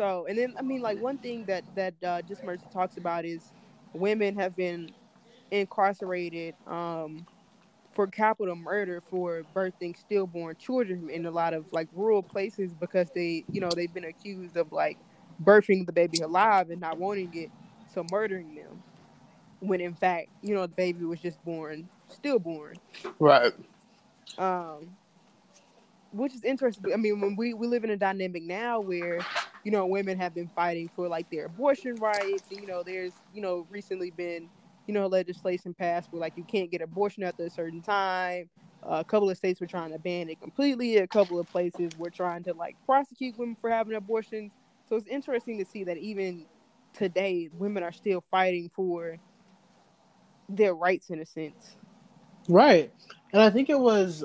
so, 0.00 0.24
and 0.26 0.38
then 0.38 0.54
I 0.58 0.62
mean, 0.62 0.80
like 0.80 0.98
one 0.98 1.18
thing 1.18 1.44
that 1.44 1.62
that 1.76 1.92
uh, 2.02 2.22
Just 2.22 2.42
Mercy 2.42 2.64
talks 2.72 2.96
about 2.96 3.26
is 3.26 3.52
women 3.92 4.34
have 4.36 4.56
been 4.56 4.90
incarcerated 5.50 6.54
um, 6.66 7.26
for 7.92 8.06
capital 8.06 8.56
murder 8.56 9.02
for 9.10 9.42
birthing 9.54 9.94
stillborn 9.94 10.56
children 10.56 11.10
in 11.10 11.26
a 11.26 11.30
lot 11.30 11.52
of 11.52 11.66
like 11.70 11.86
rural 11.92 12.22
places 12.22 12.72
because 12.72 13.10
they, 13.14 13.44
you 13.52 13.60
know, 13.60 13.68
they've 13.68 13.92
been 13.92 14.04
accused 14.04 14.56
of 14.56 14.72
like 14.72 14.96
birthing 15.44 15.84
the 15.84 15.92
baby 15.92 16.20
alive 16.20 16.70
and 16.70 16.80
not 16.80 16.96
wanting 16.96 17.30
it, 17.34 17.50
so 17.92 18.02
murdering 18.10 18.54
them. 18.54 18.82
When 19.60 19.82
in 19.82 19.92
fact, 19.92 20.28
you 20.40 20.54
know, 20.54 20.62
the 20.62 20.68
baby 20.68 21.04
was 21.04 21.20
just 21.20 21.44
born 21.44 21.90
stillborn. 22.08 22.76
Right. 23.18 23.52
Um, 24.38 24.96
which 26.10 26.34
is 26.34 26.42
interesting. 26.42 26.90
I 26.90 26.96
mean, 26.96 27.20
when 27.20 27.36
we 27.36 27.52
we 27.52 27.66
live 27.66 27.84
in 27.84 27.90
a 27.90 27.98
dynamic 27.98 28.44
now 28.44 28.80
where 28.80 29.20
you 29.64 29.70
know, 29.70 29.86
women 29.86 30.18
have 30.18 30.34
been 30.34 30.50
fighting 30.54 30.90
for 30.94 31.08
like 31.08 31.28
their 31.30 31.46
abortion 31.46 31.98
rights. 31.98 32.44
You 32.50 32.66
know, 32.66 32.82
there's, 32.82 33.12
you 33.32 33.42
know, 33.42 33.66
recently 33.70 34.10
been, 34.10 34.48
you 34.86 34.94
know, 34.94 35.06
legislation 35.06 35.74
passed 35.74 36.12
where 36.12 36.20
like 36.20 36.34
you 36.36 36.44
can't 36.44 36.70
get 36.70 36.82
abortion 36.82 37.22
after 37.22 37.44
a 37.44 37.50
certain 37.50 37.82
time. 37.82 38.48
Uh, 38.82 38.96
a 39.00 39.04
couple 39.04 39.28
of 39.28 39.36
states 39.36 39.60
were 39.60 39.66
trying 39.66 39.92
to 39.92 39.98
ban 39.98 40.30
it 40.30 40.40
completely. 40.40 40.96
A 40.98 41.06
couple 41.06 41.38
of 41.38 41.46
places 41.48 41.96
were 41.98 42.10
trying 42.10 42.42
to 42.44 42.54
like 42.54 42.76
prosecute 42.86 43.36
women 43.38 43.56
for 43.60 43.70
having 43.70 43.94
abortions. 43.94 44.52
So 44.88 44.96
it's 44.96 45.06
interesting 45.06 45.58
to 45.58 45.64
see 45.66 45.84
that 45.84 45.98
even 45.98 46.46
today, 46.94 47.50
women 47.52 47.82
are 47.82 47.92
still 47.92 48.24
fighting 48.30 48.70
for 48.74 49.18
their 50.48 50.74
rights 50.74 51.10
in 51.10 51.20
a 51.20 51.26
sense. 51.26 51.76
Right. 52.48 52.92
And 53.32 53.42
I 53.42 53.50
think 53.50 53.68
it 53.70 53.78
was 53.78 54.24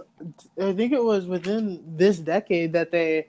I 0.62 0.74
think 0.74 0.94
it 0.94 1.04
was 1.04 1.28
within 1.28 1.84
this 1.86 2.20
decade 2.20 2.74
that 2.74 2.92
they 2.92 3.28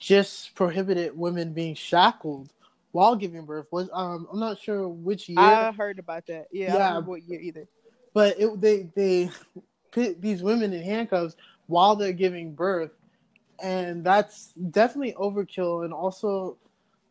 just 0.00 0.54
prohibited 0.54 1.16
women 1.16 1.52
being 1.52 1.74
shackled 1.74 2.50
while 2.92 3.14
giving 3.14 3.44
birth. 3.44 3.66
Was 3.70 3.88
um 3.92 4.26
I'm 4.32 4.40
not 4.40 4.58
sure 4.58 4.88
which 4.88 5.28
year. 5.28 5.38
I 5.38 5.72
heard 5.72 5.98
about 6.00 6.26
that. 6.26 6.48
Yeah, 6.50 6.76
yeah. 6.76 6.90
I 6.90 6.94
don't 6.94 7.06
what 7.06 7.22
year 7.22 7.40
either. 7.40 7.68
But 8.12 8.40
it, 8.40 8.60
they 8.60 8.88
they 8.96 9.30
put 9.92 10.20
these 10.20 10.42
women 10.42 10.72
in 10.72 10.82
handcuffs 10.82 11.36
while 11.68 11.94
they're 11.94 12.12
giving 12.12 12.54
birth, 12.54 12.90
and 13.62 14.02
that's 14.02 14.52
definitely 14.70 15.12
overkill. 15.12 15.84
And 15.84 15.92
also, 15.92 16.56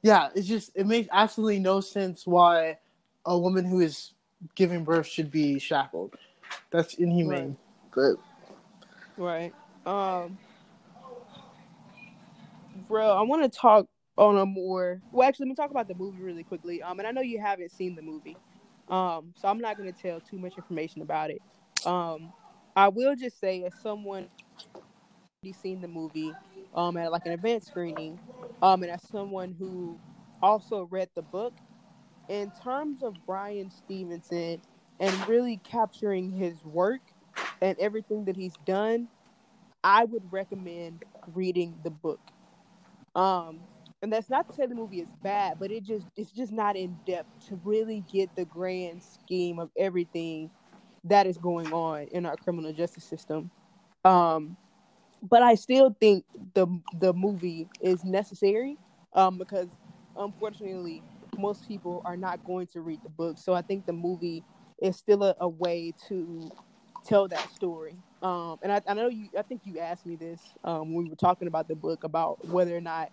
yeah, 0.02 0.30
it's 0.36 0.48
just 0.48 0.72
it 0.76 0.88
makes 0.88 1.08
absolutely 1.12 1.60
no 1.60 1.80
sense 1.80 2.28
why 2.28 2.78
a 3.26 3.38
woman 3.38 3.66
who 3.66 3.80
is 3.80 4.12
giving 4.56 4.84
birth 4.84 5.06
should 5.08 5.32
be 5.32 5.60
shackled. 5.60 6.16
That's 6.72 6.96
inhumane. 6.96 7.56
Right. 7.94 8.18
But 9.16 9.24
right. 9.24 9.54
Um 9.86 10.38
bro, 12.90 13.12
I 13.12 13.22
want 13.22 13.44
to 13.44 13.58
talk 13.58 13.88
on 14.18 14.38
a 14.38 14.46
more 14.46 15.02
well 15.14 15.26
actually 15.26 15.46
let 15.46 15.50
me 15.52 15.56
talk 15.56 15.72
about 15.72 15.88
the 15.88 15.96
movie 15.96 16.22
really 16.22 16.44
quickly. 16.44 16.84
Um 16.84 17.00
and 17.00 17.08
I 17.08 17.12
know 17.12 17.22
you 17.22 17.40
haven't 17.40 17.72
seen 17.72 17.96
the 17.96 18.02
movie. 18.02 18.36
Um 18.90 19.34
so 19.38 19.48
I'm 19.48 19.60
not 19.60 19.78
going 19.78 19.94
to 19.94 19.98
tell 19.98 20.20
too 20.20 20.38
much 20.38 20.58
information 20.58 21.02
about 21.02 21.30
it. 21.30 21.42
Um 21.86 22.34
I 22.76 22.90
will 22.90 23.16
just 23.16 23.40
say 23.40 23.64
as 23.64 23.74
someone 23.82 24.28
already 25.46 25.54
seen 25.54 25.80
the 25.80 25.88
movie 25.88 26.34
um 26.76 26.98
at 26.98 27.12
like 27.14 27.26
an 27.26 27.32
event 27.32 27.66
screening 27.66 28.20
um 28.62 28.84
and 28.84 28.92
as 28.92 29.08
someone 29.10 29.56
who 29.58 29.98
also 30.42 30.88
read 30.92 31.10
the 31.16 31.22
book 31.22 31.54
in 32.28 32.52
terms 32.62 33.04
of 33.04 33.16
Bryan 33.26 33.72
Stevenson 33.72 34.62
and 35.00 35.28
really 35.30 35.62
capturing 35.64 36.32
his 36.32 36.64
work 36.66 37.02
and 37.62 37.78
everything 37.80 38.26
that 38.26 38.36
he's 38.36 38.54
done, 38.66 39.08
I 39.84 40.04
would 40.06 40.32
recommend 40.32 41.04
reading 41.34 41.80
the 41.84 41.90
book. 41.90 42.20
Um, 43.20 43.68
and 44.02 44.14
that's 44.14 44.30
not 44.30 44.48
to 44.48 44.54
say 44.54 44.66
the 44.68 44.76
movie 44.76 45.02
is 45.02 45.12
bad, 45.24 45.60
but 45.60 45.72
it 45.72 45.84
just 45.84 46.08
it's 46.16 46.32
just 46.32 46.54
not 46.54 46.78
in 46.78 47.00
depth 47.06 47.30
to 47.50 47.60
really 47.64 48.02
get 48.12 48.32
the 48.36 48.46
grand 48.46 49.04
scheme 49.04 49.60
of 49.60 49.72
everything 49.78 50.52
that 51.06 51.28
is 51.28 51.38
going 51.38 51.74
on 51.74 52.04
in 52.12 52.26
our 52.26 52.38
criminal 52.38 52.74
justice 52.74 53.06
system. 53.06 53.52
Um, 54.06 54.58
but 55.22 55.42
I 55.44 55.56
still 55.56 55.96
think 56.00 56.26
the 56.56 56.68
the 56.94 57.14
movie 57.14 57.70
is 57.82 58.04
necessary 58.06 58.80
um, 59.14 59.38
because 59.38 59.70
unfortunately 60.16 61.06
most 61.38 61.68
people 61.68 62.02
are 62.06 62.18
not 62.18 62.44
going 62.44 62.68
to 62.68 62.82
read 62.82 63.02
the 63.04 63.10
book. 63.10 63.38
So 63.40 63.54
I 63.54 63.62
think 63.62 63.86
the 63.86 63.94
movie 63.94 64.46
is 64.82 64.98
still 64.98 65.24
a, 65.24 65.36
a 65.42 65.50
way 65.50 65.94
to 66.10 66.54
tell 67.06 67.28
that 67.30 67.50
story. 67.52 67.98
Um, 68.22 68.58
and 68.62 68.72
I, 68.72 68.82
I, 68.88 68.94
know 68.94 69.08
you. 69.08 69.30
I 69.38 69.44
think 69.44 69.62
you 69.64 69.80
asked 69.80 70.06
me 70.06 70.16
this 70.16 70.42
um, 70.64 70.94
when 70.94 71.06
we 71.06 71.10
were 71.10 71.16
talking 71.16 71.48
about 71.48 71.68
the 71.68 71.76
book 71.76 72.04
about 72.04 72.46
whether 72.48 72.76
or 72.76 72.82
not 72.82 73.12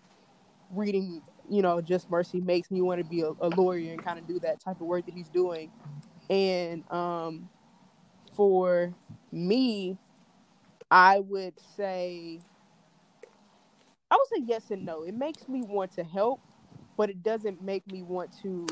reading, 0.72 1.22
you 1.48 1.62
know, 1.62 1.80
Just 1.80 2.10
Mercy 2.10 2.40
makes 2.40 2.70
me 2.70 2.80
want 2.80 3.00
to 3.00 3.04
be 3.08 3.20
a, 3.20 3.30
a 3.40 3.48
lawyer 3.50 3.92
and 3.92 4.04
kind 4.04 4.18
of 4.18 4.26
do 4.26 4.40
that 4.40 4.60
type 4.60 4.80
of 4.80 4.86
work 4.86 5.06
that 5.06 5.14
he's 5.14 5.28
doing. 5.28 5.70
And 6.28 6.90
um, 6.90 7.48
for 8.34 8.92
me, 9.30 9.96
I 10.90 11.20
would 11.20 11.54
say, 11.76 12.40
I 14.10 14.16
would 14.16 14.28
say 14.38 14.44
yes 14.46 14.70
and 14.70 14.84
no. 14.84 15.04
It 15.04 15.14
makes 15.14 15.48
me 15.48 15.62
want 15.62 15.92
to 15.92 16.04
help, 16.04 16.40
but 16.96 17.10
it 17.10 17.22
doesn't 17.22 17.62
make 17.62 17.86
me 17.90 18.02
want 18.02 18.30
to 18.42 18.66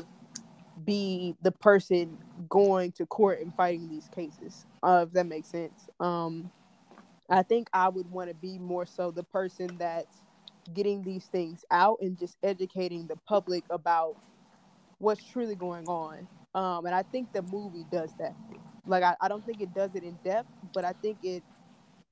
be 0.83 1.35
the 1.41 1.51
person 1.51 2.19
going 2.49 2.91
to 2.93 3.05
court 3.05 3.39
and 3.41 3.55
fighting 3.55 3.87
these 3.89 4.09
cases. 4.09 4.65
Uh, 4.83 5.05
if 5.07 5.13
that 5.13 5.25
makes 5.27 5.49
sense. 5.49 5.89
Um, 5.99 6.51
I 7.29 7.43
think 7.43 7.69
I 7.73 7.89
would 7.89 8.09
want 8.09 8.29
to 8.29 8.35
be 8.35 8.59
more 8.59 8.85
so 8.85 9.11
the 9.11 9.23
person 9.23 9.77
that's 9.79 10.21
getting 10.73 11.03
these 11.03 11.27
things 11.27 11.63
out 11.71 11.97
and 12.01 12.17
just 12.17 12.37
educating 12.43 13.07
the 13.07 13.17
public 13.27 13.65
about 13.69 14.17
what's 14.99 15.25
truly 15.25 15.55
going 15.55 15.87
on. 15.87 16.29
Um, 16.55 16.85
and 16.85 16.95
I 16.95 17.03
think 17.03 17.29
the 17.33 17.41
movie 17.41 17.85
does 17.91 18.13
that. 18.19 18.35
Like 18.85 19.03
I, 19.03 19.15
I 19.21 19.27
don't 19.27 19.45
think 19.45 19.61
it 19.61 19.73
does 19.73 19.95
it 19.95 20.03
in 20.03 20.19
depth, 20.23 20.49
but 20.73 20.85
I 20.85 20.93
think 21.01 21.19
it 21.23 21.43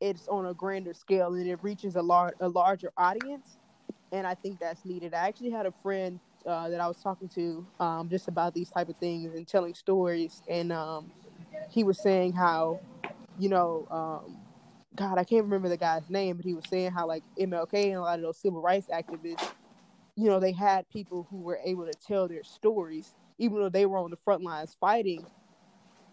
it's 0.01 0.27
on 0.27 0.45
a 0.47 0.53
grander 0.53 0.93
scale 0.93 1.33
and 1.33 1.47
it 1.47 1.59
reaches 1.63 1.95
a 1.95 2.01
large 2.01 2.35
a 2.39 2.49
larger 2.49 2.91
audience. 2.97 3.57
And 4.11 4.27
I 4.27 4.35
think 4.35 4.59
that's 4.59 4.85
needed. 4.85 5.13
I 5.13 5.27
actually 5.27 5.51
had 5.51 5.65
a 5.65 5.73
friend 5.83 6.19
uh, 6.47 6.69
that 6.69 6.79
I 6.81 6.87
was 6.87 6.97
talking 7.01 7.29
to 7.29 7.67
um, 7.79 8.09
just 8.09 8.27
about 8.27 8.53
these 8.53 8.69
type 8.69 8.89
of 8.89 8.97
things 8.97 9.33
and 9.35 9.47
telling 9.47 9.73
stories, 9.73 10.41
and 10.49 10.71
um, 10.71 11.11
he 11.69 11.83
was 11.83 11.99
saying 12.01 12.33
how, 12.33 12.79
you 13.39 13.49
know, 13.49 13.87
um, 13.91 14.37
God, 14.95 15.17
I 15.17 15.23
can't 15.23 15.43
remember 15.43 15.69
the 15.69 15.77
guy's 15.77 16.09
name, 16.09 16.37
but 16.37 16.45
he 16.45 16.53
was 16.53 16.65
saying 16.69 16.91
how 16.91 17.07
like 17.07 17.23
MLK 17.39 17.73
and 17.87 17.95
a 17.95 18.01
lot 18.01 18.19
of 18.19 18.23
those 18.23 18.37
civil 18.37 18.61
rights 18.61 18.87
activists, 18.93 19.51
you 20.15 20.29
know, 20.29 20.39
they 20.39 20.51
had 20.51 20.89
people 20.89 21.27
who 21.29 21.41
were 21.41 21.59
able 21.65 21.85
to 21.85 21.93
tell 22.07 22.27
their 22.27 22.43
stories, 22.43 23.13
even 23.39 23.59
though 23.59 23.69
they 23.69 23.85
were 23.85 23.97
on 23.97 24.11
the 24.11 24.17
front 24.17 24.43
lines 24.43 24.77
fighting. 24.79 25.25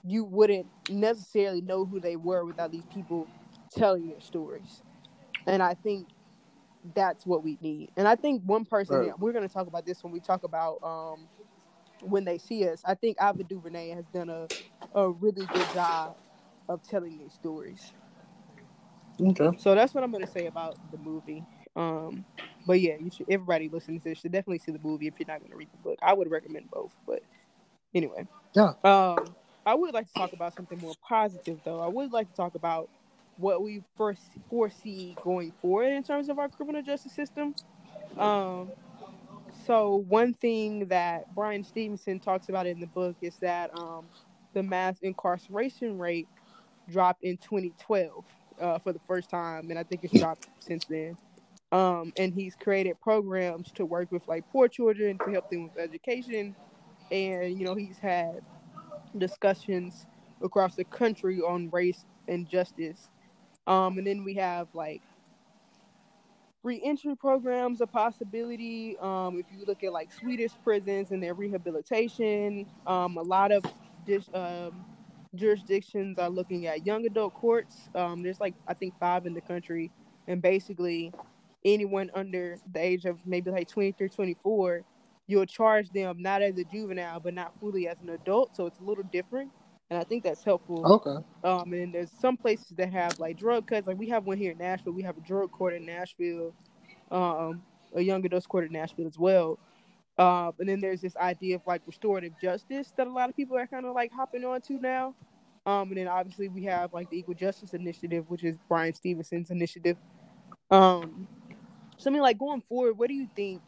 You 0.05 0.24
wouldn't 0.24 0.66
necessarily 0.89 1.61
know 1.61 1.85
who 1.85 2.01
they 2.01 2.16
were 2.16 2.45
without 2.45 2.72
these 2.72 2.87
people 2.87 3.28
telling 3.76 4.09
their 4.09 4.20
stories, 4.20 4.83
and 5.47 5.62
I 5.62 5.74
think 5.74 6.09
that's 6.95 7.26
what 7.26 7.45
we 7.45 7.59
need. 7.61 7.91
And 7.97 8.09
I 8.09 8.16
think 8.16 8.43
one 8.45 8.64
person 8.64 8.97
right. 8.97 9.18
we're 9.18 9.33
going 9.33 9.47
to 9.47 9.53
talk 9.53 9.66
about 9.66 9.87
this 9.87 10.03
when 10.03 10.12
we 10.12 10.20
talk 10.20 10.45
about 10.45 10.83
um, 10.83 11.28
when 12.03 12.24
they 12.24 12.39
see 12.39 12.68
us. 12.68 12.83
I 12.85 12.95
think 12.95 13.16
Ava 13.20 13.45
DuVernay 13.45 13.91
has 13.91 14.07
done 14.07 14.31
a 14.31 14.47
a 14.95 15.11
really 15.11 15.47
good 15.47 15.66
job 15.74 16.16
of 16.68 16.83
telling 16.83 17.18
these 17.18 17.33
stories. 17.33 17.93
Okay. 19.20 19.51
So 19.59 19.74
that's 19.74 19.93
what 19.93 20.03
I'm 20.03 20.11
going 20.11 20.24
to 20.24 20.31
say 20.31 20.47
about 20.47 20.76
the 20.91 20.99
movie. 20.99 21.45
Um, 21.76 22.24
but 22.66 22.81
yeah, 22.81 22.95
you 22.99 23.11
should. 23.11 23.26
Everybody 23.31 23.68
listening 23.68 24.01
to 24.01 24.11
this 24.11 24.18
should 24.18 24.33
definitely 24.33 24.59
see 24.59 24.72
the 24.72 24.81
movie 24.83 25.07
if 25.07 25.14
you're 25.18 25.26
not 25.26 25.41
going 25.41 25.51
to 25.51 25.57
read 25.57 25.68
the 25.72 25.78
book. 25.78 25.99
I 26.03 26.14
would 26.14 26.31
recommend 26.31 26.70
both, 26.70 26.95
but 27.07 27.22
anyway. 27.95 28.26
Yeah. 28.55 28.72
Um, 28.83 29.35
I 29.66 29.74
would 29.74 29.93
like 29.93 30.07
to 30.09 30.14
talk 30.14 30.33
about 30.33 30.55
something 30.55 30.78
more 30.78 30.95
positive, 31.07 31.61
though. 31.64 31.81
I 31.81 31.89
would 31.89 32.12
like 32.12 32.31
to 32.31 32.35
talk 32.35 32.55
about 32.55 32.89
what 33.41 33.62
we 33.62 33.82
first 33.97 34.22
foresee 34.49 35.16
going 35.22 35.53
forward 35.62 35.93
in 35.93 36.03
terms 36.03 36.28
of 36.28 36.38
our 36.38 36.49
criminal 36.49 36.82
justice 36.82 37.12
system. 37.12 37.55
Um, 38.18 38.70
so 39.66 40.05
one 40.09 40.34
thing 40.34 40.86
that 40.88 41.34
Bryan 41.34 41.64
Stevenson 41.64 42.20
talks 42.20 42.49
about 42.49 42.66
in 42.66 42.80
the 42.80 42.86
book 42.86 43.16
is 43.20 43.36
that 43.36 43.76
um, 43.78 44.07
the 44.53 44.62
mass 44.62 44.99
incarceration 45.03 45.99
rate 45.99 46.28
dropped 46.91 47.24
in 47.24 47.36
2012 47.38 48.24
uh, 48.61 48.78
for 48.78 48.93
the 48.93 48.99
first 49.01 49.30
time, 49.30 49.70
and 49.70 49.78
I 49.78 49.84
think 49.84 50.05
it's 50.05 50.18
dropped 50.18 50.49
since 50.61 50.84
then. 50.84 51.16
Um, 51.72 52.12
and 52.16 52.34
he's 52.34 52.57
created 52.57 53.01
programs 53.01 53.70
to 53.72 53.86
work 53.86 54.11
with 54.11 54.26
like 54.26 54.45
poor 54.51 54.66
children 54.68 55.18
to 55.24 55.30
help 55.30 55.51
them 55.51 55.64
with 55.64 55.78
education, 55.78 56.57
and 57.11 57.57
you 57.57 57.64
know 57.64 57.76
he's 57.76 57.99
had 57.99 58.41
discussions 59.16 60.07
across 60.43 60.74
the 60.74 60.84
country 60.84 61.41
on 61.41 61.70
race 61.70 62.05
and 62.28 62.49
justice 62.49 63.09
um, 63.71 63.99
and 63.99 64.07
then 64.07 64.25
we 64.25 64.37
have 64.37 64.68
like 64.75 65.03
reentry 66.62 67.16
programs 67.16 67.81
a 67.81 67.87
possibility. 67.87 68.97
Um, 69.01 69.39
if 69.39 69.47
you 69.51 69.64
look 69.66 69.83
at 69.83 69.93
like 69.93 70.12
Swedish 70.12 70.53
prisons 70.62 71.11
and 71.11 71.23
their 71.23 71.35
rehabilitation, 71.35 72.66
um, 72.87 73.16
a 73.16 73.23
lot 73.23 73.53
of 73.53 73.64
dis- 74.05 74.29
um, 74.35 74.87
jurisdictions 75.35 76.18
are 76.18 76.31
looking 76.31 76.66
at 76.66 76.85
young 76.87 77.07
adult 77.07 77.35
courts. 77.35 77.89
Um, 77.95 78.23
there's 78.23 78.41
like 78.41 78.57
I 78.68 78.75
think 78.75 78.95
five 79.01 79.27
in 79.27 79.35
the 79.35 79.43
country, 79.43 79.93
and 80.29 80.43
basically 80.43 81.14
anyone 81.64 82.11
under 82.14 82.61
the 82.73 82.81
age 82.81 83.05
of 83.07 83.18
maybe 83.27 83.51
like 83.51 83.68
23, 83.68 84.09
24, 84.11 84.85
you'll 85.27 85.47
charge 85.47 85.91
them 85.91 86.16
not 86.21 86.43
as 86.43 86.59
a 86.59 86.64
juvenile, 86.64 87.21
but 87.21 87.35
not 87.35 87.55
fully 87.61 87.89
as 87.89 88.01
an 88.03 88.11
adult. 88.11 88.55
So 88.57 88.66
it's 88.66 88.81
a 88.81 88.85
little 88.85 89.05
different 89.05 89.53
and 89.91 89.99
I 89.99 90.05
think 90.05 90.22
that's 90.22 90.45
helpful. 90.45 90.86
Okay. 90.86 91.24
Um, 91.43 91.72
and 91.72 91.93
there's 91.93 92.11
some 92.20 92.36
places 92.36 92.68
that 92.76 92.93
have 92.93 93.18
like 93.18 93.36
drug 93.36 93.66
cuts. 93.66 93.86
Like 93.86 93.99
we 93.99 94.09
have 94.09 94.24
one 94.24 94.38
here 94.38 94.53
in 94.53 94.59
Nashville. 94.59 94.93
We 94.93 95.03
have 95.03 95.18
a 95.18 95.20
drug 95.20 95.51
court 95.51 95.74
in 95.74 95.84
Nashville, 95.84 96.55
um, 97.11 97.62
a 97.95 98.01
young 98.01 98.24
adult 98.24 98.49
court 98.49 98.64
in 98.64 98.72
Nashville 98.72 99.09
as 99.09 99.18
well. 99.18 99.59
Um, 100.16 100.53
and 100.61 100.68
then 100.68 100.80
there's 100.80 101.01
this 101.01 101.16
idea 101.16 101.57
of 101.57 101.62
like 101.66 101.82
restorative 101.86 102.32
justice 102.41 102.93
that 102.97 103.07
a 103.07 103.11
lot 103.11 103.30
of 103.30 103.36
people 103.36 103.57
are 103.57 103.66
kind 103.66 103.84
of 103.84 103.95
like 103.95 104.12
hopping 104.12 104.45
on 104.45 104.61
to 104.62 104.74
now. 104.74 105.14
Um, 105.66 105.88
and 105.88 105.97
then 105.97 106.09
obviously 106.09 106.49
we 106.49 106.64
have 106.64 106.93
like 106.93 107.11
the 107.11 107.18
Equal 107.18 107.34
Justice 107.34 107.74
Initiative, 107.74 108.24
which 108.28 108.45
is 108.45 108.57
Bryan 108.68 108.95
Stevenson's 108.95 109.51
initiative. 109.51 109.97
Um, 110.70 111.26
something 111.97 112.22
like 112.22 112.38
going 112.38 112.61
forward, 112.61 112.97
what 112.97 113.09
do 113.09 113.14
you 113.14 113.28
think 113.34 113.61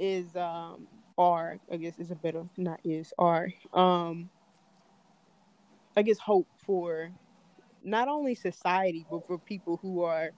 is 0.00 0.34
um 0.34 0.88
are 1.16 1.58
I 1.70 1.76
guess 1.76 1.98
is 2.00 2.10
a 2.10 2.16
better 2.16 2.44
not 2.56 2.80
is 2.82 3.12
are 3.16 3.48
um 3.72 4.28
I 5.96 6.02
guess 6.02 6.18
hope 6.18 6.48
for 6.66 7.10
not 7.82 8.08
only 8.08 8.34
society 8.34 9.06
but 9.10 9.26
for 9.26 9.38
people 9.38 9.78
who 9.82 10.02
are 10.02 10.30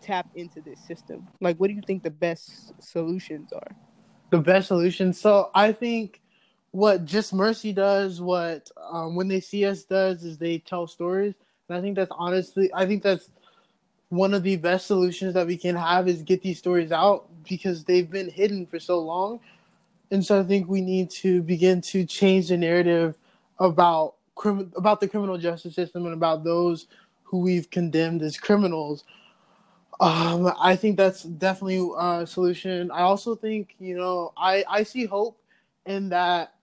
tapped 0.00 0.36
into 0.36 0.60
this 0.60 0.80
system. 0.80 1.28
Like, 1.40 1.56
what 1.58 1.68
do 1.68 1.74
you 1.74 1.82
think 1.86 2.02
the 2.02 2.10
best 2.10 2.72
solutions 2.82 3.52
are? 3.52 3.76
The 4.30 4.38
best 4.38 4.68
solutions. 4.68 5.20
So 5.20 5.50
I 5.54 5.72
think 5.72 6.20
what 6.70 7.04
Just 7.04 7.34
Mercy 7.34 7.72
does, 7.72 8.20
what 8.20 8.70
um, 8.90 9.14
When 9.14 9.28
They 9.28 9.40
See 9.40 9.66
Us 9.66 9.84
does, 9.84 10.24
is 10.24 10.38
they 10.38 10.58
tell 10.58 10.86
stories, 10.86 11.34
and 11.68 11.76
I 11.76 11.80
think 11.80 11.96
that's 11.96 12.12
honestly, 12.16 12.70
I 12.72 12.86
think 12.86 13.02
that's 13.02 13.30
one 14.08 14.34
of 14.34 14.42
the 14.42 14.56
best 14.56 14.86
solutions 14.86 15.34
that 15.34 15.46
we 15.46 15.56
can 15.56 15.76
have 15.76 16.08
is 16.08 16.22
get 16.22 16.42
these 16.42 16.58
stories 16.58 16.90
out 16.90 17.28
because 17.44 17.84
they've 17.84 18.10
been 18.10 18.28
hidden 18.28 18.66
for 18.66 18.80
so 18.80 18.98
long. 18.98 19.40
And 20.10 20.24
so 20.24 20.40
I 20.40 20.42
think 20.42 20.68
we 20.68 20.80
need 20.80 21.10
to 21.10 21.42
begin 21.42 21.80
to 21.82 22.04
change 22.04 22.48
the 22.48 22.56
narrative 22.56 23.16
about 23.60 24.14
crim- 24.40 24.72
about 24.74 25.00
the 25.00 25.06
criminal 25.06 25.36
justice 25.36 25.74
system 25.74 26.06
and 26.06 26.14
about 26.14 26.44
those 26.44 26.86
who 27.24 27.40
we've 27.40 27.70
condemned 27.70 28.22
as 28.22 28.38
criminals. 28.38 29.04
Um, 30.00 30.50
I 30.58 30.76
think 30.76 30.96
that's 30.96 31.24
definitely 31.24 31.92
a 31.98 32.26
solution. 32.26 32.90
I 32.90 33.02
also 33.02 33.34
think, 33.34 33.74
you 33.78 33.94
know, 33.94 34.32
I, 34.38 34.64
I 34.66 34.82
see 34.82 35.04
hope 35.04 35.38
in 35.84 36.08
that 36.08 36.54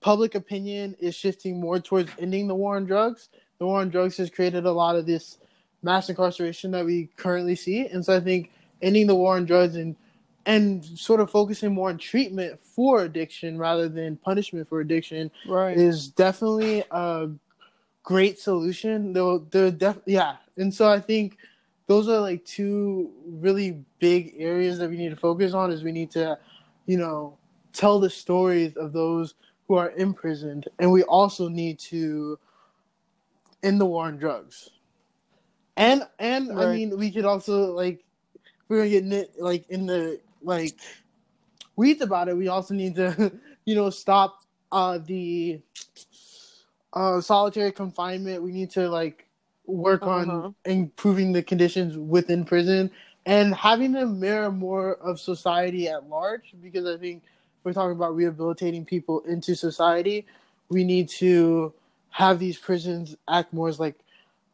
public 0.00 0.34
opinion 0.34 0.96
is 0.98 1.14
shifting 1.14 1.60
more 1.60 1.78
towards 1.78 2.10
ending 2.18 2.48
the 2.48 2.54
war 2.54 2.76
on 2.76 2.86
drugs. 2.86 3.28
The 3.58 3.66
war 3.66 3.82
on 3.82 3.90
drugs 3.90 4.16
has 4.16 4.30
created 4.30 4.64
a 4.64 4.72
lot 4.72 4.96
of 4.96 5.04
this 5.04 5.36
mass 5.82 6.08
incarceration 6.08 6.70
that 6.70 6.86
we 6.86 7.10
currently 7.16 7.56
see. 7.56 7.88
And 7.88 8.02
so 8.02 8.16
I 8.16 8.20
think 8.20 8.52
ending 8.80 9.06
the 9.06 9.14
war 9.14 9.36
on 9.36 9.44
drugs 9.44 9.76
and 9.76 9.94
and 10.46 10.84
sort 10.84 11.20
of 11.20 11.30
focusing 11.30 11.72
more 11.72 11.90
on 11.90 11.98
treatment 11.98 12.60
for 12.62 13.02
addiction 13.02 13.58
rather 13.58 13.88
than 13.88 14.16
punishment 14.16 14.68
for 14.68 14.80
addiction 14.80 15.30
Right. 15.46 15.76
is 15.76 16.08
definitely 16.08 16.82
a 16.90 17.28
great 18.02 18.38
solution. 18.38 19.12
Though 19.12 19.38
the 19.50 19.70
def 19.70 19.98
yeah, 20.06 20.36
and 20.56 20.72
so 20.72 20.88
I 20.88 21.00
think 21.00 21.36
those 21.86 22.08
are 22.08 22.20
like 22.20 22.44
two 22.44 23.10
really 23.26 23.84
big 23.98 24.34
areas 24.38 24.78
that 24.78 24.88
we 24.88 24.96
need 24.96 25.10
to 25.10 25.16
focus 25.16 25.52
on. 25.52 25.70
Is 25.70 25.82
we 25.82 25.92
need 25.92 26.10
to, 26.12 26.38
you 26.86 26.96
know, 26.96 27.36
tell 27.72 28.00
the 28.00 28.10
stories 28.10 28.76
of 28.76 28.92
those 28.92 29.34
who 29.68 29.74
are 29.76 29.90
imprisoned, 29.92 30.68
and 30.78 30.90
we 30.90 31.02
also 31.04 31.48
need 31.48 31.78
to 31.78 32.38
end 33.62 33.80
the 33.80 33.86
war 33.86 34.06
on 34.06 34.16
drugs. 34.16 34.70
And 35.76 36.02
and 36.18 36.50
I 36.58 36.72
mean, 36.74 36.98
we 36.98 37.10
could 37.10 37.24
also 37.24 37.72
like 37.72 38.04
we're 38.68 38.78
gonna 38.78 38.90
get 38.90 39.04
nit 39.04 39.32
like 39.38 39.68
in 39.68 39.86
the 39.86 40.20
like 40.42 40.78
weeds 41.76 42.02
about 42.02 42.28
it. 42.28 42.36
We 42.36 42.48
also 42.48 42.74
need 42.74 42.96
to, 42.96 43.32
you 43.64 43.74
know, 43.74 43.90
stop 43.90 44.40
uh 44.72 44.98
the 44.98 45.60
uh 46.94 47.20
solitary 47.20 47.72
confinement. 47.72 48.42
We 48.42 48.52
need 48.52 48.70
to 48.72 48.88
like 48.88 49.26
work 49.66 50.06
Uh-huh. 50.06 50.06
on 50.06 50.42
improving 50.64 51.32
the 51.32 51.42
conditions 51.42 51.96
within 51.96 52.44
prison 52.44 52.90
and 53.26 53.54
having 53.54 53.92
them 53.92 54.18
mirror 54.20 54.50
more 54.50 54.94
of 54.96 55.20
society 55.20 55.88
at 55.88 56.08
large 56.08 56.54
because 56.62 56.86
I 56.86 56.98
think 56.98 57.22
we're 57.64 57.72
talking 57.72 57.92
about 57.96 58.16
rehabilitating 58.16 58.84
people 58.84 59.20
into 59.22 59.54
society, 59.54 60.26
we 60.70 60.84
need 60.84 61.08
to 61.10 61.72
have 62.10 62.38
these 62.38 62.58
prisons 62.58 63.16
act 63.28 63.52
more 63.52 63.68
as 63.68 63.78
like 63.78 63.96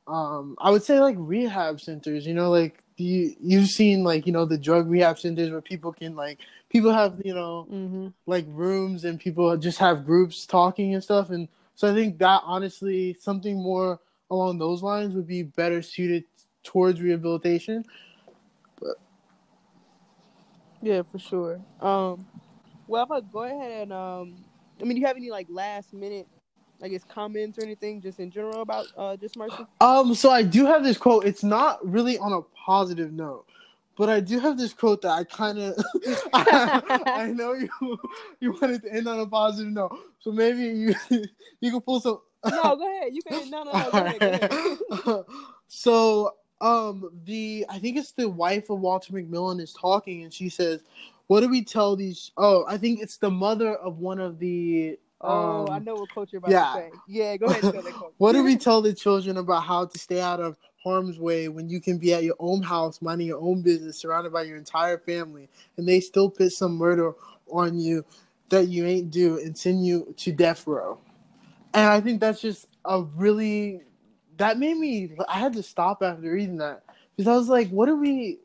um 0.07 0.57
I 0.61 0.70
would 0.70 0.82
say 0.82 1.01
like 1.01 1.16
rehab 1.18 1.80
centers, 1.80 2.26
you 2.26 2.34
know, 2.34 2.51
like 2.51 2.82
you 2.99 3.34
you've 3.40 3.68
seen 3.68 4.05
like, 4.05 4.26
you 4.26 4.32
know, 4.32 4.44
the 4.44 4.59
drug 4.59 4.88
rehab 4.88 5.18
centers 5.18 5.51
where 5.51 5.61
people 5.61 5.92
can 5.92 6.16
like 6.16 6.38
people 6.70 6.92
have, 6.92 7.20
you 7.24 7.34
know, 7.34 7.68
Mm-hmm. 7.70 8.09
like 8.26 8.44
rooms 8.49 9.05
and 9.05 9.20
people 9.20 9.57
just 9.57 9.78
have 9.78 10.07
groups 10.07 10.47
talking 10.47 10.94
and 10.94 11.03
stuff 11.03 11.30
and 11.30 11.49
so 11.74 11.90
I 11.90 11.94
think 11.94 12.18
that 12.18 12.42
honestly 12.44 13.16
something 13.20 13.62
more 13.62 14.01
along 14.30 14.59
those 14.59 14.82
lines 14.82 15.14
would 15.14 15.26
be 15.26 15.42
better 15.42 15.82
suited 15.82 16.24
towards 16.64 17.01
rehabilitation. 17.01 17.84
Yeah, 20.82 21.03
for 21.11 21.18
sure. 21.18 21.61
Um, 21.80 22.26
well, 22.86 23.05
if 23.05 23.11
I 23.11 23.20
go 23.20 23.42
ahead 23.44 23.82
and 23.82 23.92
um, 23.92 24.34
I 24.80 24.84
mean, 24.84 24.94
do 24.97 25.01
you 25.01 25.07
have 25.07 25.16
any 25.16 25.30
like 25.30 25.49
last 25.51 25.92
minute, 25.92 26.28
I 26.83 26.89
guess, 26.89 27.05
comments 27.05 27.59
or 27.59 27.62
anything 27.62 28.01
just 28.01 28.20
in 28.20 28.31
general 28.31 28.62
about 28.62 28.87
uh, 28.97 29.16
just 29.16 29.37
mercy? 29.37 29.66
Um, 29.81 30.14
so 30.14 30.31
I 30.31 30.43
do 30.43 30.66
have 30.66 30.85
this 30.85 30.97
quote. 30.97 31.24
It's 31.24 31.45
not 31.45 31.87
really 31.87 32.18
on 32.18 32.33
a 32.33 32.43
positive 32.43 33.12
note, 33.12 33.47
but 33.97 34.09
I 34.09 34.20
do 34.20 34.39
have 34.39 34.59
this 34.59 34.72
quote 34.72 35.03
that 35.03 35.11
I 35.11 35.24
kind 35.24 35.59
of. 35.59 35.74
I 36.35 37.33
know 37.35 37.55
you 37.55 37.68
you 38.41 38.53
wanted 38.53 38.83
to 38.83 38.93
end 38.93 39.09
on 39.09 39.20
a 39.20 39.27
positive 39.27 39.72
note, 39.72 39.99
so 40.20 40.31
maybe 40.31 40.62
you 40.62 40.95
you 41.61 41.70
can 41.70 41.81
pull 41.81 42.01
some. 42.01 42.20
No, 42.45 42.77
go 42.77 42.97
ahead. 42.99 43.12
You 43.14 43.22
can. 43.22 43.51
No, 43.51 43.64
no, 43.64 43.72
no. 43.72 43.91
Go 43.91 43.99
ahead. 43.99 44.20
Go 44.20 45.12
ahead. 45.12 45.24
so 45.68 46.35
um 46.61 47.11
the 47.24 47.66
I 47.68 47.79
think 47.79 47.97
it's 47.97 48.12
the 48.12 48.29
wife 48.29 48.70
of 48.70 48.81
Walter 48.81 49.12
McMillian 49.12 49.61
is 49.61 49.72
talking 49.72 50.22
and 50.22 50.33
she 50.33 50.49
says, 50.49 50.83
What 51.27 51.41
do 51.41 51.49
we 51.49 51.64
tell 51.64 51.97
these 51.97 52.33
oh, 52.37 52.64
I 52.68 52.79
think 52.79 53.01
it's 53.01 53.16
the 53.18 53.31
mother 53.31 53.74
of 53.77 53.99
one 53.99 54.18
of 54.18 54.39
the 54.39 54.99
Oh, 55.20 55.66
um, 55.66 55.70
I 55.70 55.78
know 55.78 55.94
what 55.94 56.10
coach 56.10 56.30
you're 56.32 56.38
about 56.38 56.50
yeah. 56.50 56.64
to 56.64 56.72
say. 56.72 56.90
Yeah, 57.08 57.36
go 57.36 57.46
ahead 57.46 57.64
and 57.64 57.72
tell 57.72 57.82
that 57.82 57.94
coach. 57.94 58.12
What 58.18 58.32
do 58.32 58.44
we 58.44 58.56
tell 58.56 58.82
the 58.82 58.92
children 58.92 59.38
about 59.38 59.62
how 59.62 59.86
to 59.86 59.98
stay 59.98 60.20
out 60.20 60.40
of 60.40 60.56
harm's 60.82 61.18
way 61.18 61.48
when 61.48 61.68
you 61.68 61.80
can 61.80 61.98
be 61.98 62.12
at 62.14 62.22
your 62.22 62.36
own 62.38 62.62
house, 62.62 63.00
minding 63.02 63.26
your 63.26 63.40
own 63.40 63.62
business, 63.62 63.98
surrounded 63.98 64.32
by 64.32 64.42
your 64.42 64.56
entire 64.56 64.98
family, 64.98 65.48
and 65.76 65.88
they 65.88 66.00
still 66.00 66.30
put 66.30 66.52
some 66.52 66.76
murder 66.76 67.12
on 67.50 67.78
you 67.78 68.04
that 68.50 68.68
you 68.68 68.86
ain't 68.86 69.10
do 69.10 69.38
and 69.38 69.56
send 69.56 69.84
you 69.84 70.14
to 70.18 70.32
death 70.32 70.66
row? 70.66 70.98
And 71.74 71.86
I 71.88 72.00
think 72.00 72.20
that's 72.20 72.40
just 72.40 72.68
a 72.84 73.02
really 73.02 73.82
that 74.36 74.58
made 74.58 74.76
me. 74.76 75.12
I 75.28 75.38
had 75.38 75.54
to 75.54 75.62
stop 75.62 76.02
after 76.02 76.30
reading 76.30 76.58
that 76.58 76.82
because 77.16 77.28
I 77.28 77.36
was 77.36 77.48
like, 77.48 77.68
"What 77.70 77.88
are 77.88 77.96
we?" 77.96 78.38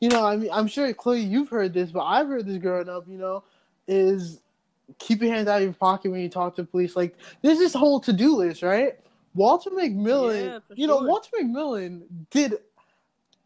You 0.00 0.08
know, 0.08 0.24
I 0.26 0.36
mean, 0.36 0.50
I'm 0.52 0.66
sure 0.66 0.92
Chloe, 0.92 1.20
you've 1.20 1.48
heard 1.48 1.74
this, 1.74 1.92
but 1.92 2.04
I've 2.04 2.28
heard 2.28 2.46
this 2.46 2.58
growing 2.58 2.88
up. 2.88 3.06
You 3.08 3.18
know, 3.18 3.44
is 3.86 4.40
keep 4.98 5.22
your 5.22 5.32
hands 5.32 5.48
out 5.48 5.58
of 5.58 5.64
your 5.64 5.72
pocket 5.72 6.10
when 6.10 6.20
you 6.20 6.28
talk 6.28 6.56
to 6.56 6.64
police. 6.64 6.96
Like 6.96 7.16
there's 7.42 7.58
this 7.58 7.74
whole 7.74 8.00
to 8.00 8.12
do 8.12 8.36
list, 8.36 8.62
right? 8.62 8.98
Walter 9.34 9.70
McMillian, 9.70 10.44
Yeah, 10.44 10.58
you 10.74 10.86
know. 10.86 11.02
Walter 11.02 11.30
McMillian 11.40 12.02
did 12.30 12.58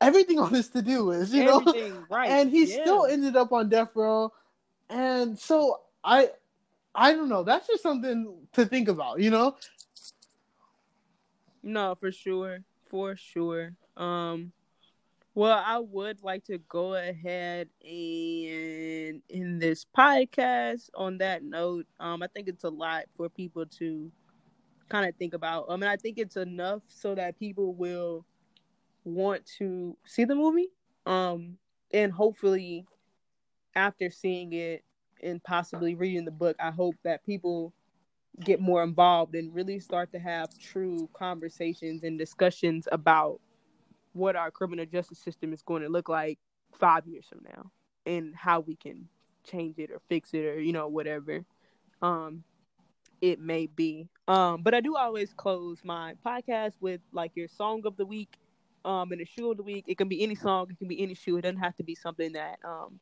everything 0.00 0.38
on 0.40 0.52
this 0.52 0.68
to 0.70 0.82
do 0.82 1.02
list, 1.02 1.32
you 1.32 1.44
know, 1.44 1.62
right. 2.10 2.30
and 2.30 2.50
he 2.50 2.64
yeah. 2.64 2.82
still 2.82 3.06
ended 3.06 3.36
up 3.36 3.52
on 3.52 3.68
death 3.68 3.90
row. 3.94 4.32
And 4.88 5.38
so 5.38 5.80
I, 6.02 6.30
I 6.94 7.12
don't 7.12 7.28
know. 7.28 7.42
That's 7.42 7.66
just 7.66 7.82
something 7.82 8.34
to 8.52 8.64
think 8.64 8.88
about, 8.88 9.20
you 9.20 9.30
know. 9.30 9.56
No, 11.62 11.94
for 11.96 12.12
sure, 12.12 12.60
for 12.88 13.16
sure. 13.16 13.72
Um, 13.96 14.52
well, 15.36 15.62
I 15.64 15.78
would 15.78 16.22
like 16.22 16.46
to 16.46 16.56
go 16.56 16.94
ahead 16.94 17.68
and 17.82 19.22
in 19.28 19.58
this 19.58 19.84
podcast. 19.96 20.88
On 20.94 21.18
that 21.18 21.44
note, 21.44 21.84
um, 22.00 22.22
I 22.22 22.26
think 22.28 22.48
it's 22.48 22.64
a 22.64 22.70
lot 22.70 23.04
for 23.18 23.28
people 23.28 23.66
to 23.78 24.10
kind 24.88 25.06
of 25.06 25.14
think 25.16 25.34
about. 25.34 25.66
I 25.68 25.76
mean, 25.76 25.90
I 25.90 25.96
think 25.96 26.16
it's 26.16 26.38
enough 26.38 26.80
so 26.88 27.14
that 27.16 27.38
people 27.38 27.74
will 27.74 28.24
want 29.04 29.44
to 29.58 29.94
see 30.06 30.24
the 30.24 30.34
movie. 30.34 30.70
Um, 31.04 31.58
and 31.92 32.10
hopefully, 32.10 32.86
after 33.74 34.08
seeing 34.08 34.54
it 34.54 34.84
and 35.22 35.44
possibly 35.44 35.94
reading 35.94 36.24
the 36.24 36.30
book, 36.30 36.56
I 36.58 36.70
hope 36.70 36.96
that 37.04 37.26
people 37.26 37.74
get 38.40 38.58
more 38.58 38.82
involved 38.82 39.34
and 39.34 39.54
really 39.54 39.80
start 39.80 40.12
to 40.12 40.18
have 40.18 40.48
true 40.58 41.10
conversations 41.12 42.04
and 42.04 42.18
discussions 42.18 42.88
about 42.90 43.38
what 44.16 44.36
our 44.36 44.50
criminal 44.50 44.86
justice 44.86 45.18
system 45.18 45.52
is 45.52 45.62
going 45.62 45.82
to 45.82 45.88
look 45.88 46.08
like 46.08 46.38
five 46.72 47.06
years 47.06 47.26
from 47.28 47.40
now 47.44 47.70
and 48.06 48.34
how 48.34 48.60
we 48.60 48.76
can 48.76 49.08
change 49.44 49.78
it 49.78 49.90
or 49.90 50.00
fix 50.08 50.34
it 50.34 50.44
or 50.44 50.60
you 50.60 50.72
know 50.72 50.88
whatever 50.88 51.44
um 52.02 52.42
it 53.22 53.40
may 53.40 53.66
be. 53.66 54.08
Um 54.28 54.62
but 54.62 54.74
i 54.74 54.80
do 54.80 54.96
always 54.96 55.32
close 55.32 55.78
my 55.84 56.14
podcast 56.24 56.72
with 56.80 57.00
like 57.12 57.32
your 57.34 57.48
song 57.48 57.82
of 57.86 57.96
the 57.96 58.04
week 58.04 58.38
um 58.84 59.12
and 59.12 59.20
the 59.20 59.24
shoe 59.24 59.50
of 59.50 59.56
the 59.56 59.62
week. 59.62 59.84
It 59.86 59.96
can 59.98 60.08
be 60.08 60.22
any 60.22 60.34
song 60.34 60.66
it 60.70 60.78
can 60.78 60.88
be 60.88 61.00
any 61.02 61.14
shoe. 61.14 61.36
It 61.36 61.42
doesn't 61.42 61.58
have 61.58 61.76
to 61.76 61.82
be 61.82 61.94
something 61.94 62.32
that 62.32 62.58
um 62.64 62.98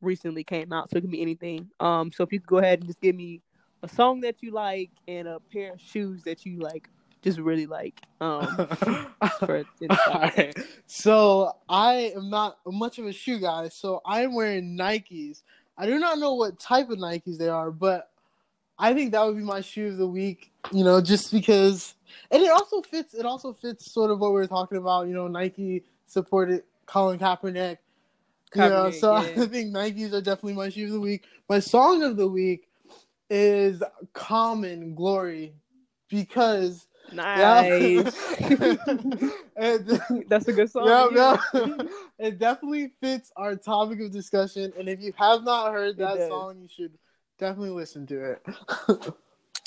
recently 0.00 0.44
came 0.44 0.72
out 0.72 0.88
so 0.90 0.96
it 0.96 1.02
can 1.02 1.10
be 1.10 1.22
anything. 1.22 1.70
Um 1.80 2.12
so 2.12 2.22
if 2.24 2.32
you 2.32 2.40
could 2.40 2.48
go 2.48 2.58
ahead 2.58 2.80
and 2.80 2.88
just 2.88 3.00
give 3.00 3.16
me 3.16 3.42
a 3.82 3.88
song 3.88 4.20
that 4.20 4.36
you 4.42 4.50
like 4.50 4.90
and 5.08 5.26
a 5.26 5.40
pair 5.52 5.72
of 5.72 5.80
shoes 5.80 6.22
that 6.24 6.44
you 6.44 6.58
like 6.58 6.88
just 7.22 7.38
really 7.38 7.66
like 7.66 8.00
um 8.20 8.46
for. 9.38 9.64
So 10.86 11.56
I 11.68 12.12
am 12.16 12.30
not 12.30 12.58
much 12.66 12.98
of 12.98 13.06
a 13.06 13.12
shoe 13.12 13.38
guy, 13.38 13.68
so 13.68 14.00
I'm 14.04 14.34
wearing 14.34 14.76
Nikes. 14.76 15.42
I 15.78 15.86
do 15.86 15.98
not 15.98 16.18
know 16.18 16.34
what 16.34 16.58
type 16.58 16.90
of 16.90 16.98
Nikes 16.98 17.38
they 17.38 17.48
are, 17.48 17.70
but 17.70 18.10
I 18.78 18.92
think 18.92 19.12
that 19.12 19.24
would 19.24 19.36
be 19.36 19.42
my 19.42 19.60
shoe 19.60 19.88
of 19.88 19.98
the 19.98 20.06
week. 20.06 20.50
You 20.72 20.84
know, 20.84 21.00
just 21.00 21.32
because, 21.32 21.94
and 22.30 22.42
it 22.42 22.50
also 22.50 22.82
fits. 22.82 23.14
It 23.14 23.24
also 23.24 23.52
fits 23.52 23.92
sort 23.92 24.10
of 24.10 24.18
what 24.18 24.30
we 24.30 24.40
were 24.40 24.46
talking 24.46 24.78
about. 24.78 25.06
You 25.06 25.14
know, 25.14 25.28
Nike 25.28 25.84
supported 26.06 26.64
Colin 26.86 27.18
Kaepernick, 27.18 27.78
yeah, 28.54 28.90
so 28.90 29.12
yeah. 29.20 29.42
I 29.42 29.46
think 29.46 29.74
Nikes 29.74 30.12
are 30.12 30.20
definitely 30.20 30.54
my 30.54 30.68
shoe 30.68 30.86
of 30.86 30.92
the 30.92 31.00
week. 31.00 31.24
My 31.48 31.58
song 31.60 32.02
of 32.02 32.16
the 32.16 32.28
week 32.28 32.68
is 33.28 33.82
Common 34.12 34.94
Glory 34.94 35.54
because 36.08 36.86
nice. 37.12 38.14
Yeah, 39.60 39.76
That's 40.28 40.48
a 40.48 40.52
good 40.52 40.70
song. 40.70 41.12
Yeah, 41.14 41.36
yeah. 41.52 41.76
it 42.18 42.38
definitely 42.38 42.92
fits 43.00 43.30
our 43.36 43.56
topic 43.56 44.00
of 44.00 44.10
discussion. 44.10 44.72
And 44.78 44.88
if 44.88 45.00
you 45.00 45.12
have 45.16 45.42
not 45.42 45.72
heard 45.72 45.98
that 45.98 46.28
song, 46.28 46.60
you 46.62 46.68
should 46.68 46.92
definitely 47.38 47.70
listen 47.70 48.06
to 48.06 48.32
it. 48.32 48.46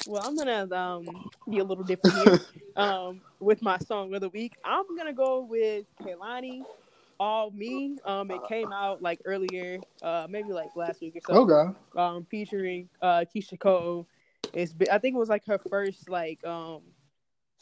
well, 0.07 0.23
I'm 0.25 0.35
gonna 0.35 0.67
um, 0.75 1.05
be 1.49 1.59
a 1.59 1.63
little 1.63 1.83
different 1.83 2.17
here 2.17 2.39
um, 2.75 3.21
with 3.39 3.61
my 3.61 3.77
song 3.77 4.13
of 4.15 4.21
the 4.21 4.29
week. 4.29 4.53
I'm 4.63 4.97
gonna 4.97 5.13
go 5.13 5.41
with 5.41 5.85
Kehlani 6.01 6.63
all 7.19 7.51
me. 7.51 7.97
Um, 8.05 8.31
it 8.31 8.41
came 8.47 8.71
out 8.71 9.01
like 9.01 9.21
earlier, 9.25 9.79
uh, 10.01 10.27
maybe 10.29 10.51
like 10.51 10.69
last 10.75 11.01
week 11.01 11.15
or 11.15 11.21
so. 11.21 11.49
Okay. 11.49 11.77
Um, 11.95 12.25
featuring 12.29 12.89
uh 13.01 13.25
Keyshia 13.33 13.59
Cole. 13.59 14.07
It's 14.53 14.73
I 14.91 14.97
think 14.97 15.15
it 15.15 15.19
was 15.19 15.29
like 15.29 15.45
her 15.45 15.59
first 15.69 16.09
like 16.09 16.43
um 16.45 16.81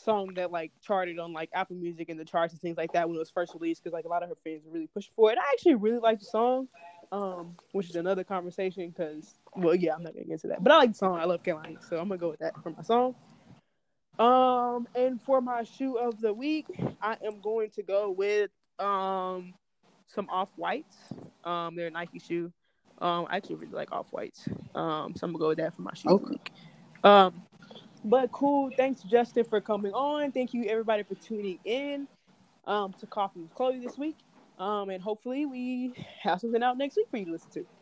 song 0.04 0.34
that 0.36 0.52
like 0.52 0.72
charted 0.82 1.20
on 1.20 1.34
like 1.34 1.50
Apple 1.54 1.76
Music 1.76 2.10
and 2.10 2.20
the 2.20 2.26
charts 2.26 2.54
and 2.54 2.62
things 2.62 2.78
like 2.78 2.94
that 2.94 3.08
when 3.08 3.16
it 3.16 3.20
was 3.20 3.30
first 3.30 3.54
released 3.54 3.84
because 3.84 3.94
like 3.94 4.06
a 4.06 4.10
lot 4.10 4.24
of 4.24 4.30
her 4.30 4.36
fans 4.44 4.64
really 4.70 4.88
pushed 4.88 5.14
for 5.14 5.32
it. 5.32 5.38
I 5.38 5.52
actually 5.54 5.76
really 5.76 6.00
like 6.00 6.20
the 6.20 6.26
song, 6.26 6.68
um, 7.12 7.56
which 7.72 7.90
is 7.90 7.96
another 7.96 8.24
conversation 8.24 8.90
because 8.90 9.36
well 9.56 9.76
yeah 9.76 9.94
I'm 9.94 10.04
not 10.04 10.14
gonna 10.14 10.26
get 10.26 10.34
into 10.34 10.48
that, 10.48 10.64
but 10.64 10.72
I 10.72 10.78
like 10.78 10.92
the 10.92 10.98
song. 10.98 11.20
I 11.20 11.26
love 11.26 11.44
Carolina, 11.44 11.80
so 11.88 11.98
I'm 11.98 12.08
gonna 12.08 12.18
go 12.18 12.30
with 12.30 12.40
that 12.40 12.54
for 12.62 12.72
my 12.72 12.84
song. 12.84 13.16
Um, 14.20 14.88
and 14.94 15.22
for 15.22 15.42
my 15.42 15.64
shoe 15.64 15.98
of 15.98 16.20
the 16.22 16.34
week, 16.34 16.68
I 17.02 17.18
am 17.26 17.42
going 17.42 17.72
to 17.72 17.84
go 17.84 18.12
with 18.12 18.52
um 18.80 19.54
some 20.08 20.30
off 20.30 20.50
whites. 20.56 20.96
Um, 21.44 21.76
they're 21.76 21.88
a 21.88 21.92
Nike 21.92 22.20
shoe. 22.20 22.52
Um, 23.00 23.26
I 23.30 23.38
actually 23.38 23.56
really 23.56 23.74
like 23.74 23.92
off 23.92 24.08
whites. 24.12 24.48
Um, 24.76 25.14
so 25.16 25.26
I'm 25.26 25.32
gonna 25.32 25.40
go 25.40 25.48
with 25.50 25.58
that 25.58 25.76
for 25.76 25.82
my 25.82 25.94
shoe. 25.94 26.10
Okay. 26.10 26.38
Um, 27.04 27.42
but 28.04 28.32
cool. 28.32 28.72
Thanks, 28.78 29.04
Justin, 29.04 29.46
for 29.46 29.62
coming 29.62 29.94
on. 29.94 30.32
Thank 30.32 30.54
you, 30.54 30.66
everybody, 30.66 31.04
for 31.04 31.16
tuning 31.16 31.60
in 31.66 32.08
um, 32.66 32.94
to 33.00 33.08
Coffee 33.08 33.42
with 33.42 33.54
Chloe 33.54 33.80
this 33.82 33.98
week. 33.98 34.18
Um, 34.60 34.90
and 34.90 35.04
hopefully 35.04 35.46
we 35.46 35.96
have 36.24 36.42
something 36.42 36.64
out 36.64 36.78
next 36.78 36.98
week 36.98 37.08
for 37.12 37.18
you 37.18 37.26
to 37.26 37.32
listen 37.32 37.52
to. 37.54 37.81